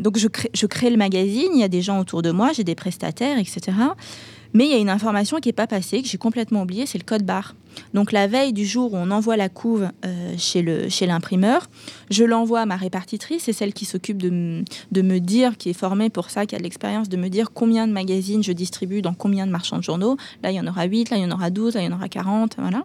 donc 0.00 0.16
je 0.16 0.28
crée, 0.28 0.50
je 0.54 0.66
crée 0.66 0.90
le 0.90 0.96
magazine. 0.96 1.50
Il 1.54 1.60
y 1.60 1.64
a 1.64 1.68
des 1.68 1.82
gens 1.82 2.00
autour 2.00 2.22
de 2.22 2.30
moi, 2.30 2.52
j'ai 2.54 2.64
des 2.64 2.74
prestataires, 2.74 3.38
etc. 3.38 3.72
Mais 4.52 4.64
il 4.64 4.70
y 4.70 4.74
a 4.74 4.78
une 4.78 4.90
information 4.90 5.38
qui 5.38 5.48
n'est 5.48 5.54
pas 5.54 5.66
passée, 5.66 6.02
que 6.02 6.08
j'ai 6.08 6.18
complètement 6.18 6.62
oubliée, 6.62 6.86
c'est 6.86 6.98
le 6.98 7.04
code 7.04 7.22
barre. 7.22 7.54
Donc 7.94 8.10
la 8.10 8.26
veille 8.26 8.52
du 8.52 8.66
jour 8.66 8.92
où 8.92 8.96
on 8.96 9.10
envoie 9.10 9.36
la 9.36 9.48
couve 9.48 9.90
euh, 10.04 10.34
chez, 10.36 10.62
le, 10.62 10.88
chez 10.88 11.06
l'imprimeur, 11.06 11.70
je 12.10 12.24
l'envoie 12.24 12.60
à 12.60 12.66
ma 12.66 12.76
répartitrice, 12.76 13.44
c'est 13.44 13.52
celle 13.52 13.72
qui 13.72 13.84
s'occupe 13.84 14.20
de, 14.20 14.64
de, 14.90 15.02
me 15.02 15.18
dire, 15.18 15.56
qui 15.56 15.70
est 15.70 15.74
formée 15.74 16.10
pour 16.10 16.30
ça, 16.30 16.46
qui 16.46 16.56
a 16.56 16.58
de 16.58 16.64
l'expérience, 16.64 17.08
de 17.08 17.16
me 17.16 17.28
dire 17.28 17.52
combien 17.52 17.86
de 17.86 17.92
magazines 17.92 18.42
je 18.42 18.52
distribue 18.52 19.02
dans 19.02 19.14
combien 19.14 19.46
de 19.46 19.52
marchands 19.52 19.78
de 19.78 19.84
journaux. 19.84 20.16
Là, 20.42 20.50
il 20.50 20.56
y 20.56 20.60
en 20.60 20.66
aura 20.66 20.84
8, 20.84 21.10
là, 21.10 21.16
il 21.16 21.22
y 21.22 21.26
en 21.26 21.30
aura 21.30 21.50
12, 21.50 21.74
là, 21.74 21.82
il 21.82 21.84
y 21.84 21.92
en 21.92 21.96
aura 21.96 22.08
40, 22.08 22.56
voilà. 22.58 22.84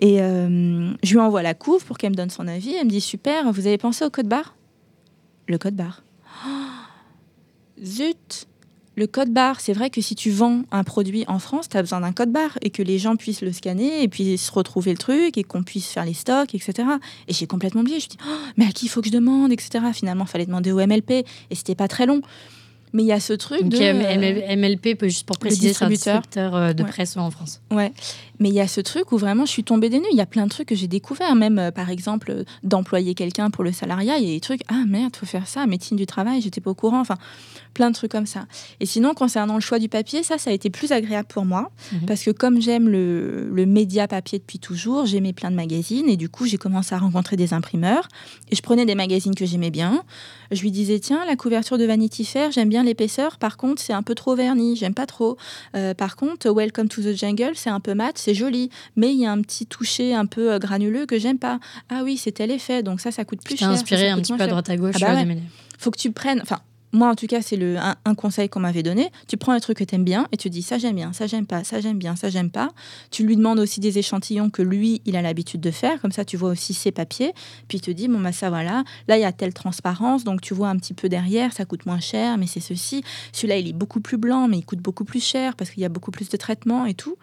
Et 0.00 0.22
euh, 0.22 0.92
je 1.02 1.12
lui 1.12 1.20
envoie 1.20 1.42
la 1.42 1.54
couve 1.54 1.84
pour 1.84 1.98
qu'elle 1.98 2.10
me 2.10 2.16
donne 2.16 2.30
son 2.30 2.46
avis. 2.46 2.74
Elle 2.74 2.86
me 2.86 2.90
dit 2.90 3.00
Super, 3.00 3.50
vous 3.52 3.66
avez 3.66 3.78
pensé 3.78 4.04
au 4.04 4.10
code 4.10 4.28
barre? 4.28 4.54
Le 5.48 5.58
code 5.58 5.74
barre. 5.74 6.02
zut 7.82 8.46
le 8.98 9.06
code 9.06 9.30
barre, 9.30 9.60
c'est 9.60 9.72
vrai 9.72 9.90
que 9.90 10.00
si 10.00 10.16
tu 10.16 10.30
vends 10.30 10.62
un 10.72 10.82
produit 10.82 11.24
en 11.28 11.38
France, 11.38 11.68
tu 11.68 11.76
as 11.76 11.82
besoin 11.82 12.00
d'un 12.00 12.12
code 12.12 12.32
barre 12.32 12.58
et 12.62 12.70
que 12.70 12.82
les 12.82 12.98
gens 12.98 13.14
puissent 13.14 13.42
le 13.42 13.52
scanner 13.52 14.02
et 14.02 14.08
puis 14.08 14.36
se 14.36 14.50
retrouver 14.50 14.90
le 14.90 14.98
truc 14.98 15.38
et 15.38 15.44
qu'on 15.44 15.62
puisse 15.62 15.86
faire 15.86 16.04
les 16.04 16.14
stocks, 16.14 16.52
etc. 16.54 16.88
Et 17.28 17.32
j'ai 17.32 17.46
complètement 17.46 17.82
oublié. 17.82 18.00
Je 18.00 18.06
me 18.06 18.10
dis, 18.10 18.18
oh, 18.28 18.36
mais 18.56 18.66
à 18.66 18.72
qui 18.72 18.86
il 18.86 18.88
faut 18.88 19.00
que 19.00 19.06
je 19.06 19.12
demande, 19.12 19.52
etc. 19.52 19.84
Finalement, 19.94 20.24
il 20.24 20.30
fallait 20.30 20.46
demander 20.46 20.72
au 20.72 20.84
MLP 20.84 21.10
et 21.12 21.24
c'était 21.52 21.76
pas 21.76 21.86
très 21.86 22.06
long. 22.06 22.22
Mais 22.92 23.02
il 23.02 23.06
y 23.06 23.12
a 23.12 23.20
ce 23.20 23.34
truc 23.34 23.62
Donc, 23.62 23.72
de. 23.72 24.56
MLP, 24.56 24.98
peut 24.98 25.08
juste 25.08 25.26
pour 25.26 25.38
préciser, 25.38 25.74
c'est 25.74 25.84
un 25.84 25.88
distributeur 25.88 26.56
euh, 26.56 26.72
de 26.72 26.82
presse 26.82 27.16
en 27.16 27.30
France. 27.30 27.60
Ouais. 27.70 27.92
Mais 28.40 28.48
il 28.48 28.54
y 28.54 28.60
a 28.60 28.68
ce 28.68 28.80
truc 28.80 29.12
où 29.12 29.18
vraiment 29.18 29.46
je 29.46 29.50
suis 29.50 29.64
tombée 29.64 29.88
des 29.88 29.98
nues. 29.98 30.08
Il 30.12 30.16
y 30.16 30.20
a 30.20 30.26
plein 30.26 30.44
de 30.44 30.50
trucs 30.50 30.68
que 30.68 30.74
j'ai 30.74 30.88
découverts, 30.88 31.34
même 31.34 31.58
euh, 31.58 31.70
par 31.70 31.90
exemple 31.90 32.44
d'employer 32.62 33.14
quelqu'un 33.14 33.50
pour 33.50 33.64
le 33.64 33.72
salariat. 33.72 34.18
Il 34.18 34.28
y 34.28 34.30
a 34.30 34.34
des 34.34 34.40
trucs, 34.40 34.62
ah 34.68 34.84
merde, 34.86 35.16
faut 35.16 35.26
faire 35.26 35.46
ça, 35.46 35.66
médecine 35.66 35.96
du 35.96 36.06
travail, 36.06 36.40
j'étais 36.40 36.60
pas 36.60 36.70
au 36.70 36.74
courant. 36.74 37.00
Enfin, 37.00 37.16
plein 37.74 37.90
de 37.90 37.94
trucs 37.94 38.10
comme 38.10 38.26
ça. 38.26 38.46
Et 38.80 38.86
sinon, 38.86 39.14
concernant 39.14 39.54
le 39.54 39.60
choix 39.60 39.78
du 39.78 39.88
papier, 39.88 40.22
ça, 40.22 40.38
ça 40.38 40.50
a 40.50 40.52
été 40.52 40.70
plus 40.70 40.92
agréable 40.92 41.28
pour 41.28 41.44
moi 41.44 41.70
mhm. 41.92 42.06
parce 42.06 42.24
que 42.24 42.30
comme 42.30 42.60
j'aime 42.60 42.88
le, 42.88 43.48
le, 43.48 43.66
média 43.66 44.08
papier 44.08 44.38
depuis 44.38 44.58
toujours, 44.58 45.06
j'aimais 45.06 45.32
plein 45.32 45.50
de 45.50 45.56
magazines 45.56 46.08
et 46.08 46.16
du 46.16 46.28
coup, 46.28 46.46
j'ai 46.46 46.56
commencé 46.56 46.94
à 46.94 46.98
rencontrer 46.98 47.36
des 47.36 47.52
imprimeurs 47.54 48.08
et 48.50 48.56
je 48.56 48.62
prenais 48.62 48.86
des 48.86 48.94
magazines 48.94 49.34
que 49.34 49.46
j'aimais 49.46 49.70
bien. 49.70 50.02
Je 50.50 50.62
lui 50.62 50.70
disais, 50.70 50.98
tiens, 50.98 51.24
la 51.26 51.36
couverture 51.36 51.76
de 51.76 51.84
Vanity 51.84 52.24
Fair, 52.24 52.50
j'aime 52.50 52.70
bien 52.70 52.82
l'épaisseur. 52.82 53.38
Par 53.38 53.56
contre, 53.56 53.82
c'est 53.82 53.92
un 53.92 54.02
peu 54.02 54.14
trop 54.14 54.34
verni, 54.34 54.76
j'aime 54.76 54.94
pas 54.94 55.06
trop. 55.06 55.36
Euh, 55.76 55.92
par 55.94 56.16
contre, 56.16 56.50
Welcome 56.50 56.88
to 56.88 57.02
the 57.02 57.14
Jungle, 57.14 57.52
c'est 57.54 57.70
un 57.70 57.80
peu 57.80 57.94
mat, 57.94 58.14
c'est 58.28 58.34
joli, 58.34 58.68
mais 58.94 59.14
il 59.14 59.20
y 59.20 59.24
a 59.24 59.32
un 59.32 59.40
petit 59.40 59.64
toucher 59.64 60.14
un 60.14 60.26
peu 60.26 60.52
euh, 60.52 60.58
granuleux 60.58 61.06
que 61.06 61.18
j'aime 61.18 61.38
pas. 61.38 61.60
Ah 61.88 62.02
oui, 62.04 62.18
c'est 62.18 62.32
tel 62.32 62.50
effet, 62.50 62.82
donc 62.82 63.00
ça, 63.00 63.10
ça 63.10 63.24
coûte 63.24 63.42
plus 63.42 63.56
cher. 63.56 63.70
inspiré 63.70 64.10
un 64.10 64.18
petit 64.18 64.34
peu 64.34 64.42
à 64.42 64.46
droite 64.46 64.68
à 64.68 64.76
gauche. 64.76 64.96
Ah 65.00 65.24
bah 65.24 65.32
Faut 65.78 65.90
que 65.90 65.98
tu 65.98 66.12
prennes, 66.12 66.40
enfin, 66.42 66.58
moi 66.92 67.08
en 67.08 67.14
tout 67.14 67.26
cas, 67.26 67.40
c'est 67.40 67.56
le 67.56 67.76
un, 67.78 68.14
conseil 68.14 68.50
qu'on 68.50 68.60
m'avait 68.60 68.82
donné. 68.82 69.10
Tu 69.28 69.38
prends 69.38 69.52
un 69.52 69.60
truc 69.60 69.78
que 69.78 69.84
tu 69.84 69.94
aimes 69.94 70.04
bien 70.04 70.28
et 70.30 70.36
tu 70.36 70.50
dis 70.50 70.60
ça 70.60 70.76
j'aime 70.76 70.96
bien, 70.96 71.14
ça 71.14 71.26
j'aime 71.26 71.46
pas, 71.46 71.64
ça 71.64 71.80
j'aime 71.80 71.98
bien, 71.98 72.16
ça 72.16 72.28
j'aime 72.28 72.50
pas. 72.50 72.68
Tu 73.10 73.24
lui 73.24 73.34
demandes 73.34 73.60
aussi 73.60 73.80
des 73.80 73.98
échantillons 73.98 74.50
que 74.50 74.60
lui, 74.60 75.00
il 75.06 75.16
a 75.16 75.22
l'habitude 75.22 75.62
de 75.62 75.70
faire. 75.70 75.98
Comme 76.02 76.12
ça, 76.12 76.26
tu 76.26 76.36
vois 76.36 76.50
aussi 76.50 76.74
ses 76.74 76.92
papiers. 76.92 77.32
Puis 77.66 77.78
il 77.78 77.80
te 77.80 77.90
dit 77.90 78.08
bon 78.08 78.20
bah 78.20 78.32
ça 78.32 78.50
voilà, 78.50 78.84
là 79.06 79.16
il 79.16 79.22
y 79.22 79.24
a 79.24 79.32
telle 79.32 79.54
transparence, 79.54 80.24
donc 80.24 80.42
tu 80.42 80.52
vois 80.52 80.68
un 80.68 80.76
petit 80.76 80.92
peu 80.92 81.08
derrière, 81.08 81.54
ça 81.54 81.64
coûte 81.64 81.86
moins 81.86 82.00
cher, 82.00 82.36
mais 82.36 82.46
c'est 82.46 82.60
ceci. 82.60 83.02
Celui-là 83.32 83.56
il 83.56 83.68
est 83.68 83.72
beaucoup 83.72 84.02
plus 84.02 84.18
blanc, 84.18 84.48
mais 84.48 84.58
il 84.58 84.64
coûte 84.66 84.80
beaucoup 84.80 85.04
plus 85.04 85.24
cher 85.24 85.56
parce 85.56 85.70
qu'il 85.70 85.82
y 85.82 85.86
a 85.86 85.90
beaucoup 85.90 86.10
plus 86.10 86.28
de 86.28 86.36
traitement 86.36 86.84
et 86.84 86.92
tout. 86.92 87.16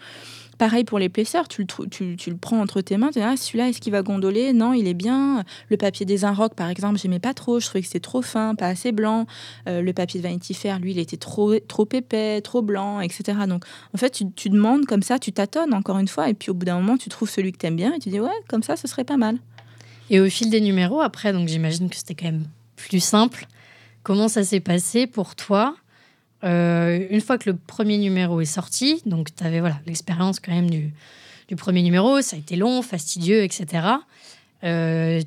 Pareil 0.57 0.83
pour 0.85 0.99
l'épaisseur, 0.99 1.47
tu 1.47 1.63
le, 1.63 1.87
tu, 1.87 2.29
le 2.29 2.37
prends 2.37 2.61
entre 2.61 2.81
tes 2.81 2.97
mains, 2.97 3.07
tu 3.07 3.19
dis, 3.19 3.25
ah, 3.25 3.35
celui-là, 3.35 3.69
est-ce 3.69 3.81
qu'il 3.81 3.91
va 3.91 4.01
gondoler? 4.01 4.53
Non, 4.53 4.73
il 4.73 4.87
est 4.87 4.93
bien. 4.93 5.43
Le 5.69 5.77
papier 5.77 6.05
des 6.05 6.23
Inrock, 6.23 6.53
par 6.53 6.69
exemple, 6.69 6.97
j'aimais 6.97 7.19
pas 7.19 7.33
trop, 7.33 7.59
je 7.59 7.65
trouvais 7.65 7.81
que 7.81 7.87
c'était 7.87 7.99
trop 7.99 8.21
fin, 8.21 8.55
pas 8.55 8.67
assez 8.67 8.91
blanc. 8.91 9.25
Euh, 9.67 9.81
le 9.81 9.93
papier 9.93 10.19
de 10.19 10.23
Vanity 10.25 10.53
Fair, 10.53 10.79
lui, 10.79 10.91
il 10.91 10.99
était 10.99 11.17
trop, 11.17 11.53
épais, 11.53 12.41
trop 12.41 12.61
blanc, 12.61 13.01
etc. 13.01 13.39
Donc, 13.47 13.65
en 13.93 13.97
fait, 13.97 14.11
tu, 14.11 14.31
tu 14.31 14.49
demandes 14.49 14.85
comme 14.85 15.03
ça, 15.03 15.19
tu 15.19 15.31
tâtonnes 15.31 15.73
encore 15.73 15.97
une 15.97 16.07
fois, 16.07 16.29
et 16.29 16.33
puis 16.33 16.51
au 16.51 16.53
bout 16.53 16.65
d'un 16.65 16.79
moment, 16.79 16.97
tu 16.97 17.09
trouves 17.09 17.29
celui 17.29 17.51
que 17.51 17.57
tu 17.57 17.65
aimes 17.65 17.75
bien, 17.75 17.93
et 17.93 17.99
tu 17.99 18.09
dis, 18.09 18.19
ouais, 18.19 18.29
comme 18.47 18.63
ça, 18.63 18.75
ce 18.75 18.87
serait 18.87 19.03
pas 19.03 19.17
mal. 19.17 19.39
Et 20.09 20.19
au 20.19 20.29
fil 20.29 20.49
des 20.49 20.61
numéros, 20.61 21.01
après, 21.01 21.33
donc 21.33 21.47
j'imagine 21.47 21.89
que 21.89 21.95
c'était 21.95 22.15
quand 22.15 22.25
même 22.25 22.45
plus 22.75 22.99
simple. 22.99 23.47
Comment 24.03 24.27
ça 24.27 24.43
s'est 24.43 24.59
passé 24.59 25.07
pour 25.07 25.35
toi? 25.35 25.75
Euh, 26.45 27.05
une 27.09 27.21
fois 27.21 27.37
que 27.37 27.49
le 27.49 27.55
premier 27.55 27.97
numéro 27.97 28.39
est 28.41 28.45
sorti, 28.45 29.01
donc 29.05 29.33
tu 29.35 29.43
avais 29.43 29.59
voilà, 29.59 29.79
l'expérience 29.85 30.39
quand 30.39 30.51
même 30.51 30.69
du, 30.69 30.93
du, 31.47 31.55
premier 31.55 31.81
numéro, 31.81 32.21
ça 32.21 32.35
a 32.35 32.39
été 32.39 32.55
long, 32.55 32.81
fastidieux, 32.81 33.43
etc. 33.43 33.87
Euh, 34.63 35.21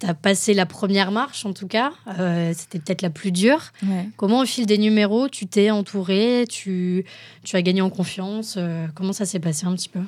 tu 0.00 0.06
as 0.06 0.14
passé 0.14 0.54
la 0.54 0.64
première 0.64 1.10
marche 1.10 1.44
en 1.44 1.52
tout 1.52 1.66
cas, 1.66 1.92
euh, 2.18 2.52
c'était 2.56 2.78
peut-être 2.78 3.02
la 3.02 3.10
plus 3.10 3.32
dure. 3.32 3.72
Comment 4.16 4.40
au 4.40 4.46
fil 4.46 4.64
des 4.64 4.78
numéros 4.78 5.28
tu 5.28 5.46
t'es 5.46 5.70
entouré, 5.70 6.44
tu, 6.48 7.04
tu 7.42 7.56
as 7.56 7.62
gagné 7.62 7.80
en 7.80 7.90
confiance 7.90 8.58
Comment 8.94 9.12
ça 9.12 9.26
s'est 9.26 9.40
passé 9.40 9.66
un 9.66 9.74
petit 9.74 9.88
peu? 9.88 10.00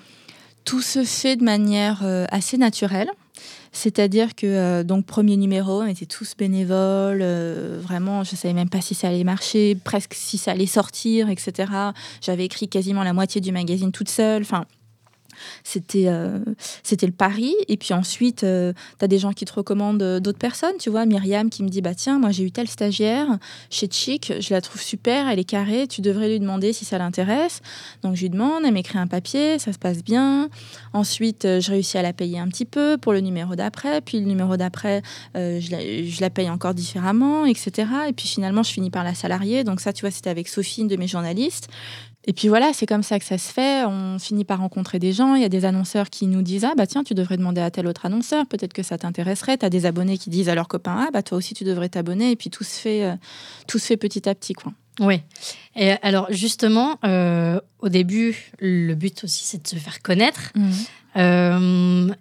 Tout 0.65 0.81
se 0.81 1.03
fait 1.03 1.37
de 1.37 1.43
manière 1.43 2.05
assez 2.31 2.57
naturelle. 2.57 3.11
C'est-à-dire 3.73 4.35
que, 4.35 4.47
euh, 4.47 4.83
donc, 4.85 5.07
premier 5.07 5.37
numéro, 5.37 5.83
on 5.83 5.87
était 5.87 6.07
tous 6.07 6.35
bénévoles. 6.37 7.21
Euh, 7.23 7.79
vraiment, 7.83 8.25
je 8.25 8.33
ne 8.33 8.37
savais 8.37 8.55
même 8.55 8.71
pas 8.71 8.81
si 8.81 8.95
ça 8.95 9.09
allait 9.09 9.25
marcher, 9.25 9.77
presque 9.85 10.15
si 10.15 10.39
ça 10.39 10.53
allait 10.53 10.67
sortir, 10.67 11.29
etc. 11.29 11.73
J'avais 12.21 12.45
écrit 12.45 12.69
quasiment 12.69 13.03
la 13.03 13.13
moitié 13.13 13.41
du 13.41 13.53
magazine 13.53 13.93
toute 13.93 14.09
seule. 14.09 14.45
C'était 15.65 16.07
euh, 16.07 16.39
c'était 16.83 17.07
le 17.07 17.13
pari. 17.13 17.55
Et 17.69 17.77
puis 17.77 17.95
ensuite, 17.95 18.45
euh, 18.45 18.73
tu 18.99 19.05
as 19.05 19.09
des 19.09 19.19
gens 19.19 19.33
qui 19.33 19.45
te 19.45 19.53
recommandent 19.53 20.03
euh, 20.03 20.21
d'autres 20.21 20.39
personnes. 20.39 20.77
Tu 20.79 20.91
vois, 20.91 21.07
Myriam 21.07 21.51
qui 21.51 21.63
me 21.63 21.69
dit 21.69 21.81
bah 21.81 21.95
tiens, 21.95 22.19
moi 22.19 22.31
j'ai 22.31 22.45
eu 22.45 22.51
telle 22.51 22.69
stagiaire 22.69 23.39
chez 23.71 23.89
Chic, 23.91 24.33
je 24.41 24.55
la 24.55 24.61
trouve 24.61 24.81
super, 24.81 25.29
elle 25.29 25.39
est 25.39 25.45
carrée, 25.45 25.87
tu 25.87 26.01
devrais 26.01 26.29
lui 26.29 26.41
demander 26.41 26.73
si 26.73 26.85
ça 26.85 26.99
l'intéresse. 26.99 27.61
Donc 28.03 28.15
je 28.17 28.23
lui 28.23 28.31
demande, 28.31 28.63
elle 28.65 28.73
m'écrit 28.73 28.99
un 28.99 29.07
papier, 29.07 29.59
ça 29.59 29.73
se 29.73 29.79
passe 29.79 30.03
bien. 30.03 30.49
Ensuite, 30.93 31.43
je 31.43 31.71
réussis 31.71 31.99
à 31.99 32.03
la 32.03 32.13
payer 32.13 32.39
un 32.39 32.49
petit 32.49 32.65
peu 32.65 32.97
pour 32.99 33.13
le 33.13 33.21
numéro 33.21 33.55
d'après. 33.57 34.01
Puis 34.01 34.21
le 34.21 34.27
numéro 34.27 34.57
d'après, 34.57 35.03
je 35.35 35.71
la, 35.71 35.81
je, 35.81 36.21
la, 36.21 36.31
paye 36.31 36.51
encore 36.51 36.75
différemment, 36.75 37.47
etc. 37.47 37.89
Et 38.09 38.13
puis 38.13 38.29
finalement, 38.29 38.63
je 38.63 38.73
finis 38.73 38.91
par 38.91 39.05
la 39.05 39.15
salarier. 39.15 39.65
Donc 39.65 39.81
ça, 39.81 39.93
tu 39.93 40.03
vois, 40.03 40.11
c'était 40.11 40.31
avec 40.31 40.49
Sophie, 40.49 40.83
une 40.83 40.89
de 40.89 40.97
mes 40.97 41.09
journalistes. 41.09 41.69
Et 42.25 42.33
puis 42.33 42.49
voilà, 42.49 42.73
c'est 42.75 42.87
comme 42.87 43.03
ça 43.03 43.19
que 43.19 43.25
ça 43.25 43.39
se 43.39 43.53
fait. 43.53 43.85
On 43.87 44.19
finit 44.19 44.45
par 44.45 44.59
rencontrer 44.59 44.99
des 44.99 45.13
gens. 45.13 45.35
Il 45.35 45.43
y 45.43 45.45
a 45.45 45.49
des 45.49 45.65
annonceurs 45.65 46.11
qui 46.11 46.27
nous 46.27 46.43
disent 46.43 46.65
Ah, 46.65 46.75
bah 46.77 46.87
tiens, 46.87 47.05
tu 47.05 47.15
devrais 47.15 47.37
demander 47.37 47.61
à 47.61 47.71
tel 47.71 47.87
autre 47.87 48.05
annonceur, 48.05 48.47
peut-être 48.47 48.73
que 48.73 48.83
ça 48.83 48.99
t'intéresserait. 48.99 49.57
Tu 49.57 49.65
as 49.65 49.71
des 49.71 49.87
abonnés 49.87 50.19
qui 50.19 50.29
disent 50.29 50.49
à 50.49 50.55
leurs 50.55 50.69
copains 50.69 51.07
Ah, 51.07 51.11
bah 51.13 51.23
toi 51.23 51.39
aussi, 51.39 51.55
tu 51.55 51.65
devrais 51.65 51.89
t'abonner. 51.89 52.33
Et 52.33 52.37
puis 52.37 52.51
tout 52.51 52.65
se 52.65 52.79
fait, 52.79 53.05
euh, 53.05 53.15
tout 53.67 53.79
se 53.79 53.87
fait 53.87 53.97
petit 53.97 54.29
à 54.29 54.35
petit. 54.35 54.53
Quoi. 54.53 54.73
Oui. 55.01 55.23
Et 55.77 55.93
alors, 56.03 56.27
justement, 56.31 56.99
euh, 57.05 57.61
au 57.79 57.89
début, 57.89 58.53
le 58.59 58.95
but 58.95 59.25
aussi, 59.25 59.45
c'est 59.45 59.63
de 59.63 59.69
se 59.69 59.77
faire 59.77 60.03
connaître. 60.03 60.53
Mmh. 60.55 60.71
Euh, 61.17 62.15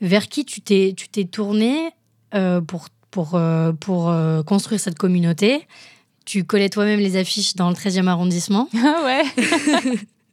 vers 0.00 0.28
qui 0.28 0.44
tu 0.44 0.60
t'es, 0.60 0.94
tu 0.96 1.08
t'es 1.08 1.24
tourné 1.24 1.90
pour, 2.66 2.88
pour, 3.10 3.40
pour 3.80 4.14
construire 4.46 4.80
cette 4.80 4.98
communauté? 4.98 5.66
Tu 6.24 6.44
collais 6.44 6.68
toi-même 6.68 7.00
les 7.00 7.16
affiches 7.16 7.54
dans 7.54 7.68
le 7.68 7.74
13e 7.74 8.06
arrondissement. 8.06 8.68
Ah 8.84 9.04
ouais 9.04 9.24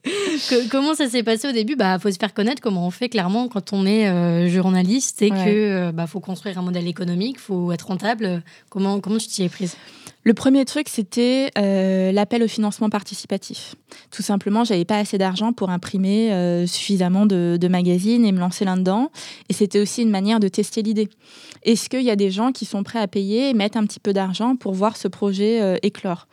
Comment 0.72 0.96
ça 0.96 1.10
s'est 1.10 1.24
passé 1.24 1.48
au 1.48 1.52
début? 1.52 1.76
Bah, 1.76 2.00
faut 2.00 2.10
se 2.10 2.18
faire 2.18 2.34
connaître. 2.34 2.62
Comment 2.62 2.88
on 2.88 2.92
fait 2.92 3.10
clairement 3.10 3.48
quand 3.48 3.74
on 3.74 3.86
est 3.86 4.08
euh, 4.08 4.48
journaliste 4.48 5.22
et 5.22 5.30
que 5.30 5.36
euh, 5.36 5.92
bah, 5.92 6.08
faut 6.08 6.22
construire 6.22 6.58
un 6.58 6.62
modèle 6.62 6.88
économique, 6.88 7.38
faut 7.38 7.72
être 7.74 7.88
rentable. 7.88 8.42
Comment 8.70 9.02
comment 9.02 9.18
tu 9.18 9.28
t'y 9.28 9.44
es 9.44 9.50
prise? 9.50 9.76
Le 10.24 10.34
premier 10.34 10.66
truc, 10.66 10.90
c'était 10.90 11.50
euh, 11.58 12.12
l'appel 12.12 12.44
au 12.44 12.48
financement 12.48 12.90
participatif. 12.90 13.76
Tout 14.12 14.22
simplement, 14.22 14.66
j'avais 14.66 14.84
pas 14.84 14.98
assez 14.98 15.18
d'argent 15.18 15.54
pour 15.54 15.70
imprimer 15.70 16.34
euh, 16.34 16.68
suffisamment 16.68 17.26
de, 17.26 17.68
magazines 17.70 18.26
et 18.26 18.32
me 18.32 18.40
lancer 18.40 18.66
là-dedans. 18.66 19.12
Et 19.48 19.54
c'était 19.54 19.80
aussi 19.80 20.02
une 20.02 20.10
manière 20.10 20.42
de 20.42 20.50
tester 20.50 20.82
l'idée. 20.82 21.10
Est-ce 21.64 21.88
qu'il 21.88 22.02
y 22.02 22.12
a 22.12 22.18
des 22.18 22.32
gens 22.32 22.52
qui 22.52 22.66
sont 22.66 22.84
prêts 22.84 23.00
à 23.00 23.08
payer 23.08 23.50
et 23.50 23.54
mettre 23.54 23.78
un 23.78 23.86
petit 23.86 24.00
peu 24.00 24.12
d'argent 24.12 24.56
pour 24.58 24.74
voir 24.74 24.98
ce 24.98 25.08
projet 25.08 25.62
euh, 25.62 25.78
éclore? 25.84 26.28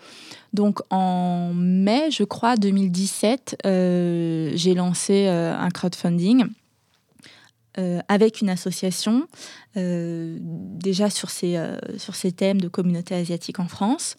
Donc 0.53 0.81
en 0.91 1.53
mai, 1.55 2.11
je 2.11 2.25
crois, 2.25 2.57
2017, 2.57 3.57
j'ai 3.65 4.75
lancé 4.75 5.27
un 5.27 5.69
crowdfunding 5.69 6.47
euh, 7.79 8.01
avec 8.09 8.41
une 8.41 8.49
association, 8.49 9.27
euh, 9.77 10.39
déjà 10.41 11.07
euh, 11.07 11.77
sur 11.99 12.15
ces 12.15 12.33
thèmes 12.33 12.61
de 12.61 12.69
communauté 12.69 13.15
asiatique 13.15 13.61
en 13.61 13.69
France. 13.69 14.17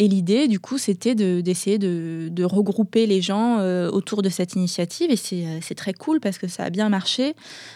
Et 0.00 0.06
l'idée, 0.06 0.46
du 0.46 0.60
coup, 0.60 0.78
c'était 0.78 1.16
d'essayer 1.16 1.76
de, 1.76 2.28
de, 2.30 2.44
regrouper 2.44 3.04
les 3.08 3.20
gens 3.20 3.58
euh, 3.58 3.90
autour 3.90 4.22
de 4.22 4.28
cette 4.28 4.54
initiative. 4.54 5.10
Et 5.10 5.16
euh, 5.44 5.58
c'est 5.60 5.74
très 5.74 5.92
cool 5.92 6.20
parce 6.20 6.38
que 6.38 6.46
ça 6.46 6.62
a 6.62 6.70
bien 6.70 6.88
marché. 6.88 7.34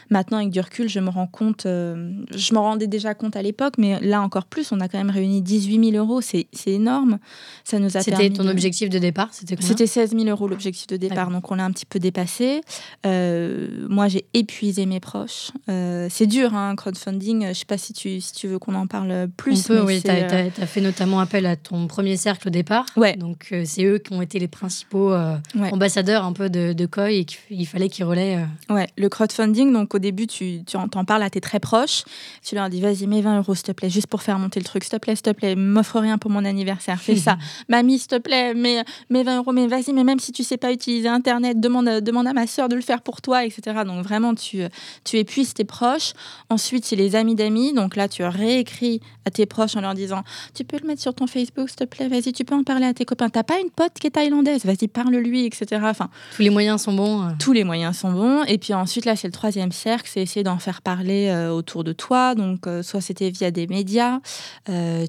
Maintenant, 0.08 0.38
avec 0.38 0.50
du 0.50 0.60
recul, 0.60 0.88
je 0.88 1.00
me 1.00 1.10
rends 1.10 1.26
compte, 1.26 1.66
euh, 1.66 2.12
je 2.32 2.54
m'en 2.54 2.62
rendais 2.62 2.86
déjà 2.86 3.14
compte 3.14 3.34
à 3.34 3.42
l'époque, 3.42 3.74
mais 3.76 3.98
là 4.00 4.22
encore 4.22 4.46
plus, 4.46 4.70
on 4.70 4.78
a 4.78 4.86
quand 4.86 4.98
même 4.98 5.10
réuni 5.10 5.42
18 5.42 5.90
000 5.90 5.96
euros. 5.96 6.20
C'est 6.20 6.46
énorme. 6.64 7.18
Ça 7.64 7.80
nous 7.80 7.96
a 7.96 8.00
C'était 8.02 8.30
ton 8.30 8.46
objectif 8.46 8.88
de 8.88 9.00
départ 9.00 9.30
C'était 9.32 9.88
16 9.88 10.12
000 10.12 10.24
euros 10.26 10.46
l'objectif 10.46 10.86
de 10.86 10.96
départ. 10.96 11.28
Donc, 11.28 11.50
on 11.50 11.56
l'a 11.56 11.64
un 11.64 11.72
petit 11.72 11.86
peu 11.86 11.98
dépassé. 11.98 12.60
moi, 13.04 14.06
j'ai 14.06 14.26
épuisé 14.32 14.86
mes 14.86 15.00
proches. 15.00 15.50
c'est 15.66 16.28
dur, 16.28 16.54
hein, 16.54 16.76
crowdfunding. 16.76 17.42
Je 17.42 17.48
ne 17.48 17.52
sais 17.52 17.64
pas 17.64 17.78
si 17.78 17.92
tu, 17.92 18.20
si 18.20 18.32
tu 18.32 18.46
veux 18.46 18.60
qu'on 18.60 18.76
en 18.76 18.86
parle 18.86 19.26
plus. 19.36 19.64
On 19.64 19.74
peut, 19.74 19.80
oui. 19.80 20.00
Tu 20.00 20.08
as 20.08 20.66
fait 20.66 20.80
notamment 20.80 21.18
appel 21.18 21.46
à 21.46 21.56
ton 21.56 21.88
premier 22.12 22.16
cercle 22.16 22.48
au 22.48 22.50
départ. 22.50 22.86
Ouais. 22.96 23.16
Donc 23.16 23.48
euh, 23.52 23.62
c'est 23.64 23.84
eux 23.84 23.98
qui 23.98 24.12
ont 24.12 24.20
été 24.20 24.38
les 24.38 24.48
principaux 24.48 25.12
euh, 25.12 25.36
ambassadeurs 25.70 26.24
un 26.24 26.32
peu 26.32 26.50
de, 26.50 26.72
de 26.72 26.86
Koi 26.86 27.10
et 27.10 27.24
qu'il 27.24 27.66
fallait 27.66 27.88
qu'ils 27.88 28.04
relaient. 28.04 28.36
Euh. 28.36 28.74
Ouais, 28.74 28.88
le 28.98 29.08
crowdfunding, 29.08 29.72
donc 29.72 29.94
au 29.94 29.98
début 29.98 30.26
tu, 30.26 30.62
tu 30.64 30.76
en 30.76 30.88
parles 30.88 31.22
à 31.22 31.30
tes 31.30 31.40
très 31.40 31.60
proches, 31.60 32.04
tu 32.44 32.54
leur 32.54 32.68
dis 32.68 32.80
vas-y 32.80 33.06
mets 33.06 33.20
20 33.20 33.38
euros 33.38 33.54
s'il 33.54 33.64
te 33.64 33.72
plaît, 33.72 33.88
juste 33.88 34.08
pour 34.08 34.22
faire 34.22 34.38
monter 34.38 34.60
le 34.60 34.64
truc, 34.64 34.84
s'il 34.84 34.92
te 34.92 34.96
plaît, 34.96 35.14
s'il 35.14 35.22
te 35.22 35.30
plaît, 35.30 35.54
m'offre 35.54 36.00
rien 36.00 36.18
pour 36.18 36.30
mon 36.30 36.44
anniversaire, 36.44 37.00
fais 37.00 37.16
ça. 37.16 37.38
Mamie, 37.68 37.98
s'il 37.98 38.08
te 38.08 38.18
plaît, 38.18 38.54
mets, 38.54 38.84
mets 39.08 39.22
20 39.22 39.38
euros, 39.38 39.52
mais 39.52 39.66
vas-y, 39.68 39.92
mais 39.92 40.04
même 40.04 40.18
si 40.18 40.32
tu 40.32 40.42
sais 40.42 40.56
pas 40.56 40.72
utiliser 40.72 41.08
Internet, 41.08 41.60
demande, 41.60 42.00
demande 42.00 42.26
à 42.26 42.32
ma 42.32 42.46
soeur 42.46 42.68
de 42.68 42.74
le 42.74 42.82
faire 42.82 43.02
pour 43.02 43.22
toi, 43.22 43.44
etc. 43.44 43.82
Donc 43.86 44.04
vraiment 44.04 44.34
tu, 44.34 44.62
tu 45.04 45.18
épuises 45.18 45.54
tes 45.54 45.64
proches. 45.64 46.12
Ensuite 46.50 46.84
c'est 46.84 46.96
les 46.96 47.16
amis 47.16 47.34
d'amis, 47.34 47.72
donc 47.72 47.96
là 47.96 48.08
tu 48.08 48.24
réécris 48.24 49.00
à 49.24 49.30
tes 49.30 49.46
proches 49.46 49.76
en 49.76 49.80
leur 49.80 49.94
disant 49.94 50.24
tu 50.54 50.64
peux 50.64 50.78
le 50.80 50.86
mettre 50.86 51.00
sur 51.00 51.14
ton 51.14 51.26
Facebook 51.26 51.68
s'il 51.68 51.76
te 51.76 51.84
plaît? 51.84 52.01
Vas-y, 52.08 52.32
tu 52.32 52.44
peux 52.44 52.54
en 52.54 52.62
parler 52.62 52.86
à 52.86 52.94
tes 52.94 53.04
copains. 53.04 53.28
T'as 53.28 53.42
pas 53.42 53.58
une 53.60 53.70
pote 53.70 53.92
qui 54.00 54.06
est 54.06 54.10
thaïlandaise, 54.10 54.64
vas-y, 54.64 54.88
parle-lui, 54.88 55.46
etc. 55.46 55.80
Enfin, 55.84 56.10
tous 56.36 56.42
les 56.42 56.50
moyens 56.50 56.82
sont 56.82 56.92
bons. 56.92 57.22
Euh. 57.22 57.30
Tous 57.38 57.52
les 57.52 57.64
moyens 57.64 57.96
sont 57.96 58.12
bons. 58.12 58.44
Et 58.44 58.58
puis 58.58 58.74
ensuite, 58.74 59.04
là, 59.04 59.16
c'est 59.16 59.28
le 59.28 59.32
troisième 59.32 59.72
cercle, 59.72 60.08
c'est 60.12 60.22
essayer 60.22 60.42
d'en 60.42 60.58
faire 60.58 60.82
parler 60.82 61.28
euh, 61.28 61.50
autour 61.50 61.84
de 61.84 61.92
toi. 61.92 62.34
Donc, 62.34 62.66
euh, 62.66 62.82
soit 62.82 63.00
c'était 63.00 63.30
via 63.30 63.50
des 63.50 63.66
médias, 63.66 64.20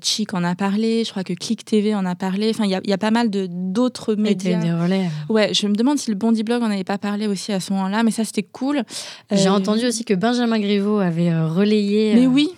Chic 0.02 0.34
en 0.34 0.44
a 0.44 0.56
parlé, 0.56 1.04
je 1.04 1.12
crois 1.12 1.24
que 1.24 1.34
Click 1.34 1.66
TV 1.66 1.96
en 1.96 2.06
a 2.06 2.16
parlé. 2.16 2.50
Enfin, 2.50 2.66
il 2.66 2.72
y, 2.72 2.94
a 2.94 2.98
pas 2.98 3.12
mal 3.12 3.30
de 3.30 3.48
d'autres 3.50 4.16
médias. 4.16 4.60
Des 4.60 4.72
relais. 4.72 5.10
Ouais, 5.30 5.54
je 5.54 5.68
me 5.68 5.76
demande 5.76 5.98
si 5.98 6.10
le 6.10 6.16
Bondi 6.16 6.44
Blog 6.44 6.64
en 6.64 6.72
avait 6.72 6.84
pas 6.84 6.98
parlé 6.98 7.28
aussi 7.28 7.52
à 7.52 7.60
ce 7.60 7.74
moment-là, 7.74 8.04
mais 8.04 8.12
ça, 8.12 8.24
c'était 8.26 8.44
cool. 8.44 8.84
J'ai 9.32 9.50
entendu 9.50 9.86
aussi 9.86 10.06
que 10.06 10.14
Benjamin 10.14 10.60
Griveaux 10.60 11.00
avait 11.00 11.34
relayé. 11.44 12.16
Mais 12.16 12.28
oui. 12.28 12.50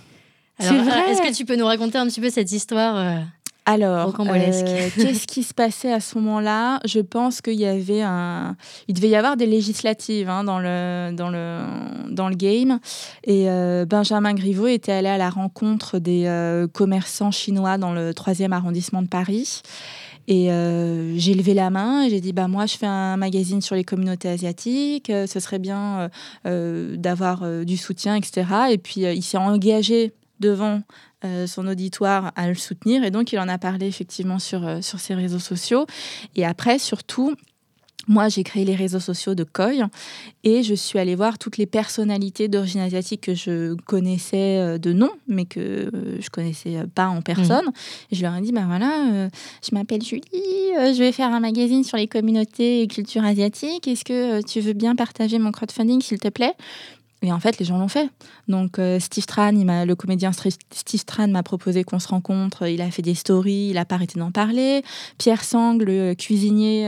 C'est 0.59 0.77
vrai. 0.77 1.11
Est-ce 1.11 1.21
que 1.21 1.35
tu 1.35 1.45
peux 1.45 1.55
nous 1.55 1.65
raconter 1.65 1.97
un 1.97 2.07
petit 2.07 2.21
peu 2.21 2.29
cette 2.29 2.51
histoire 2.51 3.23
alors, 3.65 4.13
euh, 4.19 4.89
qu'est-ce 4.95 5.25
qui 5.25 5.41
se 5.41 5.53
passait 5.53 5.91
à 5.91 5.99
ce 5.99 6.17
moment-là? 6.19 6.79
Je 6.85 6.99
pense 6.99 7.41
qu'il 7.41 7.55
y 7.55 7.65
avait 7.65 8.03
un, 8.03 8.55
il 8.87 8.93
devait 8.93 9.09
y 9.09 9.15
avoir 9.15 9.37
des 9.37 9.47
législatives 9.47 10.29
hein, 10.29 10.43
dans 10.43 10.59
le 10.59 11.11
dans 11.11 11.29
le 11.29 11.61
dans 12.11 12.29
le 12.29 12.35
game. 12.35 12.79
Et 13.23 13.49
euh, 13.49 13.85
Benjamin 13.85 14.35
Griveaux 14.35 14.67
était 14.67 14.91
allé 14.91 15.09
à 15.09 15.17
la 15.17 15.31
rencontre 15.31 15.97
des 15.97 16.25
euh, 16.27 16.67
commerçants 16.67 17.31
chinois 17.31 17.79
dans 17.79 17.91
le 17.91 18.13
troisième 18.13 18.53
arrondissement 18.53 19.01
de 19.01 19.07
Paris. 19.07 19.63
Et 20.27 20.47
j'ai 21.17 21.35
levé 21.35 21.53
la 21.53 21.69
main 21.69 22.01
et 22.03 22.09
j'ai 22.09 22.19
dit 22.19 22.33
bah 22.33 22.47
moi 22.47 22.65
je 22.65 22.77
fais 22.77 22.87
un 22.87 23.15
magazine 23.15 23.61
sur 23.61 23.75
les 23.75 23.83
communautés 23.83 24.27
asiatiques, 24.27 25.11
ce 25.11 25.39
serait 25.39 25.59
bien 25.59 26.09
d'avoir 26.43 27.47
du 27.63 27.77
soutien, 27.77 28.15
etc. 28.15 28.43
Et 28.71 28.79
puis 28.79 29.01
il 29.01 29.21
s'est 29.21 29.37
engagé 29.37 30.13
devant 30.39 30.81
euh, 31.25 31.47
son 31.47 31.67
auditoire 31.67 32.31
à 32.35 32.47
le 32.47 32.55
soutenir. 32.55 33.03
Et 33.03 33.11
donc, 33.11 33.33
il 33.33 33.39
en 33.39 33.47
a 33.47 33.57
parlé 33.57 33.87
effectivement 33.87 34.39
sur, 34.39 34.65
euh, 34.65 34.81
sur 34.81 34.99
ses 34.99 35.15
réseaux 35.15 35.39
sociaux. 35.39 35.85
Et 36.35 36.45
après, 36.45 36.77
surtout, 36.79 37.33
moi, 38.07 38.29
j'ai 38.29 38.43
créé 38.43 38.63
les 38.65 38.75
réseaux 38.75 38.99
sociaux 38.99 39.33
de 39.33 39.43
Koi 39.43 39.71
et 40.43 40.61
je 40.61 40.75
suis 40.75 40.99
allée 40.99 41.15
voir 41.15 41.39
toutes 41.39 41.57
les 41.57 41.65
personnalités 41.65 42.47
d'origine 42.47 42.81
asiatique 42.81 43.21
que 43.21 43.33
je 43.33 43.73
connaissais 43.85 44.59
euh, 44.59 44.77
de 44.77 44.93
nom, 44.93 45.09
mais 45.27 45.45
que 45.45 45.89
je 46.19 46.29
connaissais 46.29 46.83
pas 46.93 47.07
en 47.07 47.21
personne. 47.23 47.65
Mmh. 47.65 48.11
Et 48.11 48.15
je 48.15 48.21
leur 48.21 48.35
ai 48.35 48.41
dit, 48.41 48.51
ben 48.51 48.67
voilà, 48.67 49.29
je 49.67 49.73
m'appelle 49.73 50.03
Julie, 50.03 50.21
je 50.33 50.99
vais 50.99 51.11
faire 51.11 51.31
un 51.33 51.39
magazine 51.39 51.83
sur 51.83 51.97
les 51.97 52.07
communautés 52.07 52.81
et 52.81 52.87
cultures 52.87 53.23
asiatiques. 53.23 53.87
Est-ce 53.87 54.05
que 54.05 54.45
tu 54.45 54.59
veux 54.59 54.73
bien 54.73 54.95
partager 54.95 55.39
mon 55.39 55.51
crowdfunding, 55.51 56.01
s'il 56.01 56.19
te 56.19 56.29
plaît? 56.29 56.53
Et 57.21 57.31
en 57.31 57.39
fait, 57.39 57.57
les 57.57 57.65
gens 57.65 57.77
l'ont 57.77 57.87
fait. 57.87 58.09
Donc, 58.47 58.77
euh, 58.77 58.99
Steve 58.99 59.25
Tran, 59.25 59.51
le 59.51 59.93
comédien 59.95 60.31
Steve 60.31 61.05
Tran 61.05 61.27
m'a 61.27 61.43
proposé 61.43 61.83
qu'on 61.83 61.97
se 61.97 62.07
rencontre. 62.07 62.67
Il 62.67 62.81
a 62.81 62.91
fait 62.91 63.01
des 63.01 63.15
stories, 63.15 63.69
il 63.69 63.75
n'a 63.75 63.85
pas 63.85 63.95
arrêté 63.95 64.19
d'en 64.19 64.31
parler. 64.31 64.83
Pierre 65.17 65.43
Sang, 65.43 65.77
le 65.77 66.13
cuisinier 66.13 66.87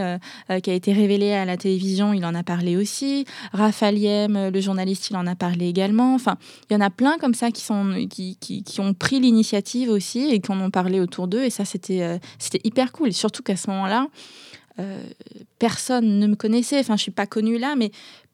euh, 0.49 0.59
qui 0.59 0.69
a 0.69 0.73
été 0.73 0.93
révélé 0.93 1.33
à 1.33 1.45
la 1.45 1.57
télévision, 1.57 2.13
il 2.13 2.23
en 2.25 2.35
a 2.35 2.43
parlé 2.43 2.77
aussi. 2.77 3.25
Raphaël 3.53 3.97
Yem, 3.97 4.49
le 4.49 4.61
journaliste, 4.61 5.09
il 5.09 5.15
en 5.15 5.25
a 5.25 5.35
parlé 5.35 5.67
également. 5.67 6.13
Enfin, 6.13 6.37
il 6.69 6.73
y 6.73 6.75
en 6.75 6.81
a 6.81 6.89
plein 6.89 7.17
comme 7.17 7.33
ça 7.33 7.49
qui, 7.49 7.63
sont, 7.63 8.05
qui, 8.09 8.37
qui, 8.37 8.79
ont 8.79 8.93
pris 8.93 9.19
l'initiative 9.19 9.89
aussi 9.89 10.29
et 10.29 10.39
qui 10.39 10.51
en 10.51 10.59
ont 10.59 10.71
parlé 10.71 10.99
autour 10.99 11.27
d'eux. 11.27 11.43
Et 11.43 11.49
ça, 11.49 11.65
c'était 11.65 12.03
euh, 12.03 12.17
hyper 12.63 12.91
cool. 12.91 13.11
surtout 13.13 13.41
qu'à 13.41 13.55
ce 13.55 13.69
moment-là, 13.71 14.07
personne 15.57 16.19
ne 16.19 16.27
me 16.27 16.35
connaissait. 16.35 16.79
Enfin, 16.79 16.97
je 16.97 17.01
suis 17.01 17.11
pas 17.11 17.25
connue 17.25 17.57
là, 17.57 17.75
mais 17.75 17.89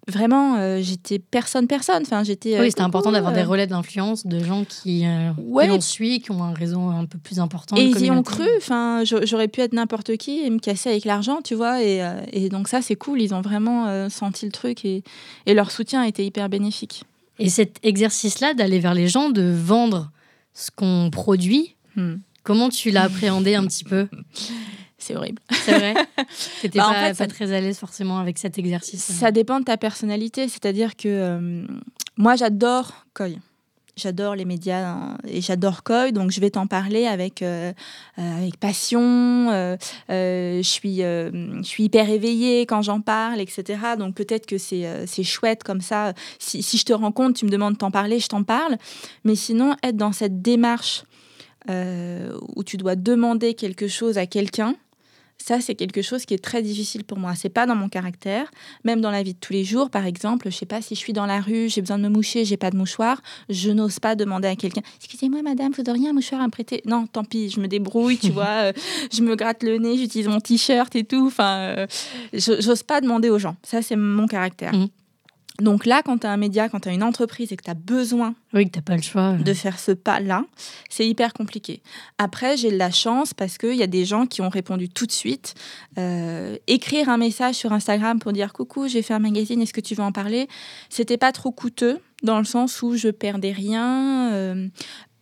vraiment, 0.07 0.57
euh, 0.57 0.79
j'étais 0.81 1.19
personne, 1.19 1.67
personne. 1.67 2.03
Enfin, 2.03 2.23
j'étais. 2.23 2.59
oui, 2.59 2.69
c'était 2.69 2.81
euh, 2.81 2.85
important 2.85 3.11
d'avoir 3.11 3.33
des 3.33 3.41
euh. 3.41 3.47
relais 3.47 3.67
d'influence 3.67 4.25
de 4.25 4.43
gens 4.43 4.65
qui, 4.65 5.05
ouais. 5.37 5.69
qui 5.69 5.81
suit, 5.81 6.19
qui 6.21 6.31
ont 6.31 6.43
un 6.43 6.53
réseau 6.53 6.81
un 6.81 7.05
peu 7.05 7.17
plus 7.17 7.39
important. 7.39 7.75
Et 7.77 7.85
ils 7.85 8.05
y 8.05 8.11
ont 8.11 8.23
cru. 8.23 8.47
Enfin, 8.57 9.03
j'aurais 9.03 9.47
pu 9.47 9.61
être 9.61 9.73
n'importe 9.73 10.17
qui 10.17 10.41
et 10.41 10.49
me 10.49 10.59
casser 10.59 10.89
avec 10.89 11.05
l'argent, 11.05 11.41
tu 11.43 11.55
vois. 11.55 11.83
Et, 11.83 12.01
et, 12.31 12.49
donc 12.49 12.67
ça, 12.67 12.81
c'est 12.81 12.95
cool. 12.95 13.21
Ils 13.21 13.33
ont 13.33 13.41
vraiment 13.41 14.09
senti 14.09 14.45
le 14.45 14.51
truc 14.51 14.85
et, 14.85 15.03
et, 15.45 15.53
leur 15.53 15.71
soutien 15.71 16.01
a 16.01 16.07
été 16.07 16.25
hyper 16.25 16.49
bénéfique. 16.49 17.03
Et 17.39 17.49
cet 17.49 17.79
exercice-là 17.83 18.53
d'aller 18.53 18.79
vers 18.79 18.93
les 18.93 19.07
gens, 19.07 19.29
de 19.29 19.51
vendre 19.51 20.11
ce 20.53 20.69
qu'on 20.69 21.09
produit, 21.11 21.75
hmm. 21.95 22.15
comment 22.43 22.69
tu 22.69 22.91
l'as 22.91 23.03
appréhendé 23.03 23.55
un 23.55 23.65
petit 23.65 23.83
peu? 23.83 24.07
C'est 25.03 25.15
horrible. 25.15 25.41
C'est 25.51 25.77
vrai. 25.77 25.93
T'étais 26.61 26.79
bah, 26.79 26.91
pas, 26.93 27.13
pas 27.13 27.27
très 27.27 27.51
à 27.51 27.59
l'aise 27.59 27.77
forcément 27.77 28.19
avec 28.19 28.37
cet 28.37 28.57
exercice. 28.57 29.03
Ça 29.03 29.31
dépend 29.31 29.59
de 29.59 29.65
ta 29.65 29.77
personnalité. 29.77 30.47
C'est-à-dire 30.47 30.95
que 30.95 31.07
euh, 31.07 31.65
moi, 32.17 32.35
j'adore 32.35 33.05
Koi. 33.13 33.27
J'adore 33.95 34.35
les 34.35 34.45
médias 34.45 34.87
hein, 34.87 35.17
et 35.27 35.41
j'adore 35.41 35.83
Koi, 35.83 36.11
donc 36.11 36.31
je 36.31 36.39
vais 36.39 36.49
t'en 36.49 36.65
parler 36.65 37.05
avec, 37.05 37.43
euh, 37.43 37.71
euh, 38.17 38.37
avec 38.37 38.59
passion. 38.59 39.77
je, 40.09 40.61
suis, 40.63 40.97
je 40.97 41.61
suis 41.61 41.83
hyper 41.83 42.09
éveillée 42.09 42.61
quand 42.65 42.81
j'en 42.81 43.01
parle, 43.01 43.39
etc. 43.39 43.79
Donc 43.99 44.15
peut-être 44.15 44.47
que 44.47 44.57
c'est 44.57 45.23
chouette 45.23 45.63
comme 45.63 45.81
ça. 45.81 46.13
Si, 46.39 46.63
si, 46.63 46.79
je 46.79 46.85
te 46.85 46.93
rencontre, 46.93 47.37
tu 47.37 47.45
me 47.45 47.51
demandes 47.51 47.73
de 47.73 47.77
t'en 47.77 47.91
parler, 47.91 48.19
je 48.19 48.29
t'en 48.29 48.43
parle. 48.43 48.77
Mais 49.25 49.35
sinon, 49.35 49.75
être 49.83 49.97
dans 49.97 50.11
cette 50.11 50.41
démarche 50.41 51.03
où 51.69 52.63
tu 52.63 52.77
dois 52.77 52.95
demander 52.95 53.53
quelque 53.53 53.87
chose 53.87 54.17
à 54.17 54.25
quelqu'un, 54.25 54.75
ça, 55.45 55.59
c'est 55.59 55.75
quelque 55.75 56.01
chose 56.01 56.25
qui 56.25 56.33
est 56.33 56.41
très 56.41 56.61
difficile 56.61 57.03
pour 57.03 57.17
moi. 57.17 57.35
C'est 57.35 57.49
pas 57.49 57.65
dans 57.65 57.75
mon 57.75 57.89
caractère. 57.89 58.49
Même 58.85 59.01
dans 59.01 59.11
la 59.11 59.23
vie 59.23 59.33
de 59.33 59.39
tous 59.39 59.51
les 59.51 59.65
jours, 59.65 59.89
par 59.89 60.05
exemple, 60.05 60.49
je 60.49 60.55
sais 60.55 60.65
pas 60.65 60.81
si 60.81 60.95
je 60.95 60.99
suis 61.01 61.11
dans 61.11 61.25
la 61.25 61.41
rue, 61.41 61.67
j'ai 61.67 61.81
besoin 61.81 61.97
de 61.97 62.03
me 62.03 62.07
moucher, 62.07 62.45
j'ai 62.45 62.55
pas 62.55 62.71
de 62.71 62.77
mouchoir, 62.77 63.21
je 63.49 63.69
n'ose 63.69 63.99
pas 63.99 64.15
demander 64.15 64.47
à 64.47 64.55
quelqu'un 64.55 64.81
Excusez-moi, 64.95 65.41
madame, 65.41 65.73
vous 65.77 65.83
auriez 65.89 66.07
un 66.07 66.13
mouchoir 66.13 66.39
à 66.39 66.45
me 66.45 66.49
prêter? 66.49 66.81
Non, 66.85 67.07
tant 67.07 67.25
pis, 67.25 67.49
je 67.49 67.59
me 67.59 67.67
débrouille, 67.67 68.17
tu 68.17 68.31
vois. 68.31 68.69
Euh, 68.69 68.73
je 69.11 69.21
me 69.21 69.35
gratte 69.35 69.63
le 69.63 69.77
nez, 69.79 69.97
j'utilise 69.97 70.29
mon 70.29 70.39
t-shirt 70.39 70.95
et 70.95 71.03
tout. 71.03 71.27
Enfin, 71.27 71.57
euh, 71.59 71.87
j'ose 72.31 72.83
pas 72.83 73.01
demander 73.01 73.29
aux 73.29 73.39
gens. 73.39 73.57
Ça, 73.63 73.81
c'est 73.81 73.97
mon 73.97 74.27
caractère. 74.27 74.73
Mmh. 74.73 74.87
Donc 75.61 75.85
là, 75.85 76.01
quand 76.03 76.19
tu 76.19 76.27
as 76.27 76.31
un 76.31 76.37
média, 76.37 76.67
quand 76.67 76.79
tu 76.79 76.89
as 76.89 76.93
une 76.93 77.03
entreprise 77.03 77.51
et 77.51 77.55
que 77.55 77.63
tu 77.63 77.69
as 77.69 77.75
besoin 77.75 78.33
oui, 78.53 78.69
que 78.69 78.79
pas 78.79 78.95
le 78.95 79.03
choix. 79.03 79.33
de 79.33 79.53
faire 79.53 79.79
ce 79.79 79.91
pas-là, 79.91 80.45
c'est 80.89 81.07
hyper 81.07 81.33
compliqué. 81.33 81.83
Après, 82.17 82.57
j'ai 82.57 82.71
de 82.71 82.77
la 82.77 82.89
chance 82.89 83.33
parce 83.35 83.59
qu'il 83.59 83.75
y 83.75 83.83
a 83.83 83.87
des 83.87 84.03
gens 84.03 84.25
qui 84.25 84.41
ont 84.41 84.49
répondu 84.49 84.89
tout 84.89 85.05
de 85.05 85.11
suite. 85.11 85.53
Euh, 85.99 86.57
écrire 86.67 87.09
un 87.09 87.17
message 87.17 87.55
sur 87.55 87.71
Instagram 87.71 88.19
pour 88.19 88.33
dire 88.33 88.51
coucou, 88.51 88.87
j'ai 88.87 89.03
fait 89.03 89.13
un 89.13 89.19
magazine, 89.19 89.61
est-ce 89.61 89.73
que 89.73 89.81
tu 89.81 89.93
veux 89.93 90.03
en 90.03 90.11
parler? 90.11 90.47
C'était 90.89 91.17
pas 91.17 91.31
trop 91.31 91.51
coûteux 91.51 91.99
dans 92.23 92.39
le 92.39 92.45
sens 92.45 92.81
où 92.81 92.95
je 92.95 93.09
perdais 93.09 93.51
rien. 93.51 94.31
Euh, 94.33 94.67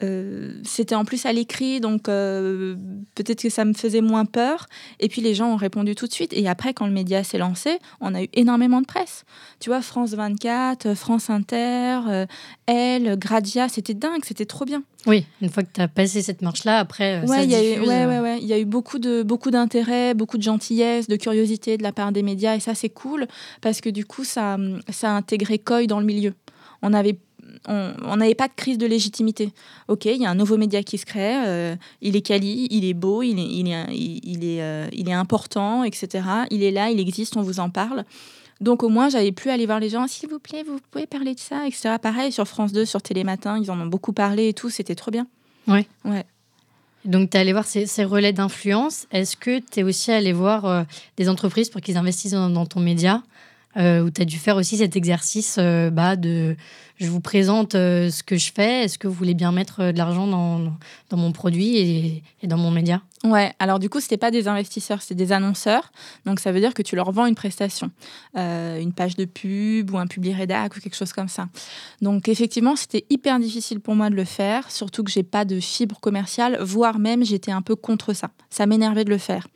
euh, 0.04 0.60
c'était 0.64 0.96
en 0.96 1.06
plus 1.06 1.26
à 1.26 1.34
l'écrit, 1.34 1.80
donc 1.80 2.10
euh, 2.10 2.76
peut-être 3.16 3.42
que 3.42 3.50
ça 3.50 3.66
me 3.66 3.74
faisait 3.74 4.02
moins 4.02 4.26
peur. 4.26 4.68
Et 5.00 5.08
puis 5.08 5.22
les 5.22 5.34
gens 5.34 5.54
ont 5.54 5.58
répondu 5.58 5.96
tout 5.96 6.08
de 6.08 6.14
suite. 6.14 6.34
Et 6.34 6.48
après, 6.48 6.74
quand 6.74 6.86
le 6.86 6.92
média 6.92 7.24
s'est 7.24 7.38
lancé, 7.38 7.80
on 8.00 8.16
a 8.16 8.24
eu 8.24 8.28
énormément 8.34 8.82
de 8.82 8.86
presse. 8.86 9.26
Tu 9.60 9.70
vois, 9.70 9.82
France 9.82 10.12
24, 10.12 10.94
France 10.96 11.30
Inter, 11.30 12.26
Elle, 12.66 13.18
Gradia, 13.18 13.70
c'était 13.70 13.94
dingue, 13.94 14.24
c'était 14.24 14.46
trop 14.46 14.66
bien. 14.66 14.84
Oui, 15.08 15.26
une 15.42 15.50
fois 15.50 15.64
que 15.64 15.72
tu 15.74 15.82
as 15.82 15.88
passé 15.88 16.22
cette 16.22 16.42
marche-là, 16.42 16.80
après, 16.80 17.22
ouais, 17.22 17.28
ça 17.28 17.44
y 17.44 17.48
diffuse. 17.48 17.88
ouais, 17.88 18.06
ouais, 18.06 18.20
ouais. 18.20 18.38
Il 18.42 18.48
y 18.48 18.54
a 18.54 18.60
eu 18.60 18.66
beaucoup 18.66 19.00
de 19.00 19.24
beaucoup 19.24 19.50
d'intérêt, 19.50 20.14
beaucoup 20.14 20.38
de 20.38 20.44
gentillesse, 20.44 21.08
de 21.08 21.16
curiosité 21.16 21.78
de 21.78 21.84
la 21.84 21.92
part 21.92 22.12
des 22.12 22.22
médias. 22.22 22.56
Et 22.56 22.60
ça, 22.60 22.76
c'est 22.76 22.90
cool, 22.90 23.28
parce 23.62 23.82
que 23.82 23.90
du 23.90 24.06
coup, 24.06 24.24
ça, 24.24 24.58
ça 24.90 25.12
a 25.12 25.14
intégré 25.14 25.58
COI 25.58 25.88
dans 25.88 26.00
le 26.00 26.06
milieu. 26.06 26.34
On 26.84 26.94
avait 26.94 27.18
on 27.68 28.16
n'avait 28.18 28.36
pas 28.36 28.48
de 28.48 28.54
crise 28.56 28.78
de 28.78 28.86
légitimité. 28.86 29.52
Ok, 29.88 30.06
il 30.06 30.22
y 30.22 30.26
a 30.26 30.30
un 30.30 30.36
nouveau 30.36 30.58
média 30.58 30.82
qui 30.84 30.98
se 30.98 31.06
crée, 31.06 31.46
euh, 31.46 31.76
il 32.02 32.16
est 32.16 32.22
quali, 32.22 32.68
il 32.72 32.86
est 32.86 32.94
beau, 32.94 33.22
il 33.22 33.40
est, 33.40 33.44
il 33.44 33.68
est, 33.72 33.86
il 33.96 34.44
est, 34.44 34.62
euh, 34.62 34.88
il 34.92 35.10
est 35.10 35.14
important, 35.14 35.84
etc. 35.84 36.24
Il 36.50 36.64
est 36.64 36.72
là, 36.72 36.90
il 36.90 37.00
existe, 37.00 37.38
on 37.38 37.42
vous 37.42 37.60
en 37.60 37.70
parle. 37.70 38.04
Donc 38.62 38.84
au 38.84 38.90
moins, 38.90 39.10
j'avais 39.10 39.32
plus 39.32 39.50
à 39.50 39.54
aller 39.54 39.66
voir 39.66 39.80
les 39.80 39.90
gens, 39.90 40.08
s'il 40.08 40.30
vous 40.30 40.40
plaît, 40.40 40.64
vous 40.64 40.80
pouvez 40.92 41.08
parler 41.08 41.34
de 41.34 41.40
ça, 41.40 41.68
etc. 41.68 41.96
Pareil, 42.02 42.32
sur 42.32 42.48
France 42.48 42.72
2, 42.72 42.86
sur 42.86 43.02
Télématin, 43.02 43.60
ils 43.60 43.72
en 43.72 43.80
ont 43.80 43.88
beaucoup 43.88 44.14
parlé 44.14 44.50
et 44.50 44.54
tout, 44.54 44.70
c'était 44.70 44.96
trop 44.96 45.12
bien. 45.12 45.28
Ouais. 45.68 45.88
Ouais. 46.06 46.26
Donc, 47.06 47.32
tu 47.32 47.38
es 47.38 47.40
allé 47.40 47.52
voir 47.52 47.66
ces, 47.66 48.04
relais 48.04 48.34
d'influence. 48.34 49.08
Est-ce 49.12 49.36
que 49.36 49.60
tu 49.60 49.80
es 49.80 49.84
aussi 49.84 50.12
allé 50.12 50.34
voir 50.34 50.66
euh, 50.66 50.84
des 51.18 51.30
entreprises 51.30 51.70
pour 51.70 51.82
qu'ils 51.82 51.98
investissent 51.98 52.34
dans, 52.34 52.66
ton 52.66 52.80
média? 52.80 53.24
Euh, 53.78 54.02
Ou 54.04 54.12
tu 54.12 54.22
as 54.22 54.26
dû 54.26 54.38
faire 54.38 54.58
aussi 54.58 54.78
cet 54.78 54.96
exercice 54.96 55.58
bah, 55.58 56.16
de 56.16 56.56
je 57.02 57.10
vous 57.10 57.20
présente 57.20 57.74
euh, 57.74 58.12
ce 58.12 58.22
que 58.22 58.38
je 58.38 58.52
fais. 58.54 58.84
Est-ce 58.84 59.00
que 59.00 59.08
vous 59.08 59.14
voulez 59.16 59.34
bien 59.34 59.52
mettre 59.52 59.82
euh, 59.82 59.92
de 59.92 59.98
l'argent 59.98 60.28
dans, 60.28 60.60
dans, 61.10 61.18
mon 61.18 61.32
produit 61.32 61.78
et, 62.44 62.48
dans 62.48 62.58
mon 62.58 62.70
média? 62.70 63.02
Ouais, 63.24 63.54
alors 63.58 63.80
du 63.80 63.90
coup, 63.90 64.00
ce 64.00 64.14
pas 64.16 64.30
des 64.30 64.48
investisseurs, 64.48 65.02
c'est 65.02 65.16
des 65.16 65.32
annonceurs. 65.32 65.92
Donc 66.26 66.40
ça 66.40 66.52
veut 66.52 66.60
dire 66.60 66.76
que 66.76 66.84
tu 66.84 66.96
leur 66.96 67.12
vends 67.12 67.26
une 67.26 67.34
prestation, 67.34 67.90
euh, 68.38 68.80
une 68.80 68.94
page 68.94 69.16
de 69.16 69.26
pub 69.26 69.90
ou 69.92 69.98
un 69.98 70.06
public 70.06 70.36
rédac 70.38 70.78
ou 70.78 70.80
quelque 70.80 70.96
chose 70.96 71.12
comme 71.12 71.28
ça. 71.28 71.48
Donc 72.02 72.30
effectivement, 72.30 72.76
c'était 72.76 73.06
hyper 73.10 73.40
difficile 73.40 73.80
pour 73.80 73.96
moi 73.96 74.12
de 74.12 74.16
le 74.16 74.26
faire, 74.26 74.70
surtout 74.70 75.04
que 75.04 75.12
j'ai 75.12 75.24
pas 75.24 75.44
de 75.44 75.60
fibre 75.60 76.00
commerciale, 76.00 76.60
voire 76.62 77.00
même 77.00 77.26
j'étais 77.26 77.52
un 77.52 77.64
peu 77.64 77.76
contre 77.76 78.14
ça. 78.14 78.30
Ça 78.52 78.68
m'énervait 78.68 79.06
de 79.06 79.10
le 79.10 79.18
faire. 79.18 79.48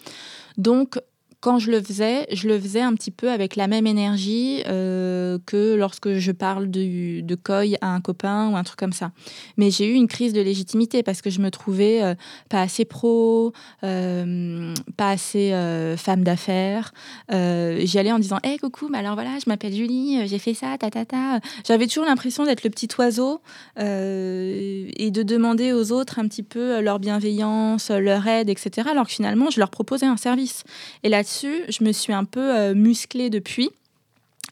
Donc 0.58 0.98
quand 1.46 1.60
je 1.60 1.70
le 1.70 1.80
faisais, 1.80 2.26
je 2.32 2.48
le 2.48 2.60
faisais 2.60 2.82
un 2.82 2.96
petit 2.96 3.12
peu 3.12 3.30
avec 3.30 3.56
la 3.56 3.68
même 3.68 3.86
énergie 3.86 4.64
euh, 4.66 5.38
que 5.46 5.76
lorsque 5.76 6.16
je 6.16 6.32
parle 6.32 6.72
de, 6.72 7.22
de 7.22 7.38
à 7.82 7.88
un 7.88 8.02
copain 8.02 8.50
ou 8.50 8.56
un 8.56 8.64
truc 8.64 8.80
comme 8.80 8.94
ça. 8.94 9.12
Mais 9.56 9.70
j'ai 9.70 9.88
eu 9.88 9.94
une 9.94 10.08
crise 10.08 10.34
de 10.34 10.42
légitimité 10.42 11.04
parce 11.04 11.22
que 11.22 11.30
je 11.30 11.40
me 11.42 11.52
trouvais 11.52 12.02
euh, 12.02 12.16
pas 12.50 12.62
assez 12.62 12.84
pro, 12.84 13.54
euh, 13.84 14.74
pas 14.98 15.12
assez 15.12 15.52
femme 15.98 16.24
d'affaires. 16.24 16.92
J'y 17.30 18.00
allais 18.00 18.12
en 18.12 18.18
disant 18.18 18.40
Hé, 18.44 18.58
coucou, 18.58 18.88
mais 18.90 18.98
alors 18.98 19.14
voilà, 19.14 19.38
je 19.38 19.48
m'appelle 19.48 19.74
Julie, 19.74 20.28
j'ai 20.28 20.40
fait 20.40 20.56
ça, 20.56 20.76
ta 20.80 20.90
ta 20.90 21.06
ta. 21.06 21.42
J'avais 21.68 21.86
toujours 21.86 22.06
l'impression 22.06 22.46
d'être 22.46 22.64
le 22.64 22.72
petit 22.72 22.88
oiseau 22.98 23.42
et 23.78 25.12
de 25.12 25.22
demander 25.22 25.74
aux 25.74 25.92
autres 25.92 26.18
un 26.18 26.28
petit 26.28 26.42
peu 26.42 26.82
leur 26.82 26.98
bienveillance, 26.98 27.92
leur 27.92 28.26
aide, 28.26 28.50
etc. 28.50 28.90
Alors 28.92 29.06
que 29.06 29.12
finalement, 29.12 29.52
je 29.52 29.60
leur 29.60 29.70
proposais 29.70 30.08
un 30.08 30.18
service. 30.18 30.64
Et 31.04 31.10
je 31.44 31.84
me 31.84 31.92
suis 31.92 32.14
un 32.14 32.26
peu 32.26 32.56
euh, 32.56 32.74
musclée 32.74 33.30
depuis. 33.30 33.70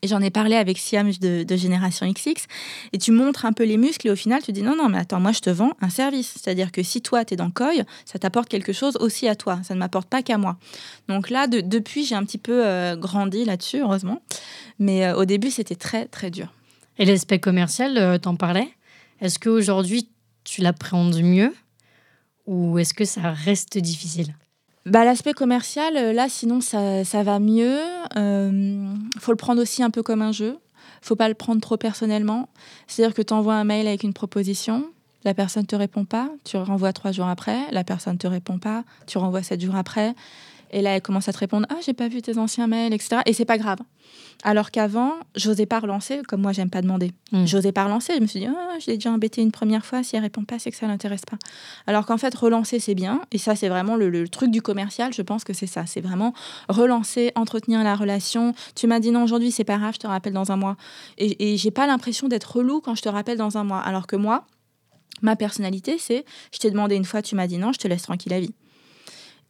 Et 0.01 0.07
j'en 0.07 0.19
ai 0.19 0.31
parlé 0.31 0.55
avec 0.55 0.77
Siam 0.77 1.09
de, 1.11 1.55
Génération 1.55 2.11
XX. 2.11 2.45
Et 2.91 2.97
tu 2.97 3.11
montres 3.11 3.45
un 3.45 3.53
peu 3.53 3.63
les 3.63 3.77
muscles 3.77 4.07
et 4.07 4.11
au 4.11 4.17
final, 4.17 4.41
tu 4.43 4.51
dis 4.51 4.61
non, 4.61 4.75
non, 4.75 4.89
mais 4.89 4.97
attends, 4.97 5.21
moi, 5.21 5.31
je 5.31 5.39
te 5.39 5.49
vends 5.49 5.71
un 5.79 5.89
service. 5.89 6.33
C'est-à-dire 6.33 6.73
que 6.73 6.83
si 6.83 7.01
toi, 7.01 7.23
tu 7.23 7.35
es 7.35 7.37
dans 7.37 7.49
COI, 7.51 7.83
ça 8.03 8.19
t'apporte 8.19 8.49
quelque 8.49 8.73
chose 8.73 8.97
aussi 8.97 9.29
à 9.29 9.35
toi. 9.35 9.61
Ça 9.63 9.75
ne 9.75 9.79
m'apporte 9.79 10.09
pas 10.09 10.21
qu'à 10.21 10.37
moi. 10.37 10.57
Donc 11.07 11.29
là, 11.29 11.47
depuis, 11.47 12.03
j'ai 12.03 12.15
un 12.15 12.25
petit 12.25 12.37
peu 12.37 12.65
euh, 12.65 12.97
grandi 12.97 13.45
là-dessus, 13.45 13.79
heureusement. 13.79 14.21
Mais 14.77 15.05
euh, 15.05 15.15
au 15.15 15.23
début, 15.23 15.51
c'était 15.51 15.75
très, 15.75 16.07
très 16.07 16.31
dur. 16.31 16.53
Et 16.97 17.05
l'aspect 17.05 17.39
commercial, 17.39 18.19
t'en 18.19 18.35
parlais 18.35 18.67
Est-ce 19.21 19.39
qu'aujourd'hui, 19.39 20.09
tu 20.43 20.61
l'appréhendes 20.61 21.21
mieux? 21.21 21.53
Ou 22.45 22.77
est-ce 22.77 22.93
que 22.93 23.05
ça 23.05 23.31
reste 23.31 23.77
difficile? 23.77 24.35
Bah, 24.85 25.05
L'aspect 25.05 25.33
commercial, 25.33 25.97
euh, 25.97 26.13
là, 26.13 26.29
sinon, 26.29 26.61
ça, 26.61 27.03
ça 27.03 27.23
va 27.23 27.39
mieux. 27.39 27.79
Il 28.15 28.17
euh, 28.17 28.93
faut 29.19 29.31
le 29.31 29.37
prendre 29.37 29.61
aussi 29.61 29.83
un 29.83 29.89
peu 29.89 30.03
comme 30.03 30.21
un 30.21 30.31
jeu. 30.31 30.57
faut 31.01 31.15
pas 31.15 31.27
le 31.27 31.35
prendre 31.35 31.61
trop 31.61 31.77
personnellement. 31.77 32.49
C'est-à-dire 32.87 33.15
que 33.15 33.21
tu 33.21 33.33
envoies 33.33 33.55
un 33.55 33.63
mail 33.63 33.87
avec 33.87 34.03
une 34.03 34.13
proposition, 34.13 34.85
la 35.23 35.33
personne 35.33 35.65
te 35.65 35.75
répond 35.75 36.05
pas, 36.05 36.29
tu 36.43 36.57
renvoies 36.57 36.93
trois 36.93 37.11
jours 37.11 37.27
après, 37.27 37.59
la 37.71 37.83
personne 37.83 38.17
te 38.17 38.27
répond 38.27 38.57
pas, 38.57 38.83
tu 39.07 39.17
renvoies 39.17 39.43
sept 39.43 39.61
jours 39.61 39.75
après. 39.75 40.15
Et 40.73 40.81
là, 40.81 40.95
elle 40.95 41.01
commence 41.01 41.29
à 41.29 41.33
te 41.33 41.37
répondre 41.37 41.67
Ah, 41.69 41.77
j'ai 41.85 41.93
pas 41.93 42.07
vu 42.07 42.21
tes 42.21 42.37
anciens 42.37 42.67
mails, 42.67 42.93
etc. 42.93 43.21
Et 43.25 43.33
c'est 43.33 43.45
pas 43.45 43.57
grave. 43.57 43.77
Alors 44.43 44.71
qu'avant, 44.71 45.13
j'osais 45.35 45.67
pas 45.67 45.79
relancer, 45.79 46.21
comme 46.27 46.41
moi, 46.41 46.51
j'aime 46.51 46.71
pas 46.71 46.81
demander. 46.81 47.11
Mm. 47.31 47.45
J'osais 47.45 47.71
pas 47.71 47.85
relancer. 47.85 48.13
Je 48.15 48.21
me 48.21 48.25
suis 48.25 48.39
dit 48.39 48.47
Ah, 48.47 48.79
je 48.79 48.87
l'ai 48.87 48.97
déjà 48.97 49.11
embêté 49.11 49.41
une 49.41 49.51
première 49.51 49.85
fois. 49.85 50.03
Si 50.03 50.15
elle 50.15 50.23
répond 50.23 50.43
pas, 50.43 50.57
c'est 50.57 50.71
que 50.71 50.75
ça 50.75 50.87
l'intéresse 50.87 51.25
pas. 51.25 51.37
Alors 51.85 52.07
qu'en 52.07 52.17
fait, 52.17 52.33
relancer, 52.33 52.79
c'est 52.79 52.95
bien. 52.95 53.21
Et 53.31 53.37
ça, 53.37 53.55
c'est 53.55 53.69
vraiment 53.69 53.95
le, 53.95 54.27
truc 54.27 54.49
du 54.49 54.63
commercial. 54.63 55.13
Je 55.13 55.21
pense 55.21 55.43
que 55.43 55.53
c'est 55.53 55.67
ça. 55.67 55.85
C'est 55.85 56.01
vraiment 56.01 56.33
relancer, 56.69 57.31
entretenir 57.35 57.83
la 57.83 57.95
relation. 57.95 58.53
Tu 58.75 58.87
m'as 58.87 58.99
dit 58.99 59.11
non 59.11 59.23
aujourd'hui, 59.23 59.51
c'est 59.51 59.63
pas 59.63 59.77
grave, 59.77 59.93
je 59.93 59.99
te 59.99 60.07
rappelle 60.07 60.33
dans 60.33 60.51
un 60.51 60.57
mois. 60.57 60.75
Et, 61.19 61.53
et 61.53 61.57
j'ai 61.57 61.71
pas 61.71 61.85
l'impression 61.85 62.27
d'être 62.27 62.57
relou 62.57 62.81
quand 62.81 62.95
je 62.95 63.03
te 63.03 63.09
rappelle 63.09 63.37
dans 63.37 63.59
un 63.59 63.63
mois. 63.63 63.79
Alors 63.79 64.07
que 64.07 64.15
moi, 64.15 64.47
ma 65.21 65.35
personnalité, 65.35 65.97
c'est 65.99 66.25
je 66.51 66.57
t'ai 66.57 66.71
demandé 66.71 66.95
une 66.95 67.05
fois, 67.05 67.21
tu 67.21 67.35
m'as 67.35 67.45
dit 67.45 67.59
non, 67.59 67.71
je 67.73 67.79
te 67.79 67.87
laisse 67.87 68.01
tranquille 68.01 68.31
la 68.31 68.39
vie. 68.39 68.53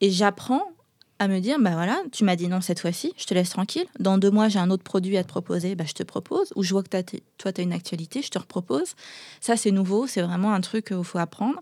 Et 0.02 0.12
j'apprends 0.12 0.73
à 1.20 1.28
me 1.28 1.40
dire, 1.40 1.58
bah 1.60 1.72
voilà, 1.74 2.02
tu 2.12 2.24
m'as 2.24 2.36
dit 2.36 2.48
non 2.48 2.62
cette 2.62 2.80
fois-ci, 2.80 3.14
je 3.18 3.26
te 3.26 3.34
laisse 3.34 3.50
tranquille. 3.50 3.86
Dans 4.00 4.18
deux 4.18 4.32
mois, 4.32 4.50
j'ai 4.50 4.60
un 4.60 4.70
autre 4.70 4.84
produit 4.84 5.18
à 5.18 5.24
te 5.24 5.30
proposer, 5.30 5.76
bah, 5.76 5.86
je 5.88 5.94
te 5.94 6.04
propose. 6.04 6.52
Ou 6.56 6.64
je 6.64 6.74
vois 6.74 6.84
que 6.84 6.90
toi, 6.90 7.04
tu 7.54 7.62
as 7.62 7.64
une 7.64 7.74
actualité, 7.74 8.22
je 8.22 8.30
te 8.30 8.40
repropose. 8.40 8.96
Ça, 9.40 9.56
c'est 9.56 9.72
nouveau, 9.72 10.08
c'est 10.08 10.22
vraiment 10.22 10.54
un 10.54 10.62
truc 10.62 10.88
qu'il 10.88 11.04
faut 11.04 11.20
apprendre. 11.20 11.60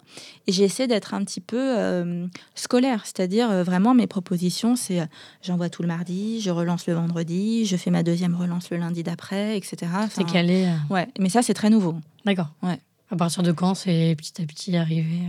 Et 0.48 0.52
j'essaie 0.52 0.88
d'être 0.88 1.14
un 1.14 1.24
petit 1.24 1.42
peu 1.42 1.78
euh, 1.78 2.26
scolaire, 2.56 3.06
c'est-à-dire 3.06 3.52
euh, 3.52 3.64
vraiment 3.64 3.94
mes 3.94 4.08
propositions, 4.08 4.76
c'est 4.76 5.02
euh, 5.02 5.06
j'envoie 5.42 5.70
tout 5.70 5.82
le 5.82 5.88
mardi, 5.88 6.42
je 6.42 6.50
relance 6.50 6.88
le 6.88 6.94
vendredi, 6.94 7.66
je 7.66 7.78
fais 7.78 7.92
ma 7.92 8.04
deuxième 8.04 8.36
relance 8.36 8.70
le 8.72 8.78
lundi 8.78 9.04
d'après, 9.04 9.58
etc. 9.58 9.92
c'est 10.10 10.26
calé. 10.26 10.72
Ouais, 10.90 11.08
mais 11.20 11.30
ça, 11.30 11.42
c'est 11.42 11.54
très 11.54 11.70
nouveau. 11.70 11.96
D'accord. 12.26 12.50
Ouais. 12.64 12.80
À 13.12 13.18
partir 13.18 13.44
de 13.44 13.52
quand 13.52 13.76
c'est 13.76 14.16
petit 14.18 14.42
à 14.42 14.46
petit 14.46 14.78
arrivé 14.78 15.20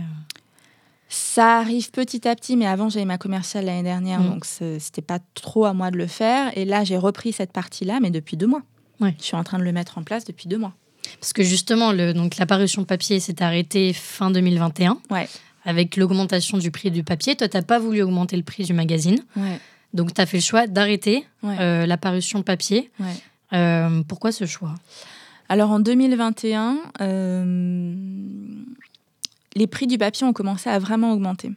ça 1.13 1.59
arrive 1.59 1.91
petit 1.91 2.27
à 2.27 2.35
petit, 2.35 2.57
mais 2.57 2.65
avant 2.65 2.89
j'avais 2.89 3.05
ma 3.05 3.19
commerciale 3.19 3.65
l'année 3.65 3.83
dernière, 3.83 4.19
mm. 4.19 4.29
donc 4.29 4.45
c'était 4.45 5.03
pas 5.03 5.19
trop 5.35 5.65
à 5.65 5.73
moi 5.73 5.91
de 5.91 5.97
le 5.97 6.07
faire. 6.07 6.51
Et 6.57 6.65
là, 6.65 6.83
j'ai 6.83 6.97
repris 6.97 7.33
cette 7.33 7.51
partie-là, 7.51 7.99
mais 8.01 8.09
depuis 8.09 8.35
deux 8.35 8.47
mois. 8.47 8.63
Ouais. 8.99 9.15
Je 9.19 9.25
suis 9.25 9.35
en 9.35 9.43
train 9.43 9.59
de 9.59 9.63
le 9.63 9.71
mettre 9.71 9.99
en 9.99 10.03
place 10.03 10.25
depuis 10.25 10.47
deux 10.47 10.57
mois. 10.57 10.73
Parce 11.19 11.33
que 11.33 11.43
justement, 11.43 11.91
le, 11.91 12.13
donc 12.13 12.37
l'apparition 12.37 12.83
papier 12.83 13.19
s'est 13.19 13.43
arrêtée 13.43 13.93
fin 13.93 14.31
2021. 14.31 14.97
Ouais. 15.11 15.29
Avec 15.65 15.97
l'augmentation 15.97 16.57
du 16.57 16.71
prix 16.71 16.89
du 16.89 17.03
papier. 17.03 17.35
Toi, 17.35 17.47
tu 17.47 17.57
n'as 17.57 17.63
pas 17.63 17.77
voulu 17.77 18.01
augmenter 18.01 18.35
le 18.35 18.43
prix 18.43 18.63
du 18.63 18.73
magazine. 18.73 19.23
Ouais. 19.35 19.59
Donc, 19.93 20.13
tu 20.13 20.21
as 20.21 20.25
fait 20.25 20.37
le 20.37 20.43
choix 20.43 20.65
d'arrêter 20.65 21.25
euh, 21.43 21.85
l'apparition 21.85 22.41
papier. 22.41 22.91
Euh, 23.53 24.01
pourquoi 24.07 24.31
ce 24.31 24.45
choix? 24.45 24.73
Alors, 25.47 25.69
en 25.69 25.79
2021, 25.79 26.77
les 29.55 29.67
prix 29.67 29.87
du 29.87 29.97
papier 29.97 30.25
ont 30.25 30.33
commencé 30.33 30.69
à 30.69 30.79
vraiment 30.79 31.13
augmenter. 31.13 31.51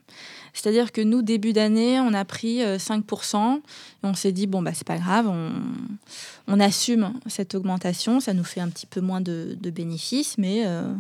C'est-à-dire 0.56 0.90
que 0.90 1.02
nous, 1.02 1.20
début 1.20 1.52
d'année, 1.52 2.00
on 2.00 2.14
a 2.14 2.24
pris 2.24 2.61
5%. 2.61 3.37
Euh, 3.37 3.56
et 3.56 3.61
on 4.02 4.14
s'est 4.14 4.32
dit, 4.32 4.46
bon, 4.46 4.62
bah, 4.62 4.72
c'est 4.72 4.87
pas 4.87 4.96
grave, 4.96 5.28
on, 6.48 6.61
assume 6.61 7.12
cette 7.26 7.54
augmentation. 7.54 8.20
Ça 8.20 8.32
nous 8.32 8.44
fait 8.44 8.61
un 8.61 8.68
petit 8.68 8.87
peu 8.87 9.02
moins 9.02 9.20
de, 9.20 9.56
bénéfices, 9.62 10.38
mais 10.38 10.64
euh, 10.64 10.90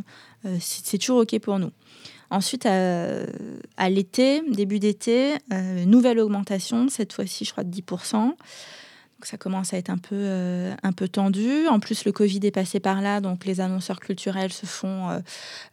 euh, 0.44 0.56
c'est 0.60 0.98
toujours 0.98 1.22
OK 1.22 1.38
pour 1.38 1.58
nous. 1.58 1.70
Ensuite, 2.28 2.66
à, 2.66 3.88
l'été, 3.88 4.42
début 4.50 4.78
d'été, 4.78 5.36
nouvelle 5.86 6.18
augmentation, 6.18 6.88
cette 6.88 7.12
fois-ci, 7.12 7.44
je 7.44 7.52
crois, 7.52 7.64
de 7.64 7.74
10% 7.74 8.34
ça 9.22 9.36
commence 9.38 9.72
à 9.72 9.78
être 9.78 9.90
un 9.90 9.98
peu, 9.98 10.14
euh, 10.14 10.74
un 10.82 10.92
peu 10.92 11.08
tendu. 11.08 11.66
En 11.68 11.80
plus, 11.80 12.04
le 12.04 12.12
Covid 12.12 12.40
est 12.42 12.50
passé 12.50 12.80
par 12.80 13.00
là, 13.00 13.20
donc 13.20 13.44
les 13.46 13.60
annonceurs 13.60 14.00
culturels 14.00 14.52
se 14.52 14.66
font 14.66 15.08
euh, 15.08 15.18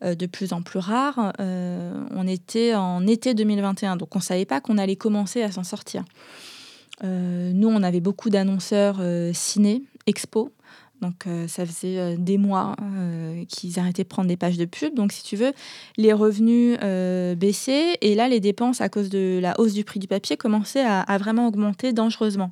euh, 0.04 0.16
de 0.16 0.26
plus 0.26 0.54
en 0.54 0.62
plus 0.62 0.80
rares. 0.80 1.34
on 1.40 2.28
était 2.28 2.74
en 2.76 3.06
été 3.06 3.34
2021, 3.34 3.98
donc 3.98 4.16
on 4.16 4.20
ne 4.20 4.24
savait 4.24 4.46
pas 4.46 4.62
qu'on 4.62 4.78
allait 4.78 4.96
commencer 4.96 5.44
à 5.44 5.52
s'en 5.52 5.64
sortir. 5.64 6.04
nous, 7.04 7.68
on 7.68 7.84
avait 7.84 8.00
beaucoup 8.00 8.30
d'annonceurs 8.30 9.02
ciné, 9.34 9.84
expo. 10.08 10.52
Donc 11.02 11.26
ça 11.48 11.66
faisait 11.66 12.16
des 12.18 12.38
mois 12.38 12.78
qu'ils 13.50 13.78
arrêtaient 13.78 14.04
de 14.04 14.08
prendre 14.08 14.30
des 14.30 14.38
pages 14.38 14.58
de 14.58 14.64
pub. 14.64 14.94
Donc 14.94 15.12
si 15.12 15.22
tu 15.24 15.36
veux, 15.36 15.52
les 15.98 16.14
revenus 16.14 16.78
baissaient 17.38 17.98
et 18.00 18.16
là 18.16 18.30
les 18.30 18.40
dépenses 18.40 18.80
à 18.80 18.88
cause 18.88 19.10
de 19.10 19.40
la 19.42 19.60
hausse 19.60 19.74
du 19.74 19.84
prix 19.84 20.00
du 20.00 20.08
papier 20.08 20.38
commençaient 20.38 20.86
à 20.86 21.18
vraiment 21.18 21.48
augmenter 21.48 21.92
dangereusement. 21.92 22.52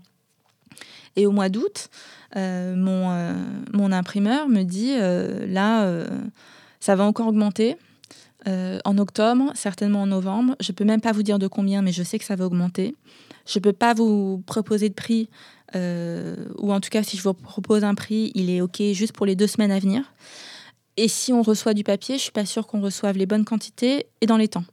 Et 1.15 1.25
au 1.25 1.31
mois 1.31 1.49
d'août, 1.49 1.89
euh, 2.35 2.75
mon, 2.75 3.11
euh, 3.11 3.33
mon 3.73 3.91
imprimeur 3.91 4.47
me 4.47 4.63
dit, 4.63 4.93
euh, 4.93 5.45
là, 5.47 6.05
ça 6.79 6.95
va 6.95 7.03
encore 7.03 7.27
augmenter. 7.27 7.77
en 8.47 8.97
octobre, 8.97 9.51
certainement 9.53 10.01
en 10.01 10.07
novembre. 10.07 10.55
Je 10.59 10.71
peux 10.71 10.85
même 10.85 11.01
pas 11.01 11.11
vous 11.11 11.23
dire 11.23 11.37
de 11.37 11.47
combien, 11.47 11.81
mais 11.81 11.91
je 11.91 12.03
sais 12.03 12.17
que 12.17 12.25
ça 12.25 12.35
va 12.35 12.45
augmenter. 12.45 12.95
Je 13.45 13.59
peux 13.59 13.73
pas 13.73 13.93
vous 13.93 14.41
proposer 14.47 14.89
de 14.89 14.95
prix, 14.95 15.29
ou 15.75 16.73
en 16.73 16.79
tout 16.79 16.89
cas, 16.89 17.03
si 17.03 17.17
je 17.17 17.23
vous 17.23 17.33
propose 17.33 17.83
un 17.83 17.93
prix, 17.93 18.31
il 18.33 18.49
est 18.49 18.61
OK 18.61 18.81
juste 18.93 19.13
pour 19.13 19.25
les 19.25 19.35
deux 19.35 19.47
semaines 19.47 19.71
à 19.71 19.79
venir. 19.79 20.11
Et 20.97 21.07
si 21.07 21.31
on 21.31 21.41
reçoit 21.41 21.73
du 21.73 21.83
papier, 21.83 22.17
je 22.17 22.23
suis 22.23 22.31
pas 22.31 22.45
sûre 22.45 22.67
qu'on 22.67 22.81
reçoive 22.81 23.17
les 23.17 23.25
bonnes 23.25 23.45
quantités 23.45 24.07
et 24.19 24.25
dans 24.25 24.37
les 24.37 24.47
temps. 24.47 24.65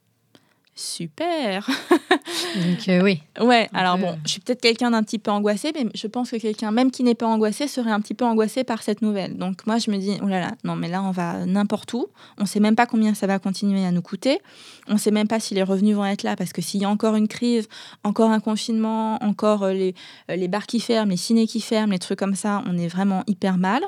Super. 0.78 1.66
Donc 2.54 2.88
euh, 2.88 3.02
oui. 3.02 3.20
Ouais. 3.40 3.68
alors 3.74 3.98
bon, 3.98 4.16
je 4.24 4.30
suis 4.30 4.40
peut-être 4.40 4.60
quelqu'un 4.60 4.92
d'un 4.92 5.02
petit 5.02 5.18
peu 5.18 5.32
angoissé, 5.32 5.72
mais 5.74 5.90
je 5.92 6.06
pense 6.06 6.30
que 6.30 6.36
quelqu'un, 6.36 6.70
même 6.70 6.92
qui 6.92 7.02
n'est 7.02 7.16
pas 7.16 7.26
angoissé, 7.26 7.66
serait 7.66 7.90
un 7.90 8.00
petit 8.00 8.14
peu 8.14 8.24
angoissé 8.24 8.62
par 8.62 8.84
cette 8.84 9.02
nouvelle. 9.02 9.36
Donc 9.36 9.66
moi, 9.66 9.78
je 9.78 9.90
me 9.90 9.96
dis, 9.96 10.16
oh 10.22 10.28
là 10.28 10.38
là, 10.38 10.52
non, 10.62 10.76
mais 10.76 10.86
là, 10.86 11.02
on 11.02 11.10
va 11.10 11.46
n'importe 11.46 11.92
où. 11.94 12.06
On 12.38 12.42
ne 12.42 12.46
sait 12.46 12.60
même 12.60 12.76
pas 12.76 12.86
combien 12.86 13.14
ça 13.14 13.26
va 13.26 13.40
continuer 13.40 13.84
à 13.84 13.90
nous 13.90 14.02
coûter. 14.02 14.38
On 14.86 14.92
ne 14.92 14.98
sait 14.98 15.10
même 15.10 15.26
pas 15.26 15.40
si 15.40 15.52
les 15.52 15.64
revenus 15.64 15.96
vont 15.96 16.04
être 16.04 16.22
là, 16.22 16.36
parce 16.36 16.52
que 16.52 16.62
s'il 16.62 16.80
y 16.80 16.84
a 16.84 16.88
encore 16.88 17.16
une 17.16 17.26
crise, 17.26 17.68
encore 18.04 18.30
un 18.30 18.38
confinement, 18.40 19.20
encore 19.20 19.64
euh, 19.64 19.72
les, 19.72 19.96
euh, 20.30 20.36
les 20.36 20.46
bars 20.46 20.66
qui 20.68 20.78
ferment, 20.78 21.10
les 21.10 21.16
cinés 21.16 21.48
qui 21.48 21.60
ferment, 21.60 21.92
les 21.92 21.98
trucs 21.98 22.20
comme 22.20 22.36
ça, 22.36 22.62
on 22.66 22.78
est 22.78 22.88
vraiment 22.88 23.24
hyper 23.26 23.58
mal. 23.58 23.82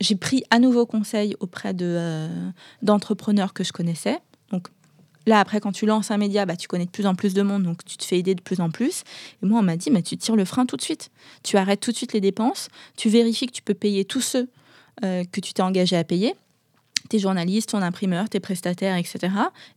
j'ai 0.00 0.16
pris 0.16 0.44
à 0.50 0.58
nouveau 0.58 0.84
conseil 0.84 1.34
auprès 1.40 1.72
de, 1.72 2.28
d'entrepreneurs 2.82 3.54
que 3.54 3.64
je 3.64 3.72
connaissais. 3.72 4.18
Donc, 4.52 4.68
Là, 5.26 5.40
après, 5.40 5.60
quand 5.60 5.72
tu 5.72 5.86
lances 5.86 6.10
un 6.10 6.18
média, 6.18 6.46
bah, 6.46 6.56
tu 6.56 6.68
connais 6.68 6.86
de 6.86 6.90
plus 6.90 7.06
en 7.06 7.14
plus 7.14 7.34
de 7.34 7.42
monde, 7.42 7.64
donc 7.64 7.84
tu 7.84 7.96
te 7.96 8.04
fais 8.04 8.18
aider 8.18 8.34
de 8.34 8.40
plus 8.40 8.60
en 8.60 8.70
plus. 8.70 9.02
Et 9.42 9.46
moi, 9.46 9.58
on 9.58 9.62
m'a 9.62 9.76
dit, 9.76 9.90
tu 10.02 10.16
tires 10.16 10.36
le 10.36 10.44
frein 10.44 10.66
tout 10.66 10.76
de 10.76 10.82
suite. 10.82 11.10
Tu 11.42 11.56
arrêtes 11.56 11.80
tout 11.80 11.90
de 11.90 11.96
suite 11.96 12.12
les 12.12 12.20
dépenses. 12.20 12.68
Tu 12.96 13.08
vérifies 13.08 13.46
que 13.46 13.52
tu 13.52 13.62
peux 13.62 13.74
payer 13.74 14.04
tous 14.04 14.20
ceux 14.20 14.48
euh, 15.04 15.24
que 15.30 15.40
tu 15.40 15.52
t'es 15.52 15.62
engagé 15.62 15.96
à 15.96 16.04
payer 16.04 16.34
tes 17.08 17.18
journalistes, 17.18 17.70
ton 17.70 17.82
imprimeur, 17.82 18.28
tes 18.28 18.40
prestataires, 18.40 18.96
etc. 18.96 19.32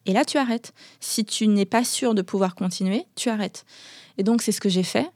Et 0.05 0.13
là, 0.13 0.25
tu 0.25 0.37
arrêtes. 0.37 0.73
Si 0.99 1.25
tu 1.25 1.47
n'es 1.47 1.65
pas 1.65 1.83
sûr 1.83 2.15
de 2.15 2.21
pouvoir 2.21 2.55
continuer, 2.55 3.05
tu 3.15 3.29
arrêtes. 3.29 3.65
Et 4.19 4.23
donc, 4.23 4.41
c'est 4.41 4.51
ce 4.51 4.59
que 4.59 4.67
j'ai 4.67 4.83
fait. 4.83 5.09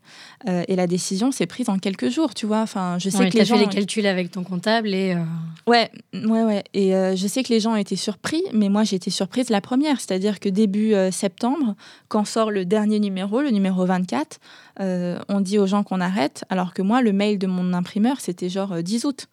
Euh, 0.48 0.64
et 0.70 0.78
la 0.78 0.88
décision 0.88 1.34
s'est 1.34 1.46
prise 1.46 1.68
en 1.68 1.78
quelques 1.78 2.08
jours, 2.08 2.34
tu 2.34 2.46
vois. 2.46 2.62
Enfin, 2.62 2.98
je 3.00 3.10
sais 3.10 3.30
que 3.30 3.38
les 3.38 3.44
gens... 3.44 3.58
fait 3.58 3.66
les 3.66 3.70
calculs 3.70 4.08
avec 4.08 4.32
ton 4.32 4.46
comptable 4.46 4.94
et... 4.94 5.14
Euh, 5.14 5.24
ouais, 5.68 5.92
ouais, 6.14 6.44
ouais. 6.44 6.64
Et 6.74 6.96
euh, 6.96 7.14
je 7.14 7.28
sais 7.28 7.44
que 7.44 7.50
les 7.50 7.60
gens 7.60 7.74
ont 7.74 7.78
été 7.78 7.98
surpris, 7.98 8.42
mais 8.54 8.70
moi, 8.70 8.86
j'ai 8.86 8.96
été 8.96 9.12
surprise 9.12 9.50
la 9.50 9.60
première. 9.60 10.00
C'est-à-dire 10.00 10.40
que 10.40 10.48
début 10.48 10.94
septembre, 11.12 11.76
quand 12.08 12.24
sort 12.24 12.50
le 12.50 12.64
dernier 12.64 13.02
numéro, 13.02 13.42
le 13.42 13.50
numéro 13.50 13.86
24, 13.86 14.40
on 14.80 15.42
dit 15.42 15.60
aux 15.60 15.68
gens 15.68 15.84
qu'on 15.84 16.00
arrête, 16.00 16.46
alors 16.50 16.74
que 16.74 16.82
moi, 16.82 17.02
le 17.02 17.12
mail 17.12 17.38
de 17.40 17.48
mon 17.48 17.74
imprimeur, 17.74 18.22
c'était 18.22 18.48
genre 18.48 18.82
10 18.82 19.04
août 19.04 19.28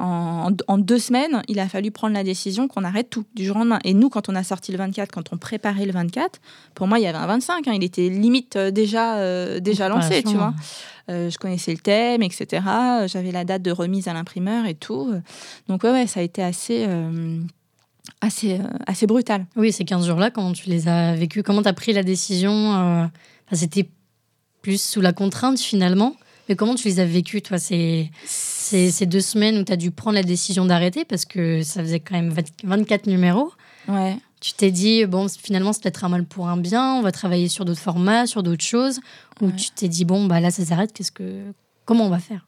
en, 0.00 0.78
deux 0.78 0.98
semaines, 0.98 1.42
il 1.48 1.58
a 1.60 1.68
fallu 1.68 1.90
prendre 1.90 2.14
la 2.14 2.24
décision 2.24 2.68
qu'on 2.68 2.84
arrête 2.84 3.10
tout 3.10 3.24
du 3.34 3.44
jour 3.44 3.56
au 3.56 3.58
lendemain. 3.60 3.78
Et 3.84 3.94
nous, 3.94 4.08
quand 4.08 4.28
on 4.28 4.34
a 4.34 4.42
sorti 4.42 4.72
le 4.72 4.78
24, 4.78 5.10
quand 5.10 5.32
on 5.32 5.36
préparait 5.36 5.84
le 5.84 5.92
24, 5.92 6.40
pour 6.74 6.86
moi, 6.86 6.98
il 6.98 7.02
y 7.02 7.06
avait 7.06 7.18
un 7.18 7.26
25. 7.26 7.68
Hein. 7.68 7.72
il 7.74 7.84
était 7.84 8.08
limite 8.08 8.56
euh, 8.56 8.70
déjà, 8.70 9.16
euh, 9.18 9.60
déjà 9.60 9.88
lancé, 9.88 10.22
tu 10.22 10.34
vois. 10.34 10.54
Euh, 11.10 11.28
je 11.28 11.38
connaissais 11.38 11.72
le 11.72 11.78
thème, 11.78 12.22
etc. 12.22 12.62
J'avais 13.06 13.32
la 13.32 13.44
date 13.44 13.62
de 13.62 13.70
remise 13.70 14.08
à 14.08 14.14
l'imprimeur 14.14 14.66
et 14.66 14.74
tout. 14.74 15.12
Donc, 15.68 15.84
ouais, 15.84 15.90
ouais 15.90 16.06
ça 16.06 16.20
a 16.20 16.22
été 16.22 16.42
assez. 16.42 16.86
assez, 18.20 18.58
assez 18.86 19.06
brutal. 19.06 19.46
Oui, 19.56 19.72
ces 19.72 19.84
15 19.84 20.06
jours-là, 20.06 20.30
comment 20.30 20.52
tu 20.52 20.68
les 20.68 20.88
as 20.88 21.14
vécus? 21.14 21.42
Comment 21.42 21.62
tu 21.62 21.68
as 21.68 21.74
pris 21.74 21.92
la 21.92 22.02
décision 22.02 23.10
C'était 23.52 23.88
plus 24.62 24.80
sous 24.80 25.00
la 25.00 25.12
contrainte 25.12 25.58
finalement 25.58 26.14
mais 26.50 26.56
comment 26.56 26.74
tu 26.74 26.88
les 26.88 26.98
as 26.98 27.06
vécus, 27.06 27.44
toi, 27.44 27.58
ces, 27.58 28.10
ces, 28.26 29.06
deux 29.06 29.20
semaines 29.20 29.56
où 29.58 29.62
tu 29.62 29.72
as 29.72 29.76
dû 29.76 29.92
prendre 29.92 30.16
la 30.16 30.24
décision 30.24 30.66
d'arrêter 30.66 31.04
parce 31.04 31.24
que 31.24 31.62
ça 31.62 31.80
faisait 31.80 32.00
quand 32.00 32.16
même 32.16 32.34
24 32.64 33.06
numéros? 33.06 33.52
Ouais. 33.86 34.18
Tu 34.40 34.54
t'es 34.54 34.72
dit, 34.72 35.06
bon, 35.06 35.28
finalement, 35.28 35.72
c'est 35.72 35.80
peut-être 35.80 36.02
un 36.02 36.08
mal 36.08 36.26
pour 36.26 36.48
un 36.48 36.56
bien, 36.56 36.94
on 36.94 37.02
va 37.02 37.12
travailler 37.12 37.46
sur 37.46 37.64
d'autres 37.64 37.80
formats, 37.80 38.26
sur 38.26 38.42
d'autres 38.42 38.64
choses. 38.64 38.98
Ou 39.40 39.52
tu 39.52 39.70
t'es 39.70 39.86
dit, 39.86 40.04
bon, 40.04 40.26
bah 40.26 40.40
là, 40.40 40.50
ça 40.50 40.64
s'arrête, 40.64 40.92
qu'est-ce 40.92 41.12
que... 41.12 41.52
comment 41.84 42.06
on 42.06 42.10
va 42.10 42.18
faire? 42.18 42.44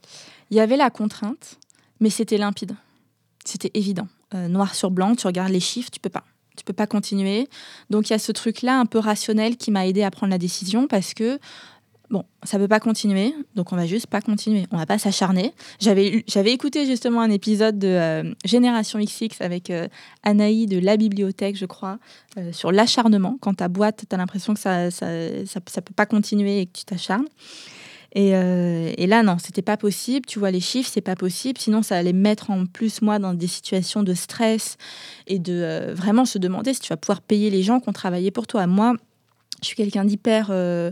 Il 0.50 0.56
y 0.56 0.60
avait 0.60 0.76
la 0.76 0.90
contrainte, 0.90 1.60
mais 2.00 2.10
c'était 2.10 2.38
limpide. 2.38 2.74
C'était 3.44 3.70
évident. 3.74 4.08
Euh, 4.34 4.48
noir 4.48 4.74
sur 4.74 4.90
blanc, 4.90 5.14
tu 5.14 5.28
regardes 5.28 5.52
les 5.52 5.60
chiffres, 5.60 5.92
tu 5.92 6.00
peux 6.00 6.10
pas. 6.10 6.24
Tu 6.56 6.64
peux 6.64 6.72
pas 6.72 6.88
continuer. 6.88 7.48
Donc 7.88 8.10
il 8.10 8.14
y 8.14 8.16
a 8.16 8.18
ce 8.18 8.32
truc-là 8.32 8.80
un 8.80 8.84
peu 8.84 8.98
rationnel 8.98 9.56
qui 9.56 9.70
m'a 9.70 9.86
aidé 9.86 10.02
à 10.02 10.10
prendre 10.10 10.32
la 10.32 10.38
décision 10.38 10.88
parce 10.88 11.14
que 11.14 11.38
bon, 12.12 12.24
ça 12.44 12.58
peut 12.58 12.68
pas 12.68 12.78
continuer, 12.78 13.34
donc 13.56 13.72
on 13.72 13.76
va 13.76 13.86
juste 13.86 14.06
pas 14.06 14.20
continuer, 14.20 14.66
on 14.70 14.76
va 14.76 14.86
pas 14.86 14.98
s'acharner. 14.98 15.52
J'avais 15.80 16.24
j'avais 16.28 16.52
écouté 16.52 16.86
justement 16.86 17.22
un 17.22 17.30
épisode 17.30 17.78
de 17.78 17.88
euh, 17.88 18.34
Génération 18.44 19.00
XX 19.00 19.40
avec 19.40 19.70
euh, 19.70 19.88
Anaï 20.22 20.66
de 20.66 20.78
la 20.78 20.98
bibliothèque, 20.98 21.56
je 21.56 21.64
crois, 21.64 21.98
euh, 22.36 22.52
sur 22.52 22.70
l'acharnement. 22.70 23.38
Quand 23.40 23.54
ta 23.54 23.68
boîte, 23.68 24.04
tu 24.08 24.14
as 24.14 24.18
l'impression 24.18 24.52
que 24.52 24.60
ça 24.60 24.90
ça, 24.90 25.10
peut 25.60 25.94
pas 25.96 26.06
continuer 26.06 26.60
et 26.60 26.66
que 26.66 26.72
tu 26.74 26.84
t'acharnes. 26.84 27.26
Et, 28.14 28.32
et, 28.32 29.06
là, 29.06 29.22
non, 29.22 29.38
c'était 29.38 29.62
pas 29.62 29.78
possible. 29.78 30.26
Tu 30.26 30.38
vois 30.38 30.50
les 30.50 30.60
chiffres, 30.60 30.90
c'est 30.92 31.00
pas 31.00 31.16
possible. 31.16 31.58
Sinon, 31.58 31.82
ça 31.82 31.96
allait 31.96 32.12
mettre 32.12 32.50
en 32.50 32.66
plus 32.66 33.00
moi 33.00 33.18
dans 33.18 33.32
des 33.32 33.46
situations 33.46 34.02
de 34.02 34.12
stress 34.12 34.76
et 35.26 35.38
de 35.38 35.94
vraiment 35.94 36.26
se 36.26 36.36
demander 36.36 36.74
si 36.74 36.80
tu 36.80 36.90
vas 36.90 36.98
pouvoir 36.98 37.22
payer 37.22 37.48
les 37.48 37.62
gens 37.62 37.80
qui 37.80 37.88
ont 37.88 37.94
travaillé 37.94 38.30
pour 38.30 38.46
toi. 38.46 38.66
Moi, 38.66 38.96
je 39.62 39.68
suis 39.68 39.76
quelqu'un 39.76 40.04
d'hyper 40.04 40.48
euh, 40.50 40.90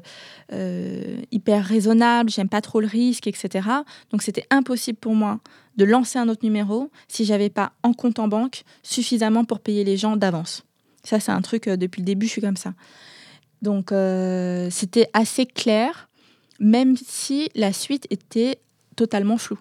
euh, 0.52 1.20
hyper 1.30 1.64
raisonnable, 1.64 2.30
j'aime 2.30 2.48
pas 2.48 2.60
trop 2.60 2.80
le 2.80 2.86
risque, 2.86 3.26
etc. 3.26 3.68
Donc 4.10 4.22
c'était 4.22 4.46
impossible 4.50 4.98
pour 4.98 5.14
moi 5.14 5.40
de 5.76 5.84
lancer 5.84 6.18
un 6.18 6.28
autre 6.28 6.44
numéro 6.44 6.90
si 7.08 7.24
j'avais 7.24 7.50
pas 7.50 7.72
en 7.82 7.92
compte 7.92 8.18
en 8.18 8.28
banque 8.28 8.62
suffisamment 8.82 9.44
pour 9.44 9.60
payer 9.60 9.84
les 9.84 9.96
gens 9.96 10.16
d'avance. 10.16 10.64
Ça 11.04 11.20
c'est 11.20 11.32
un 11.32 11.42
truc 11.42 11.68
euh, 11.68 11.76
depuis 11.76 12.00
le 12.00 12.06
début, 12.06 12.26
je 12.26 12.32
suis 12.32 12.40
comme 12.40 12.56
ça. 12.56 12.74
Donc 13.62 13.92
c'était 14.70 15.10
assez 15.12 15.44
clair, 15.44 16.08
même 16.60 16.96
si 16.96 17.50
la 17.54 17.74
suite 17.74 18.06
était 18.08 18.58
totalement 18.96 19.36
floue, 19.36 19.58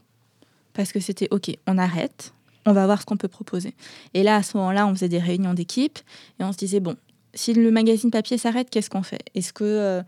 parce 0.71 0.93
que 0.93 1.01
c'était 1.01 1.27
ok, 1.31 1.51
on 1.67 1.77
arrête, 1.77 2.33
on 2.65 2.71
va 2.71 2.85
voir 2.85 3.01
ce 3.01 3.05
qu'on 3.05 3.17
peut 3.17 3.27
proposer. 3.27 3.73
Et 4.13 4.23
là 4.23 4.37
à 4.37 4.43
ce 4.43 4.55
moment-là, 4.55 4.87
on 4.87 4.95
faisait 4.95 5.09
des 5.09 5.19
réunions 5.19 5.53
d'équipe 5.53 5.99
et 6.39 6.45
on 6.45 6.53
se 6.53 6.57
disait 6.57 6.79
bon 6.79 6.95
si 7.33 7.53
le 7.53 7.71
magazine 7.71 8.11
papier 8.11 8.37
s'arrête, 8.37 8.69
qu'est-ce 8.69 8.89
qu'on 8.89 9.03
fait? 9.03 9.21
Est-ce 9.35 9.53
que 9.53 9.63
euh, 9.63 10.01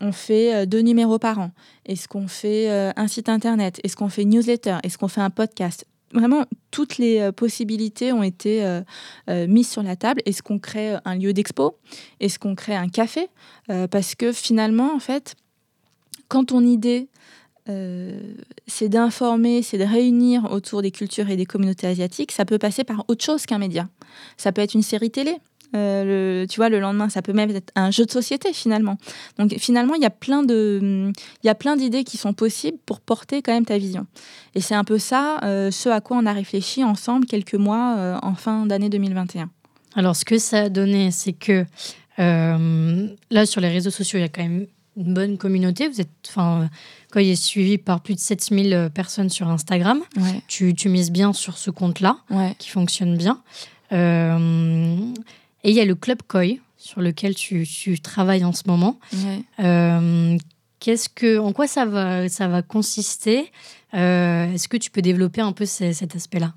on 0.00 0.12
fait 0.12 0.54
euh, 0.54 0.66
deux 0.66 0.80
numéros 0.80 1.18
par 1.18 1.38
an? 1.38 1.50
Est-ce 1.86 2.08
qu'on 2.08 2.28
fait 2.28 2.70
euh, 2.70 2.92
un 2.96 3.08
site 3.08 3.28
internet? 3.28 3.80
Est-ce 3.84 3.96
qu'on 3.96 4.08
fait 4.08 4.22
une 4.22 4.30
newsletter? 4.30 4.76
Est-ce 4.82 4.98
qu'on 4.98 5.08
fait 5.08 5.20
un 5.20 5.30
podcast? 5.30 5.86
Vraiment, 6.12 6.44
toutes 6.70 6.96
les 6.96 7.30
possibilités 7.32 8.12
ont 8.12 8.22
été 8.22 8.80
mises 9.28 9.68
sur 9.68 9.82
la 9.82 9.94
table. 9.94 10.22
Est-ce 10.24 10.42
qu'on 10.42 10.58
crée 10.58 10.96
un 11.04 11.14
lieu 11.16 11.34
d'expo? 11.34 11.76
Est-ce 12.18 12.38
qu'on 12.38 12.54
crée 12.54 12.74
un 12.74 12.88
café? 12.88 13.28
Parce 13.90 14.14
que 14.14 14.32
finalement, 14.32 14.94
en 14.94 15.00
fait, 15.00 15.34
quand 16.28 16.46
ton 16.46 16.62
idée 16.62 17.08
c'est 18.66 18.88
d'informer, 18.88 19.60
c'est 19.62 19.76
de 19.76 19.84
réunir 19.84 20.50
autour 20.50 20.80
des 20.80 20.92
cultures 20.92 21.28
et 21.28 21.36
des 21.36 21.44
communautés 21.44 21.86
asiatiques, 21.86 22.32
ça 22.32 22.46
peut 22.46 22.58
passer 22.58 22.84
par 22.84 23.04
autre 23.08 23.22
chose 23.22 23.44
qu'un 23.44 23.58
média. 23.58 23.86
Ça 24.38 24.50
peut 24.50 24.62
être 24.62 24.72
une 24.72 24.82
série 24.82 25.10
télé, 25.10 25.36
euh, 25.76 26.42
le, 26.42 26.46
tu 26.46 26.56
vois, 26.56 26.68
le 26.68 26.80
lendemain, 26.80 27.08
ça 27.08 27.20
peut 27.20 27.32
même 27.32 27.50
être 27.50 27.72
un 27.74 27.90
jeu 27.90 28.06
de 28.06 28.10
société 28.10 28.52
finalement. 28.52 28.96
Donc 29.38 29.54
finalement, 29.58 29.94
il 29.94 30.02
y 30.02 30.06
a 30.06 30.10
plein 30.10 30.42
de, 30.42 31.12
il 31.42 31.46
y 31.46 31.50
a 31.50 31.54
plein 31.54 31.76
d'idées 31.76 32.04
qui 32.04 32.16
sont 32.16 32.32
possibles 32.32 32.78
pour 32.86 33.00
porter 33.00 33.42
quand 33.42 33.52
même 33.52 33.66
ta 33.66 33.76
vision. 33.76 34.06
Et 34.54 34.60
c'est 34.60 34.74
un 34.74 34.84
peu 34.84 34.98
ça, 34.98 35.38
euh, 35.44 35.70
ce 35.70 35.88
à 35.88 36.00
quoi 36.00 36.16
on 36.16 36.26
a 36.26 36.32
réfléchi 36.32 36.84
ensemble 36.84 37.26
quelques 37.26 37.54
mois 37.54 37.96
euh, 37.98 38.18
en 38.22 38.34
fin 38.34 38.66
d'année 38.66 38.88
2021. 38.88 39.50
Alors, 39.94 40.16
ce 40.16 40.24
que 40.24 40.38
ça 40.38 40.62
a 40.62 40.68
donné, 40.68 41.10
c'est 41.10 41.32
que 41.32 41.64
là, 42.18 43.46
sur 43.46 43.60
les 43.60 43.68
réseaux 43.68 43.90
sociaux, 43.90 44.18
il 44.18 44.22
y 44.22 44.24
a 44.24 44.28
quand 44.28 44.42
même 44.42 44.66
une 44.96 45.14
bonne 45.14 45.38
communauté. 45.38 45.88
Vous 45.88 46.00
êtes, 46.00 46.10
enfin, 46.28 46.68
quand 47.12 47.20
il 47.20 47.28
est 47.28 47.36
suivi 47.36 47.78
par 47.78 48.00
plus 48.00 48.14
de 48.14 48.20
7000 48.20 48.90
personnes 48.92 49.30
sur 49.30 49.48
Instagram, 49.48 50.00
tu, 50.48 50.74
tu, 50.74 50.88
mises 50.88 51.12
bien 51.12 51.32
sur 51.32 51.56
ce 51.58 51.70
compte-là, 51.70 52.18
qui 52.58 52.70
fonctionne 52.70 53.16
bien. 53.16 53.40
Et 55.64 55.70
il 55.70 55.76
y 55.76 55.80
a 55.80 55.84
le 55.84 55.94
Club 55.94 56.18
Koi, 56.26 56.58
sur 56.76 57.00
lequel 57.00 57.34
tu, 57.34 57.66
travailles 58.00 58.44
en 58.44 58.52
ce 58.52 58.62
moment. 58.66 58.98
Euh, 59.60 60.38
qu'est-ce 60.78 61.08
que, 61.08 61.38
en 61.38 61.52
quoi 61.52 61.66
ça 61.66 61.84
va, 61.84 62.28
ça 62.28 62.48
va 62.48 62.62
consister 62.62 63.50
euh, 63.94 64.52
Est-ce 64.52 64.68
que 64.68 64.76
tu 64.76 64.90
peux 64.90 65.02
développer 65.02 65.40
un 65.40 65.52
peu 65.52 65.66
cet 65.66 66.14
aspect-là? 66.14 66.54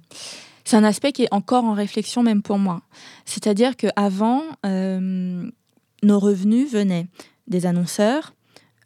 C'est 0.64 0.78
un 0.78 0.84
aspect 0.84 1.12
qui 1.12 1.24
est 1.24 1.34
encore 1.34 1.66
en 1.66 1.74
réflexion, 1.74 2.22
même 2.22 2.44
pour 2.44 2.60
moi. 2.60 2.82
C'est-à-dire 3.26 3.76
qu'avant, 3.76 4.44
euh, 4.66 5.50
nos 6.04 6.20
revenus 6.20 6.72
venaient 6.72 7.08
des 7.48 7.66
annonceurs, 7.66 8.34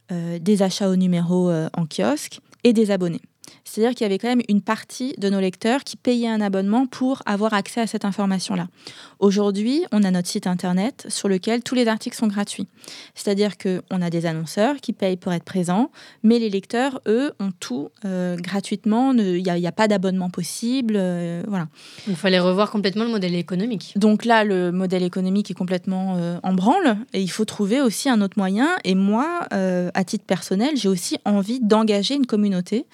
des 0.09 0.61
achats 0.61 0.87
au 0.87 0.95
numéro 0.95 1.51
en 1.51 1.85
kiosque 1.87 2.39
et 2.63 2.73
des 2.73 2.91
abonnés. 2.91 3.21
C'est-à-dire 3.63 3.95
qu'il 3.95 4.05
y 4.05 4.05
avait 4.05 4.19
quand 4.19 4.29
même 4.29 4.41
une 4.47 4.61
partie 4.61 5.13
de 5.17 5.29
nos 5.29 5.39
lecteurs 5.39 5.83
qui 5.83 5.97
payaient 5.97 6.29
un 6.29 6.41
abonnement 6.41 6.85
pour 6.85 7.21
avoir 7.25 7.53
accès 7.53 7.81
à 7.81 7.87
cette 7.87 8.05
information-là. 8.05 8.67
Aujourd'hui, 9.19 9.83
on 9.91 10.03
a 10.03 10.11
notre 10.11 10.27
site 10.27 10.47
internet 10.47 11.05
sur 11.09 11.27
lequel 11.27 11.63
tous 11.63 11.75
les 11.75 11.87
articles 11.87 12.15
sont 12.15 12.27
gratuits. 12.27 12.67
C'est-à-dire 13.15 13.57
qu'on 13.57 14.01
a 14.01 14.09
des 14.09 14.25
annonceurs 14.25 14.77
qui 14.77 14.93
payent 14.93 15.17
pour 15.17 15.33
être 15.33 15.43
présents, 15.43 15.91
mais 16.23 16.39
les 16.39 16.49
lecteurs, 16.49 17.01
eux, 17.07 17.33
ont 17.39 17.51
tout 17.59 17.89
euh, 18.05 18.37
gratuitement. 18.37 19.13
Il 19.13 19.41
n'y 19.41 19.67
a, 19.67 19.71
pas 19.71 19.87
d'abonnement 19.87 20.29
possible. 20.29 20.95
Euh, 20.97 21.43
voilà. 21.47 21.67
Il 22.07 22.15
fallait 22.15 22.39
revoir 22.39 22.71
complètement 22.71 23.03
le 23.03 23.11
modèle 23.11 23.35
économique. 23.35 23.93
Donc 23.95 24.25
là, 24.25 24.43
le 24.43 24.71
modèle 24.71 25.03
économique 25.03 25.51
est 25.51 25.55
complètement 25.55 26.15
euh, 26.17 26.37
en 26.43 26.53
branle 26.53 26.97
et 27.13 27.21
il 27.21 27.29
faut 27.29 27.45
trouver 27.45 27.81
aussi 27.81 28.09
un 28.09 28.21
autre 28.21 28.37
moyen. 28.37 28.69
Et 28.83 28.95
moi, 28.95 29.47
à 29.51 30.03
titre 30.03 30.25
personnel, 30.25 30.75
j'ai 30.75 30.89
aussi 30.89 31.17
envie 31.25 31.59
d'engager 31.59 32.15
une 32.15 32.25
communauté. 32.25 32.85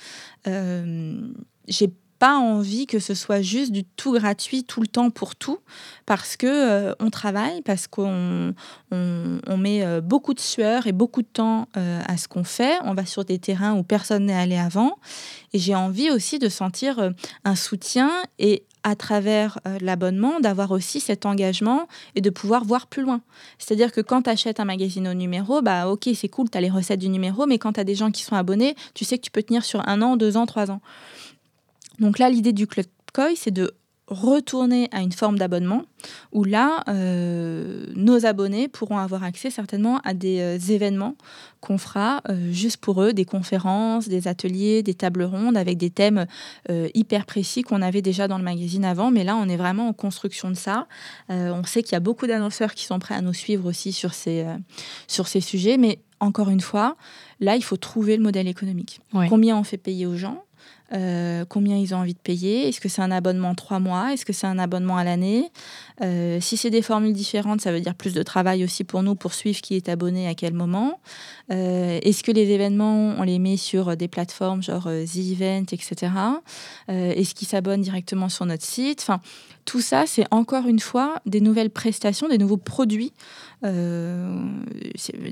J'ai 1.68 1.88
pas 2.22 2.38
envie 2.38 2.86
que 2.86 3.00
ce 3.00 3.16
soit 3.16 3.42
juste 3.42 3.72
du 3.72 3.84
tout 3.84 4.12
gratuit 4.12 4.64
tout 4.64 4.80
le 4.80 4.86
temps 4.86 5.10
pour 5.10 5.36
tout, 5.36 5.58
parce 6.06 6.38
que 6.38 6.46
euh, 6.46 6.94
on 7.00 7.10
travaille, 7.10 7.64
parce 7.64 7.88
qu'on 7.88 8.54
on, 8.92 9.58
met 9.58 9.84
euh, 9.84 10.02
beaucoup 10.02 10.36
de 10.36 10.40
sueur 10.40 10.86
et 10.86 10.92
beaucoup 10.92 11.24
de 11.24 11.28
temps 11.28 11.68
euh, 11.78 12.00
à 12.08 12.18
ce 12.18 12.28
qu'on 12.28 12.44
fait. 12.44 12.76
On 12.84 12.94
va 12.94 13.08
sur 13.08 13.26
des 13.26 13.40
terrains 13.40 13.74
où 13.74 13.82
personne 13.82 14.28
n'est 14.28 14.36
allé 14.36 14.56
avant, 14.56 15.00
et 15.52 15.58
j'ai 15.58 15.74
envie 15.74 16.12
aussi 16.12 16.38
de 16.38 16.48
sentir 16.48 17.12
un 17.44 17.56
soutien 17.56 18.12
et 18.38 18.66
à 18.84 18.96
travers 18.96 19.60
l'abonnement, 19.80 20.40
d'avoir 20.40 20.72
aussi 20.72 21.00
cet 21.00 21.26
engagement 21.26 21.88
et 22.16 22.22
de 22.22 22.30
pouvoir 22.30 22.66
voir 22.66 22.86
plus 22.86 23.02
loin. 23.02 23.22
C'est-à-dire 23.58 23.92
que 23.92 24.02
quand 24.02 24.24
tu 24.24 24.30
achètes 24.30 24.60
un 24.60 24.66
magazine 24.66 25.08
au 25.08 25.14
numéro, 25.14 25.62
bah 25.62 25.88
ok, 25.88 26.10
c'est 26.16 26.30
cool, 26.30 26.50
tu 26.52 26.58
as 26.58 26.62
les 26.62 26.70
recettes 26.70 27.00
du 27.00 27.10
numéro, 27.10 27.48
mais 27.48 27.58
quand 27.58 27.74
tu 27.74 27.80
as 27.80 27.84
des 27.84 27.96
gens 27.96 28.12
qui 28.12 28.24
sont 28.24 28.36
abonnés, 28.36 28.76
tu 28.94 29.06
sais 29.06 29.18
que 29.18 29.24
tu 29.24 29.32
peux 29.32 29.44
tenir 29.44 29.64
sur 29.66 29.88
un 29.88 30.02
an, 30.04 30.18
deux 30.18 30.38
ans, 30.38 30.46
trois 30.46 30.70
ans. 30.70 30.82
Donc 32.02 32.20
là, 32.20 32.30
l'idée 32.30 32.52
du 32.52 32.68
Club 32.68 32.88
Koi, 33.14 33.30
c'est 33.36 33.52
de 33.52 33.74
retourner 34.08 34.90
à 34.92 35.02
une 35.02 35.14
forme 35.14 35.38
d'abonnement 35.38 35.84
où 36.34 36.44
là, 36.44 36.84
euh, 36.90 37.86
nos 37.96 38.26
abonnés 38.26 38.68
pourront 38.68 38.98
avoir 38.98 39.24
accès 39.24 39.50
certainement 39.50 40.00
à 40.04 40.14
des 40.14 40.42
euh, 40.42 40.58
événements 40.74 41.16
qu'on 41.62 41.78
fera 41.78 42.22
euh, 42.28 42.52
juste 42.52 42.78
pour 42.78 43.02
eux, 43.02 43.14
des 43.14 43.24
conférences, 43.24 44.10
des 44.10 44.28
ateliers, 44.28 44.84
des 44.84 44.96
tables 44.96 45.24
rondes 45.24 45.56
avec 45.56 45.78
des 45.78 45.92
thèmes 45.92 46.26
hyper 46.70 47.26
précis 47.26 47.62
qu'on 47.62 47.82
avait 47.82 48.02
déjà 48.02 48.28
dans 48.28 48.38
le 48.38 48.44
magazine 48.44 48.84
avant. 48.84 49.12
Mais 49.12 49.24
là, 49.24 49.36
on 49.36 49.48
est 49.48 49.56
vraiment 49.56 49.88
en 49.88 49.94
construction 49.94 50.50
de 50.50 50.56
ça. 50.56 50.88
on 51.30 51.64
sait 51.64 51.84
qu'il 51.84 51.94
y 51.94 51.96
a 51.96 52.00
beaucoup 52.00 52.28
d'annonceurs 52.28 52.74
qui 52.74 52.86
sont 52.86 53.00
prêts 53.00 53.16
à 53.16 53.22
nous 53.22 53.34
suivre 53.34 53.70
aussi 53.70 53.94
sur 53.94 54.14
ces, 54.14 54.46
sur 55.08 55.28
ces 55.28 55.42
sujets. 55.42 55.78
Mais 55.78 56.00
encore 56.20 56.50
une 56.50 56.62
fois, 56.62 56.98
là, 57.40 57.56
il 57.56 57.64
faut 57.64 57.78
trouver 57.78 58.18
le 58.18 58.24
modèle 58.24 58.48
économique. 58.48 59.00
Combien 59.30 59.58
on 59.58 59.64
fait 59.64 59.78
payer 59.78 60.06
aux 60.06 60.18
gens? 60.18 60.44
Euh, 60.94 61.46
combien 61.48 61.78
ils 61.78 61.94
ont 61.94 61.98
envie 61.98 62.14
de 62.14 62.20
payer? 62.20 62.68
Est-ce 62.68 62.82
que 62.82 62.90
c'est 62.90 63.02
un 63.02 63.12
abonnement 63.12 63.56
trois 63.56 63.80
mois? 63.80 64.14
Est-ce 64.14 64.26
que 64.26 64.34
c'est 64.34 64.48
un 64.48 64.60
abonnement 64.60 64.98
à 64.98 65.04
l'année? 65.04 65.52
Euh, 66.02 66.40
Si 66.42 66.58
c'est 66.58 66.70
des 66.70 66.82
formules 66.82 67.14
différentes, 67.14 67.62
ça 67.62 67.72
veut 67.72 67.82
dire 67.82 67.96
plus 67.96 68.14
de 68.14 68.24
travail 68.24 68.64
aussi 68.64 68.84
pour 68.84 69.04
nous 69.04 69.16
pour 69.16 69.34
suivre 69.34 69.62
qui 69.62 69.76
est 69.76 69.90
abonné 69.90 70.28
à 70.28 70.36
quel 70.36 70.54
moment. 70.54 71.00
Euh, 71.52 72.00
est-ce 72.02 72.24
que 72.24 72.32
les 72.32 72.50
événements, 72.52 73.16
on 73.18 73.24
les 73.24 73.40
met 73.40 73.58
sur 73.58 73.96
des 73.96 74.08
plateformes 74.08 74.64
genre 74.64 74.84
The 74.84 75.18
Event, 75.18 75.66
etc. 75.72 76.12
Est-ce 76.88 77.36
qu'ils 77.36 77.48
s'abonnent 77.48 77.82
directement 77.82 78.30
sur 78.30 78.46
notre 78.46 78.66
site? 78.66 79.00
Enfin, 79.02 79.22
tout 79.72 79.80
ça, 79.80 80.04
c'est 80.06 80.26
encore 80.32 80.68
une 80.68 80.82
fois 80.82 81.22
des 81.26 81.40
nouvelles 81.40 81.70
prestations, 81.70 82.28
des 82.28 82.38
nouveaux 82.38 82.58
produits 82.58 83.14
euh, 83.64 84.44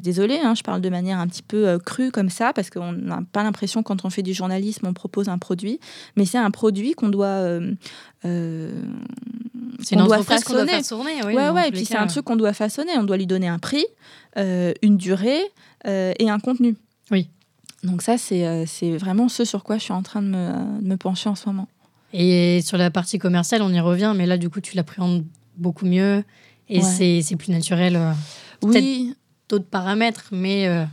désolé, 0.01 0.39
hein, 0.41 0.53
je 0.55 0.63
parle 0.63 0.79
de 0.79 0.87
manière 0.89 1.19
un 1.19 1.27
petit 1.27 1.41
peu 1.41 1.67
euh, 1.67 1.77
crue 1.77 2.09
comme 2.09 2.29
ça, 2.29 2.53
parce 2.53 2.69
qu'on 2.69 2.93
n'a 2.93 3.21
pas 3.33 3.43
l'impression 3.43 3.83
quand 3.83 4.05
on 4.05 4.09
fait 4.09 4.21
du 4.21 4.33
journalisme, 4.33 4.87
on 4.87 4.93
propose 4.93 5.27
un 5.27 5.37
produit, 5.37 5.81
mais 6.15 6.23
c'est 6.23 6.37
un 6.37 6.51
produit 6.51 6.93
qu'on 6.93 7.09
doit... 7.09 7.25
Euh, 7.25 7.73
c'est 8.23 9.95
une 9.95 10.01
entreprise 10.03 10.45
qu'on 10.45 10.53
doit 10.53 10.67
façonner. 10.67 11.21
Oui, 11.25 11.33
ouais, 11.33 11.49
ouais, 11.49 11.67
et 11.67 11.71
puis 11.71 11.83
c'est 11.83 11.97
un 11.97 12.07
truc 12.07 12.23
qu'on 12.23 12.37
doit 12.37 12.53
façonner. 12.53 12.91
On 12.97 13.03
doit 13.03 13.17
lui 13.17 13.27
donner 13.27 13.47
un 13.49 13.59
prix, 13.59 13.85
une 14.37 14.97
durée 14.97 15.41
et 15.85 16.29
un 16.29 16.39
contenu. 16.39 16.75
Oui. 17.11 17.29
Donc 17.83 18.01
ça, 18.01 18.17
c'est 18.17 18.97
vraiment 18.97 19.27
ce 19.27 19.43
sur 19.43 19.63
quoi 19.63 19.77
je 19.77 19.83
suis 19.83 19.93
en 19.93 20.03
train 20.03 20.21
de 20.21 20.27
me, 20.27 20.81
de 20.81 20.87
me 20.87 20.97
pencher 20.97 21.29
en 21.29 21.35
ce 21.35 21.47
moment. 21.47 21.67
Et 22.13 22.61
sur 22.61 22.77
la 22.77 22.89
partie 22.89 23.19
commerciale, 23.19 23.61
on 23.61 23.69
y 23.69 23.79
revient, 23.79 24.13
mais 24.15 24.25
là, 24.25 24.37
du 24.37 24.49
coup, 24.49 24.61
tu 24.61 24.75
l'appréhendes 24.75 25.25
beaucoup 25.57 25.85
mieux 25.85 26.23
et 26.69 26.81
c'est 26.81 27.35
plus 27.37 27.51
naturel. 27.51 27.95
Euh, 27.95 28.11
oui. 28.63 29.13
D'autres 29.47 29.65
paramètres, 29.65 30.29
mais 30.31 30.67
euh, 30.67 30.85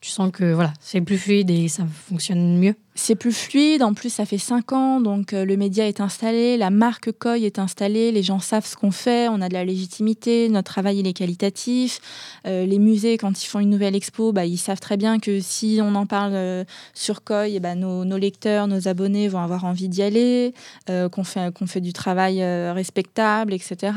tu 0.00 0.10
sens 0.10 0.32
que 0.32 0.52
voilà, 0.52 0.72
c'est 0.80 1.00
plus 1.00 1.18
fluide 1.18 1.50
et 1.50 1.68
ça 1.68 1.86
fonctionne 1.86 2.58
mieux. 2.58 2.74
C'est 3.02 3.14
plus 3.14 3.32
fluide, 3.32 3.82
en 3.82 3.94
plus 3.94 4.10
ça 4.10 4.26
fait 4.26 4.36
cinq 4.36 4.72
ans, 4.72 5.00
donc 5.00 5.32
euh, 5.32 5.46
le 5.46 5.56
média 5.56 5.88
est 5.88 6.02
installé, 6.02 6.58
la 6.58 6.68
marque 6.68 7.12
Koi 7.12 7.38
est 7.38 7.58
installée, 7.58 8.12
les 8.12 8.22
gens 8.22 8.40
savent 8.40 8.66
ce 8.66 8.76
qu'on 8.76 8.90
fait, 8.90 9.26
on 9.28 9.40
a 9.40 9.48
de 9.48 9.54
la 9.54 9.64
légitimité, 9.64 10.50
notre 10.50 10.70
travail 10.70 10.98
il 10.98 11.06
est 11.06 11.14
qualitatif. 11.14 11.98
Euh, 12.46 12.66
les 12.66 12.78
musées, 12.78 13.16
quand 13.16 13.42
ils 13.42 13.46
font 13.46 13.58
une 13.58 13.70
nouvelle 13.70 13.96
expo, 13.96 14.32
bah, 14.32 14.44
ils 14.44 14.58
savent 14.58 14.80
très 14.80 14.98
bien 14.98 15.18
que 15.18 15.40
si 15.40 15.80
on 15.82 15.94
en 15.94 16.04
parle 16.04 16.34
euh, 16.34 16.64
sur 16.92 17.24
Koi, 17.24 17.48
et 17.48 17.58
bah, 17.58 17.74
nos, 17.74 18.04
nos, 18.04 18.18
lecteurs, 18.18 18.66
nos 18.66 18.86
abonnés 18.86 19.28
vont 19.28 19.40
avoir 19.40 19.64
envie 19.64 19.88
d'y 19.88 20.02
aller, 20.02 20.52
qu'on 20.86 21.24
fait, 21.24 21.54
qu'on 21.54 21.66
fait 21.66 21.80
du 21.80 21.94
travail 21.94 22.44
respectable, 22.72 23.54
etc. 23.54 23.92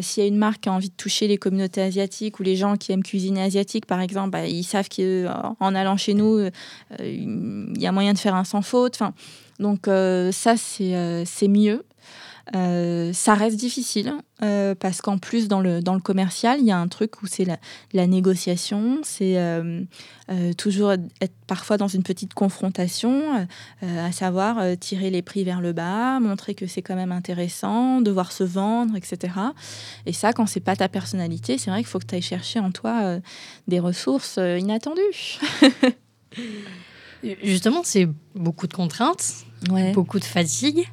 S'il 0.00 0.22
y 0.22 0.24
a 0.24 0.28
une 0.28 0.38
marque 0.38 0.62
qui 0.62 0.68
a 0.70 0.72
envie 0.72 0.88
de 0.88 0.94
toucher 0.94 1.28
les 1.28 1.36
communautés 1.36 1.82
asiatiques 1.82 2.40
ou 2.40 2.42
les 2.42 2.56
gens 2.56 2.76
qui 2.76 2.92
aiment 2.92 3.02
cuisiner 3.02 3.42
asiatique, 3.42 3.84
par 3.84 4.00
exemple, 4.00 4.30
bah, 4.30 4.46
ils 4.46 4.64
savent 4.64 4.88
qu'en 4.88 5.74
allant 5.74 5.98
chez 5.98 6.14
nous, 6.14 6.48
il 7.00 7.80
y 7.80 7.86
a 7.86 7.92
moyen 7.92 8.13
de 8.14 8.18
faire 8.18 8.34
un 8.34 8.44
sans 8.44 8.62
faute. 8.62 8.94
Enfin, 8.94 9.12
donc 9.58 9.88
euh, 9.88 10.32
ça, 10.32 10.56
c'est 10.56 10.94
euh, 10.94 11.24
mieux. 11.48 11.84
Euh, 12.54 13.14
ça 13.14 13.32
reste 13.32 13.56
difficile 13.56 14.12
parce 14.78 15.00
qu'en 15.00 15.16
plus 15.16 15.48
dans 15.48 15.62
le, 15.62 15.80
dans 15.80 15.94
le 15.94 16.00
commercial, 16.00 16.60
il 16.60 16.66
y 16.66 16.70
a 16.70 16.76
un 16.76 16.88
truc 16.88 17.22
où 17.22 17.26
c'est 17.26 17.46
la, 17.46 17.56
la, 17.94 18.06
négociation, 18.06 19.00
c'est 19.02 19.38
toujours 20.58 20.92
être 20.92 21.32
parfois 21.46 21.78
dans 21.78 21.88
une 21.88 22.02
petite 22.02 22.34
confrontation, 22.34 23.48
à 23.80 24.12
savoir 24.12 24.62
tirer 24.78 25.08
les 25.08 25.22
prix 25.22 25.44
vers 25.44 25.62
le 25.62 25.72
bas, 25.72 26.20
montrer 26.20 26.54
que 26.54 26.66
c'est 26.66 26.82
quand 26.82 26.96
même 26.96 27.12
intéressant, 27.12 28.02
devoir 28.02 28.32
se 28.32 28.44
vendre, 28.44 28.94
etc. 28.96 29.32
Et 30.04 30.12
ça, 30.12 30.34
quand 30.34 30.44
c'est 30.44 30.60
pas 30.60 30.76
ta 30.76 30.90
personnalité, 30.90 31.56
c'est 31.56 31.70
vrai 31.70 31.80
qu'il 31.80 31.88
faut 31.88 31.98
que 31.98 32.06
tu 32.06 32.14
ailles 32.14 32.20
chercher 32.20 32.60
en 32.60 32.70
toi 32.70 33.16
des 33.66 33.80
ressources 33.80 34.36
inattendues. 34.36 35.38
Justement, 37.42 37.82
c'est 37.84 38.08
beaucoup 38.34 38.66
de 38.66 38.74
contraintes, 38.74 39.44
beaucoup 39.92 40.18
de 40.18 40.24
fatigue. 40.24 40.86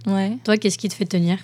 Toi, 0.43 0.57
qu'est-ce 0.57 0.77
qui 0.77 0.89
te 0.89 0.93
fait 0.93 1.05
tenir 1.05 1.37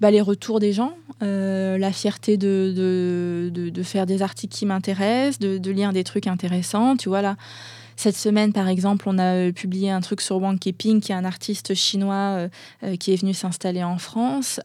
bah, 0.00 0.10
Les 0.10 0.20
retours 0.20 0.60
des 0.60 0.72
gens, 0.72 0.94
euh, 1.22 1.78
la 1.78 1.92
fierté 1.92 2.36
de, 2.36 3.50
de, 3.50 3.70
de, 3.70 3.82
faire 3.82 4.06
des 4.06 4.22
articles 4.22 4.54
qui 4.54 4.66
m'intéressent, 4.66 5.38
de, 5.38 5.70
lire 5.70 5.92
des 5.92 6.04
trucs 6.04 6.26
intéressants. 6.26 6.96
Tu 6.96 7.08
vois, 7.08 7.22
là, 7.22 7.36
cette 7.96 8.16
semaine, 8.16 8.52
par 8.52 8.68
exemple, 8.68 9.08
on 9.08 9.18
a 9.18 9.34
euh, 9.34 9.52
publié 9.52 9.90
un 9.90 10.00
truc 10.00 10.20
sur 10.20 10.36
Wang 10.36 10.58
Keping, 10.58 11.00
qui 11.00 11.12
est 11.12 11.14
un 11.14 11.24
artiste 11.24 11.74
chinois 11.74 12.48
euh, 12.82 12.96
qui 12.96 13.12
est 13.12 13.16
venu 13.16 13.32
s'installer 13.32 13.82
en 13.82 13.98
France. 13.98 14.60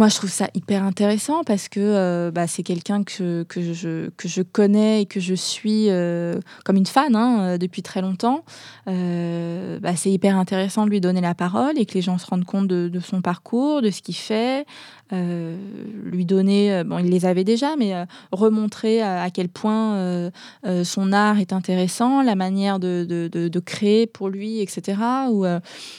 Moi, 0.00 0.08
je 0.08 0.16
trouve 0.16 0.30
ça 0.30 0.48
hyper 0.54 0.82
intéressant 0.82 1.44
parce 1.44 1.68
que 1.68 1.78
euh, 1.78 2.30
bah, 2.30 2.46
c'est 2.46 2.62
quelqu'un 2.62 3.04
que, 3.04 3.44
je, 3.50 4.40
connais 4.40 5.02
et 5.02 5.04
que 5.04 5.20
je 5.20 5.34
suis 5.34 5.90
euh, 5.90 6.40
comme 6.64 6.76
une 6.76 6.86
fan 6.86 7.14
hein, 7.14 7.40
euh, 7.40 7.58
depuis 7.58 7.82
très 7.82 8.00
longtemps. 8.00 8.42
Bah, 8.86 9.96
c'est 9.96 10.10
hyper 10.10 10.38
intéressant 10.38 10.86
de 10.86 10.90
lui 10.90 11.02
donner 11.02 11.20
la 11.20 11.34
parole 11.34 11.78
et 11.78 11.84
que 11.84 11.92
les 11.92 12.00
gens 12.00 12.16
se 12.16 12.26
rendent 12.26 12.46
compte 12.46 12.66
de 12.66 13.00
son 13.00 13.20
parcours, 13.20 13.82
de 13.82 13.90
ce 13.90 14.00
qu'il 14.00 14.16
fait, 14.16 14.64
euh, 15.12 15.56
lui 16.04 16.24
donner, 16.24 16.72
euh, 16.72 16.84
bon, 16.84 16.98
il 16.98 17.10
les 17.10 17.24
avait 17.24 17.42
déjà, 17.42 17.74
mais 17.76 17.94
euh, 17.94 18.04
remontrer 18.30 19.02
à, 19.02 19.28
quel 19.30 19.48
point 19.48 20.30
son 20.84 21.12
art 21.12 21.38
est 21.38 21.52
intéressant, 21.52 22.22
la 22.22 22.34
manière 22.34 22.78
de, 22.78 23.06
de, 23.08 23.28
de, 23.28 23.60
créer 23.60 24.06
pour 24.06 24.28
lui, 24.28 24.60
etc. 24.60 24.98
Ou 25.30 25.44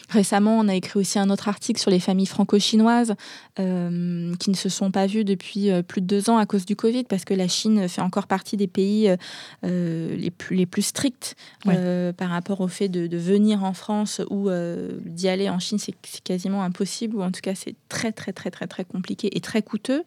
récemment, 0.10 0.60
on 0.60 0.68
a 0.68 0.76
écrit 0.76 1.00
aussi 1.00 1.20
un 1.20 1.30
autre 1.30 1.48
article 1.48 1.80
sur 1.80 1.92
les 1.92 2.00
familles 2.00 2.26
franco-chinoises 2.26 3.16
qui 3.58 3.64
ne 3.64 4.56
se 4.56 4.70
sont 4.70 4.92
pas 4.92 5.08
vues 5.08 5.24
depuis 5.24 5.70
plus 5.88 6.02
de 6.02 6.08
deux 6.08 6.30
ans 6.30 6.38
à 6.38 6.46
cause 6.46 6.66
du 6.66 6.76
Covid, 6.76 7.04
parce 7.04 7.26
que 7.26 7.34
la 7.34 7.48
Chine 7.48 7.88
fait 7.88 8.02
encore 8.02 8.28
partie 8.28 8.58
des 8.58 8.68
pays 8.68 9.14
les, 9.64 10.32
plus, 10.32 10.56
les 10.56 10.66
plus 10.66 10.84
stricts 10.84 11.36
par 11.64 12.30
rapport 12.30 12.62
au 12.62 12.68
fait 12.68 12.90
de, 12.90 13.18
venir 13.18 13.64
en 13.64 13.74
France 13.74 14.22
ou 14.30 14.50
d'y 15.06 15.28
aller 15.28 15.50
en 15.50 15.60
Chine, 15.60 15.80
c'est 15.80 15.96
quasiment 16.24 16.64
impossible, 16.64 17.16
ou 17.16 17.22
en 17.22 17.32
tout 17.32 17.42
cas 17.42 17.56
c'est 17.56 17.76
très 17.90 18.12
très 18.12 18.34
très 18.34 18.52
très 18.52 18.68
très 18.68 18.86
compliqué 18.86 19.01
compliqué 19.02 19.36
et 19.36 19.42
très 19.42 19.64
coûteux. 19.64 20.04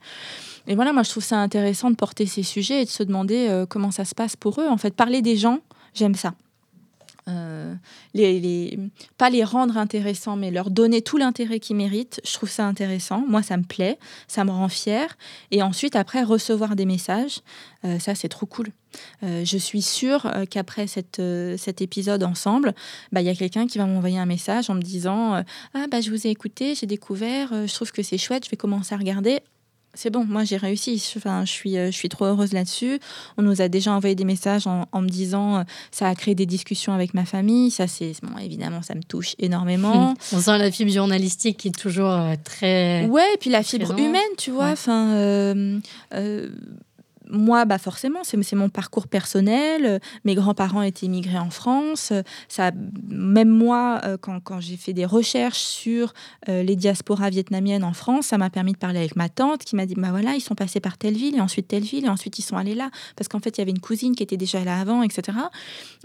Et 0.69 0.77
voilà, 0.77 0.93
moi 0.93 1.03
je 1.03 1.11
trouve 1.11 1.25
ça 1.25 1.39
intéressant 1.39 1.91
de 1.91 1.97
porter 1.97 2.27
ces 2.27 2.45
sujets 2.45 2.83
et 2.83 2.85
de 2.85 2.91
se 2.91 3.03
demander 3.03 3.49
euh, 3.49 3.67
comment 3.67 3.91
ça 3.91 4.05
se 4.05 4.15
passe 4.15 4.37
pour 4.37 4.61
eux. 4.61 4.69
En 4.69 4.77
fait, 4.77 4.95
parler 4.95 5.21
des 5.21 5.37
gens, 5.37 5.59
j'aime 5.95 6.15
ça. 6.15 6.35
Les, 8.15 8.79
pas 9.19 9.31
les 9.31 9.45
rendre 9.45 9.77
intéressants, 9.77 10.37
mais 10.37 10.51
leur 10.51 10.71
donner 10.71 11.03
tout 11.03 11.17
l'intérêt 11.17 11.61
qu'ils 11.61 11.77
méritent. 11.77 12.21
Je 12.25 12.33
trouve 12.35 12.51
ça 12.51 12.67
intéressant. 12.67 13.25
Moi, 13.27 13.43
ça 13.43 13.57
me 13.57 13.65
plaît, 13.65 13.99
ça 14.29 14.45
me 14.45 14.51
rend 14.51 14.69
fière. 14.69 15.17
Et 15.51 15.63
ensuite, 15.63 15.97
après, 15.97 16.23
recevoir 16.23 16.77
des 16.77 16.87
messages, 16.87 17.41
ça, 17.99 18.15
c'est 18.15 18.29
trop 18.29 18.47
cool. 18.47 18.69
je 19.23 19.57
suis 19.59 19.83
sûre 19.83 20.31
qu'après 20.51 20.87
cet 20.87 21.81
épisode 21.81 22.23
ensemble, 22.23 22.75
bah, 23.13 23.21
il 23.21 23.27
y 23.27 23.31
a 23.31 23.35
quelqu'un 23.35 23.67
qui 23.67 23.79
va 23.79 23.87
m'envoyer 23.87 24.19
un 24.19 24.27
message 24.27 24.71
en 24.71 24.75
me 24.75 24.83
disant 24.83 25.43
Ah, 25.75 25.87
bah, 25.91 26.01
je 26.01 26.11
vous 26.11 26.27
ai 26.27 26.31
écouté, 26.31 26.75
j'ai 26.75 26.87
découvert, 26.87 27.67
je 27.67 27.75
trouve 27.75 27.93
que 27.93 28.03
c'est 28.03 28.19
chouette, 28.19 28.45
je 28.45 28.51
vais 28.51 28.57
commencer 28.57 28.95
à 28.95 28.99
regarder 28.99 29.41
c'est 29.95 30.11
bon, 30.11 30.25
moi 30.25 30.45
j'ai 30.45 30.57
réussi. 30.57 31.03
Enfin, 31.17 31.45
je, 31.45 31.51
suis, 31.51 31.77
euh, 31.77 31.87
je 31.87 31.97
suis 31.97 32.09
trop 32.09 32.27
heureuse 32.27 32.53
là-dessus. 32.53 32.99
On 33.37 33.43
nous 33.43 33.61
a 33.61 33.69
déjà 33.69 33.93
envoyé 33.93 34.15
des 34.15 34.25
messages 34.25 34.67
en, 34.67 34.87
me 35.01 35.09
disant 35.09 35.59
euh, 35.59 35.63
ça 35.91 36.09
a 36.09 36.15
créé 36.15 36.35
des 36.35 36.47
discussions 36.47 36.93
avec 36.93 37.15
ma 37.15 37.25
famille. 37.25 37.71
Ça, 37.71 37.87
c'est 37.87 38.13
bon, 38.23 38.37
évidemment, 38.39 38.83
ça 38.83 38.95
me 38.95 39.03
touche 39.03 39.35
énormément. 39.39 40.15
On 40.33 40.41
sent 40.41 40.59
la 40.59 40.71
fibre 40.71 40.91
journalistique 40.91 41.59
qui 41.59 41.69
est 41.69 41.79
toujours 41.79 42.11
euh, 42.11 42.35
très. 42.43 43.07
Ouais, 43.07 43.35
et 43.35 43.39
puis 43.39 43.51
la 43.51 43.63
fibre 43.63 43.97
humaine, 43.99 44.23
tu 44.37 44.51
vois. 44.51 44.71
Enfin, 44.71 45.81
moi, 47.29 47.65
bah 47.65 47.79
forcément, 47.79 48.21
c'est 48.23 48.55
mon 48.55 48.69
parcours 48.69 49.09
personnel. 49.09 50.01
Mes 50.25 50.35
grands-parents 50.35 50.83
étaient 50.83 51.07
immigrés 51.07 51.39
en 51.39 51.51
France. 51.51 52.13
Ça, 52.49 52.71
même 53.09 53.49
moi, 53.49 54.01
euh, 54.05 54.17
quand, 54.21 54.41
quand 54.41 54.61
j'ai 54.61 54.77
fait 54.77 54.93
des 54.93 55.07
recherches 55.07 55.61
sur 55.61 56.13
euh, 56.49 56.63
les 56.63 56.77
diasporas 56.77 57.31
vietnamiennes 57.31 57.85
en 57.85 57.93
France, 57.93 58.27
ça 58.27 58.39
m'a 58.39 58.51
permis 58.51 58.73
de 58.73 58.79
parler 58.79 58.99
avec 58.99 59.17
ma 59.17 59.29
tante 59.29 59.65
qui 59.65 59.77
m'a 59.77 59.87
dit, 59.87 59.95
bah 59.95 60.11
voilà, 60.11 60.35
ils 60.35 60.41
sont 60.41 60.55
passés 60.55 60.81
par 60.81 60.99
telle 60.99 61.15
ville 61.15 61.37
et 61.37 61.41
ensuite 61.41 61.69
telle 61.69 61.83
ville 61.83 62.07
et 62.07 62.09
ensuite 62.09 62.39
ils 62.39 62.43
sont 62.43 62.57
allés 62.57 62.75
là 62.75 62.91
parce 63.17 63.29
qu'en 63.29 63.41
fait 63.41 63.57
il 63.57 63.61
y 63.61 63.63
avait 63.63 63.71
une 63.71 63.81
cousine 63.81 64.15
qui 64.15 64.23
était 64.23 64.37
déjà 64.37 64.63
là 64.65 64.79
avant, 64.81 65.03
etc. 65.03 65.39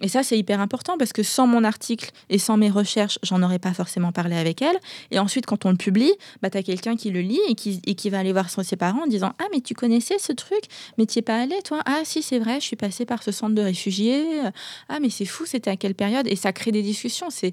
Et 0.01 0.07
ça 0.07 0.24
c'est 0.24 0.38
hyper 0.38 0.59
important 0.59 0.97
parce 0.97 1.13
que 1.13 1.24
sans 1.24 1.47
mon 1.47 1.63
article 1.63 2.11
et 2.30 2.38
sans 2.38 2.57
mes 2.57 2.70
recherches, 2.70 3.20
j'en 3.24 3.41
aurais 3.43 3.59
pas 3.59 3.74
forcément 3.74 4.11
parlé 4.11 4.36
avec 4.36 4.61
elle. 4.61 4.78
Et 5.11 5.20
ensuite 5.20 5.45
quand 5.45 5.65
on 5.65 5.72
le 5.72 5.78
publie, 5.78 6.13
bah 6.41 6.49
as 6.53 6.63
quelqu'un 6.63 6.95
qui 6.95 7.11
le 7.11 7.22
lit 7.22 7.39
et 7.47 7.55
qui, 7.55 7.82
et 7.86 7.95
qui 7.95 8.09
va 8.09 8.20
aller 8.20 8.32
voir 8.32 8.49
ses 8.49 8.76
parents 8.76 9.03
en 9.03 9.07
disant, 9.07 9.34
ah 9.39 9.45
mais 9.53 9.61
tu 9.61 9.74
connaissais 9.74 10.20
ce 10.20 10.32
truc, 10.32 10.61
mais 10.97 11.05
pas 11.22 11.41
allé, 11.41 11.62
toi? 11.64 11.82
Ah, 11.86 12.01
si, 12.03 12.22
c'est 12.22 12.39
vrai, 12.39 12.60
je 12.60 12.66
suis 12.66 12.76
passée 12.76 13.05
par 13.05 13.24
ce 13.24 13.32
centre 13.32 13.55
de 13.55 13.62
réfugiés. 13.62 14.41
Ah, 14.88 14.99
mais 14.99 15.10
c'est 15.10 15.26
fou, 15.26 15.45
c'était 15.45 15.70
à 15.70 15.76
quelle 15.76 15.95
période? 15.95 16.28
Et 16.28 16.36
ça 16.36 16.53
crée 16.53 16.72
des 16.72 16.82
discussions. 16.82 17.30
C'est 17.30 17.51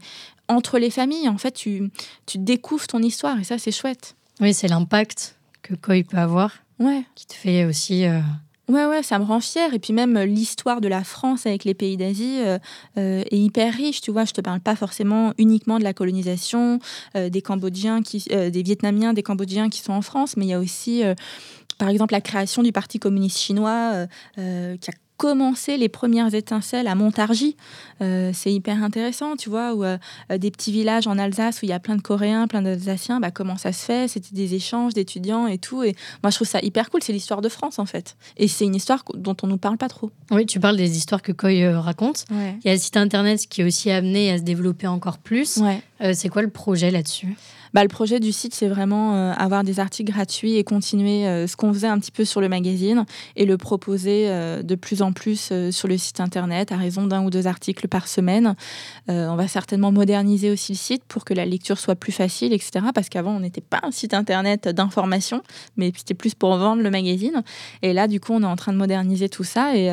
entre 0.49 0.79
les 0.79 0.91
familles, 0.91 1.29
en 1.29 1.39
fait, 1.39 1.53
tu, 1.53 1.91
tu 2.27 2.39
découvres 2.39 2.87
ton 2.87 3.01
histoire 3.01 3.39
et 3.41 3.45
ça, 3.45 3.59
c'est 3.59 3.73
chouette. 3.73 4.17
Oui, 4.41 4.55
c'est 4.55 4.69
l'impact 4.69 5.37
que 5.63 5.75
Koi 5.75 6.03
peut 6.09 6.19
avoir. 6.19 6.53
Ouais. 6.79 7.05
Qui 7.15 7.27
te 7.27 7.35
fait 7.35 7.65
aussi. 7.65 8.05
Euh, 8.05 8.21
ouais, 8.69 8.87
ouais, 8.87 9.03
ça 9.03 9.19
me 9.19 9.25
rend 9.25 9.41
fière. 9.41 9.75
Et 9.75 9.79
puis 9.79 9.93
même 9.93 10.17
euh, 10.17 10.27
l'histoire 10.27 10.81
de 10.81 10.89
la 10.89 11.05
France 11.05 11.47
avec 11.47 11.65
les 11.65 11.75
pays 11.75 11.97
d'Asie 11.97 12.41
euh, 12.47 12.59
est 12.95 13.39
hyper 13.39 13.73
riche. 13.73 14.01
Tu 14.01 14.11
vois, 14.11 14.25
je 14.25 14.33
te 14.33 14.41
parle 14.41 14.61
pas 14.61 14.77
forcément 14.77 15.33
uniquement 15.39 15.79
de 15.79 15.85
la 15.85 15.93
colonisation 15.93 16.79
des 17.15 17.43
Cambodgiens, 17.43 18.03
qui, 18.03 18.25
des 18.29 18.63
Vietnamiens, 18.63 19.13
des 19.13 19.23
Cambodgiens 19.23 19.69
qui 19.69 19.81
sont 19.81 19.93
en 19.93 20.03
France, 20.03 20.37
mais 20.37 20.47
il 20.47 20.49
y 20.49 20.53
a 20.53 20.59
aussi 20.59 21.03
par 21.79 21.89
exemple 21.89 22.13
la 22.13 22.21
création 22.21 22.63
du 22.63 22.73
Parti 22.73 22.99
communiste 22.99 23.39
chinois 23.39 23.93
euh, 23.95 24.07
euh, 24.39 24.77
qui 24.77 24.91
a 24.91 24.95
commencé 25.17 25.77
les 25.77 25.89
premières 25.89 26.35
étincelles 26.35 26.87
à 26.87 26.95
Montargis. 26.95 27.57
Euh, 28.03 28.31
c'est 28.35 28.53
hyper 28.53 28.83
intéressant, 28.83 29.37
tu 29.37 29.49
vois, 29.49 29.75
où 29.75 29.85
des 30.37 30.51
petits 30.51 30.73
villages 30.73 31.07
en 31.07 31.19
Alsace 31.19 31.63
où 31.63 31.67
il 31.67 31.69
y 31.69 31.73
a 31.73 31.81
plein 31.81 31.97
de 31.97 32.03
Coréens, 32.03 32.47
plein 32.47 32.63
d'Alsaciens, 32.63 33.21
bah, 33.21 33.31
comment 33.31 33.57
ça 33.57 33.73
se 33.73 33.85
fait? 33.85 34.09
C'était 34.09 34.35
des 34.35 34.55
échanges 34.55 34.95
d'étudiants 34.95 35.47
et 35.47 35.59
tout. 35.59 35.83
Et 35.83 35.95
moi, 36.23 36.31
je 36.31 36.37
trouve 36.37 36.49
ça 36.49 36.61
hyper 36.61 36.91
cool. 36.91 37.03
C'est 37.03 37.13
l'histoire 37.13 37.41
de 37.41 37.49
France, 37.49 37.79
en 37.79 37.87
fait. 37.87 38.17
Et 38.37 38.49
c'est 38.49 38.65
une 38.65 38.75
histoire 38.75 39.05
dont 39.15 39.37
on 39.43 39.47
ne 39.47 39.53
nous 39.53 39.59
parle 39.59 39.79
pas 39.79 39.89
trop. 39.89 40.11
Oui, 40.31 40.47
tu 40.47 40.61
parles 40.61 40.77
des 40.77 40.97
histoires 40.97 41.23
que 41.23 41.33
Coy 41.33 41.67
raconte. 41.79 42.25
Il 42.31 42.67
y 42.67 42.69
a 42.69 42.73
le 42.73 42.79
site 42.79 42.97
internet 42.97 43.47
qui 43.49 43.63
est 43.63 43.65
aussi 43.65 43.91
amené 43.91 44.31
à 44.33 44.39
se 44.39 44.43
développer 44.43 44.87
encore 44.87 45.19
plus. 45.19 45.61
c'est 46.13 46.29
quoi 46.29 46.43
le 46.43 46.51
projet 46.51 46.91
là-dessus? 46.91 47.37
Bah, 47.75 47.83
le 47.83 47.89
projet 47.89 48.21
du 48.21 48.33
site, 48.33 48.55
c'est 48.55 48.69
vraiment 48.69 49.15
euh, 49.15 49.33
avoir 49.33 49.65
des 49.65 49.81
articles 49.81 50.11
gratuits 50.11 50.57
et 50.57 50.65
continuer 50.65 51.27
euh, 51.27 51.47
ce 51.47 51.57
qu'on 51.57 51.73
faisait 51.73 51.87
un 51.87 51.99
petit 51.99 52.13
peu 52.13 52.25
sur 52.25 52.41
le 52.41 52.49
magazine 52.49 53.05
et 53.37 53.45
le 53.45 53.57
proposer 53.57 54.29
euh, 54.29 54.63
de 54.63 54.75
plus 54.75 55.03
en 55.03 55.13
plus 55.13 55.53
sur 55.71 55.89
le 55.89 55.99
site 55.99 56.21
internet 56.21 56.73
à 56.73 56.77
raison 56.77 57.07
d'un 57.07 57.25
ou 57.25 57.31
deux 57.31 57.47
articles 57.47 57.89
par 57.89 58.09
semaine. 58.09 58.55
on 59.09 59.37
va 59.37 59.49
certainement 59.49 59.93
moderniser 59.93 60.51
aussi 60.51 60.73
le 60.73 60.79
site 60.79 61.05
pour 61.05 61.25
que 61.25 61.35
la 61.35 61.45
lecture 61.45 61.79
soit 61.79 61.95
plus 61.95 62.13
facile, 62.13 62.53
etc. 62.53 62.87
Parce 62.95 63.09
qu'avant, 63.09 63.37
on 63.37 63.41
n'était 63.41 63.61
pas 63.61 63.81
un 63.83 63.91
site 63.91 64.15
internet 64.15 64.69
d'information, 64.69 65.43
mais 65.77 65.93
c'était 65.97 66.15
plus 66.15 66.35
pour 66.35 66.57
vendre 66.57 66.83
le 66.83 66.91
magazine. 66.91 67.43
Et 67.83 67.93
là, 67.93 68.09
du 68.09 68.21
coup, 68.21 68.33
on 68.33 68.43
est 68.43 68.47
en 68.47 68.57
train 68.57 68.73
de 68.73 68.79
moderniser 68.79 69.29
tout 69.29 69.45
ça. 69.45 69.77
Et, 69.77 69.91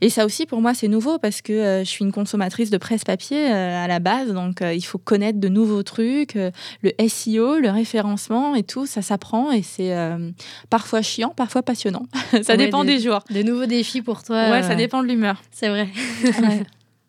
et 0.00 0.10
ça 0.10 0.24
aussi, 0.24 0.46
pour 0.46 0.60
moi, 0.60 0.74
c'est 0.74 0.88
nouveau 0.88 1.18
parce 1.18 1.42
que 1.42 1.80
je 1.84 1.88
suis 1.88 2.04
une 2.04 2.12
consommatrice 2.12 2.70
de 2.70 2.78
presse 2.78 3.04
papier 3.04 3.46
à 3.46 3.86
la 3.86 3.98
base. 3.98 4.32
Donc, 4.32 4.62
il 4.62 4.84
faut 4.84 4.98
connaître 4.98 5.40
de 5.40 5.48
nouveaux 5.48 5.82
trucs. 5.82 6.34
le 6.34 6.92
SEO, 7.08 7.58
le 7.58 7.70
référencement 7.70 8.54
et 8.54 8.62
tout, 8.62 8.86
ça 8.86 9.02
s'apprend 9.02 9.52
et 9.52 9.62
c'est 9.62 9.94
euh, 9.94 10.30
parfois 10.70 11.02
chiant, 11.02 11.30
parfois 11.36 11.62
passionnant. 11.62 12.06
ça 12.42 12.56
dépend 12.56 12.84
des, 12.84 13.00
jours. 13.00 13.20
Des 13.30 13.44
nouveaux 13.44 13.66
défis 13.66 14.02
pour 14.02 14.22
toi. 14.22 14.50
Ouais, 14.50 14.62
ça 14.62 14.72
euh, 14.72 14.76
dépend 14.76 15.02
de 15.02 15.08
l'humeur. 15.08 15.42
C'est 15.50 15.68
vrai. 15.68 15.88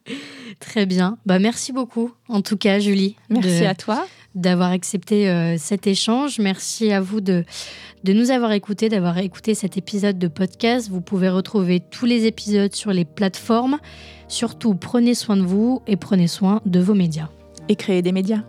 Très 0.60 0.86
bien. 0.86 1.18
Bah, 1.26 1.40
merci 1.40 1.72
beaucoup, 1.72 2.12
en 2.30 2.42
tout 2.42 2.58
cas, 2.58 2.80
Julie. 2.80 3.16
Merci 3.30 3.66
à 3.66 3.76
toi. 3.76 4.06
D'avoir 4.36 4.72
accepté 4.72 5.30
euh, 5.30 5.58
cet 5.58 5.88
échange. 5.88 6.40
Merci 6.40 6.92
à 6.92 7.00
vous 7.00 7.22
de, 7.22 7.46
de 8.04 8.14
nous 8.14 8.32
avoir 8.32 8.52
écoutés, 8.52 8.90
d'avoir 8.90 9.18
écouté 9.18 9.56
cet 9.56 9.78
épisode 9.78 10.20
de 10.20 10.28
podcast. 10.28 10.90
Vous 10.90 11.02
pouvez 11.02 11.30
retrouver 11.30 11.80
tous 11.80 12.06
les 12.06 12.26
épisodes 12.26 12.74
sur 12.74 12.92
les 12.92 13.06
plateformes. 13.06 13.80
Surtout, 14.28 14.76
prenez 14.76 15.16
soin 15.16 15.38
de 15.38 15.44
vous 15.44 15.82
et 15.88 15.96
prenez 15.96 16.28
soin 16.28 16.62
de 16.66 16.80
vos 16.80 16.94
médias. 16.94 17.30
Et 17.70 17.76
créez 17.76 18.02
des 18.02 18.12
médias. 18.12 18.44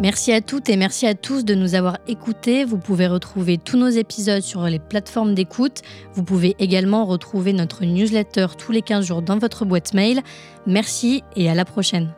Merci 0.00 0.32
à 0.32 0.40
toutes 0.40 0.70
et 0.70 0.76
merci 0.76 1.06
à 1.06 1.14
tous 1.14 1.44
de 1.44 1.54
nous 1.54 1.74
avoir 1.74 1.98
écoutés. 2.08 2.64
Vous 2.64 2.78
pouvez 2.78 3.06
retrouver 3.06 3.58
tous 3.58 3.76
nos 3.76 3.90
épisodes 3.90 4.40
sur 4.40 4.64
les 4.64 4.78
plateformes 4.78 5.34
d'écoute. 5.34 5.82
Vous 6.14 6.22
pouvez 6.22 6.56
également 6.58 7.04
retrouver 7.04 7.52
notre 7.52 7.84
newsletter 7.84 8.46
tous 8.56 8.72
les 8.72 8.80
15 8.80 9.04
jours 9.04 9.20
dans 9.20 9.36
votre 9.36 9.66
boîte 9.66 9.92
mail. 9.92 10.22
Merci 10.66 11.22
et 11.36 11.50
à 11.50 11.54
la 11.54 11.66
prochaine. 11.66 12.14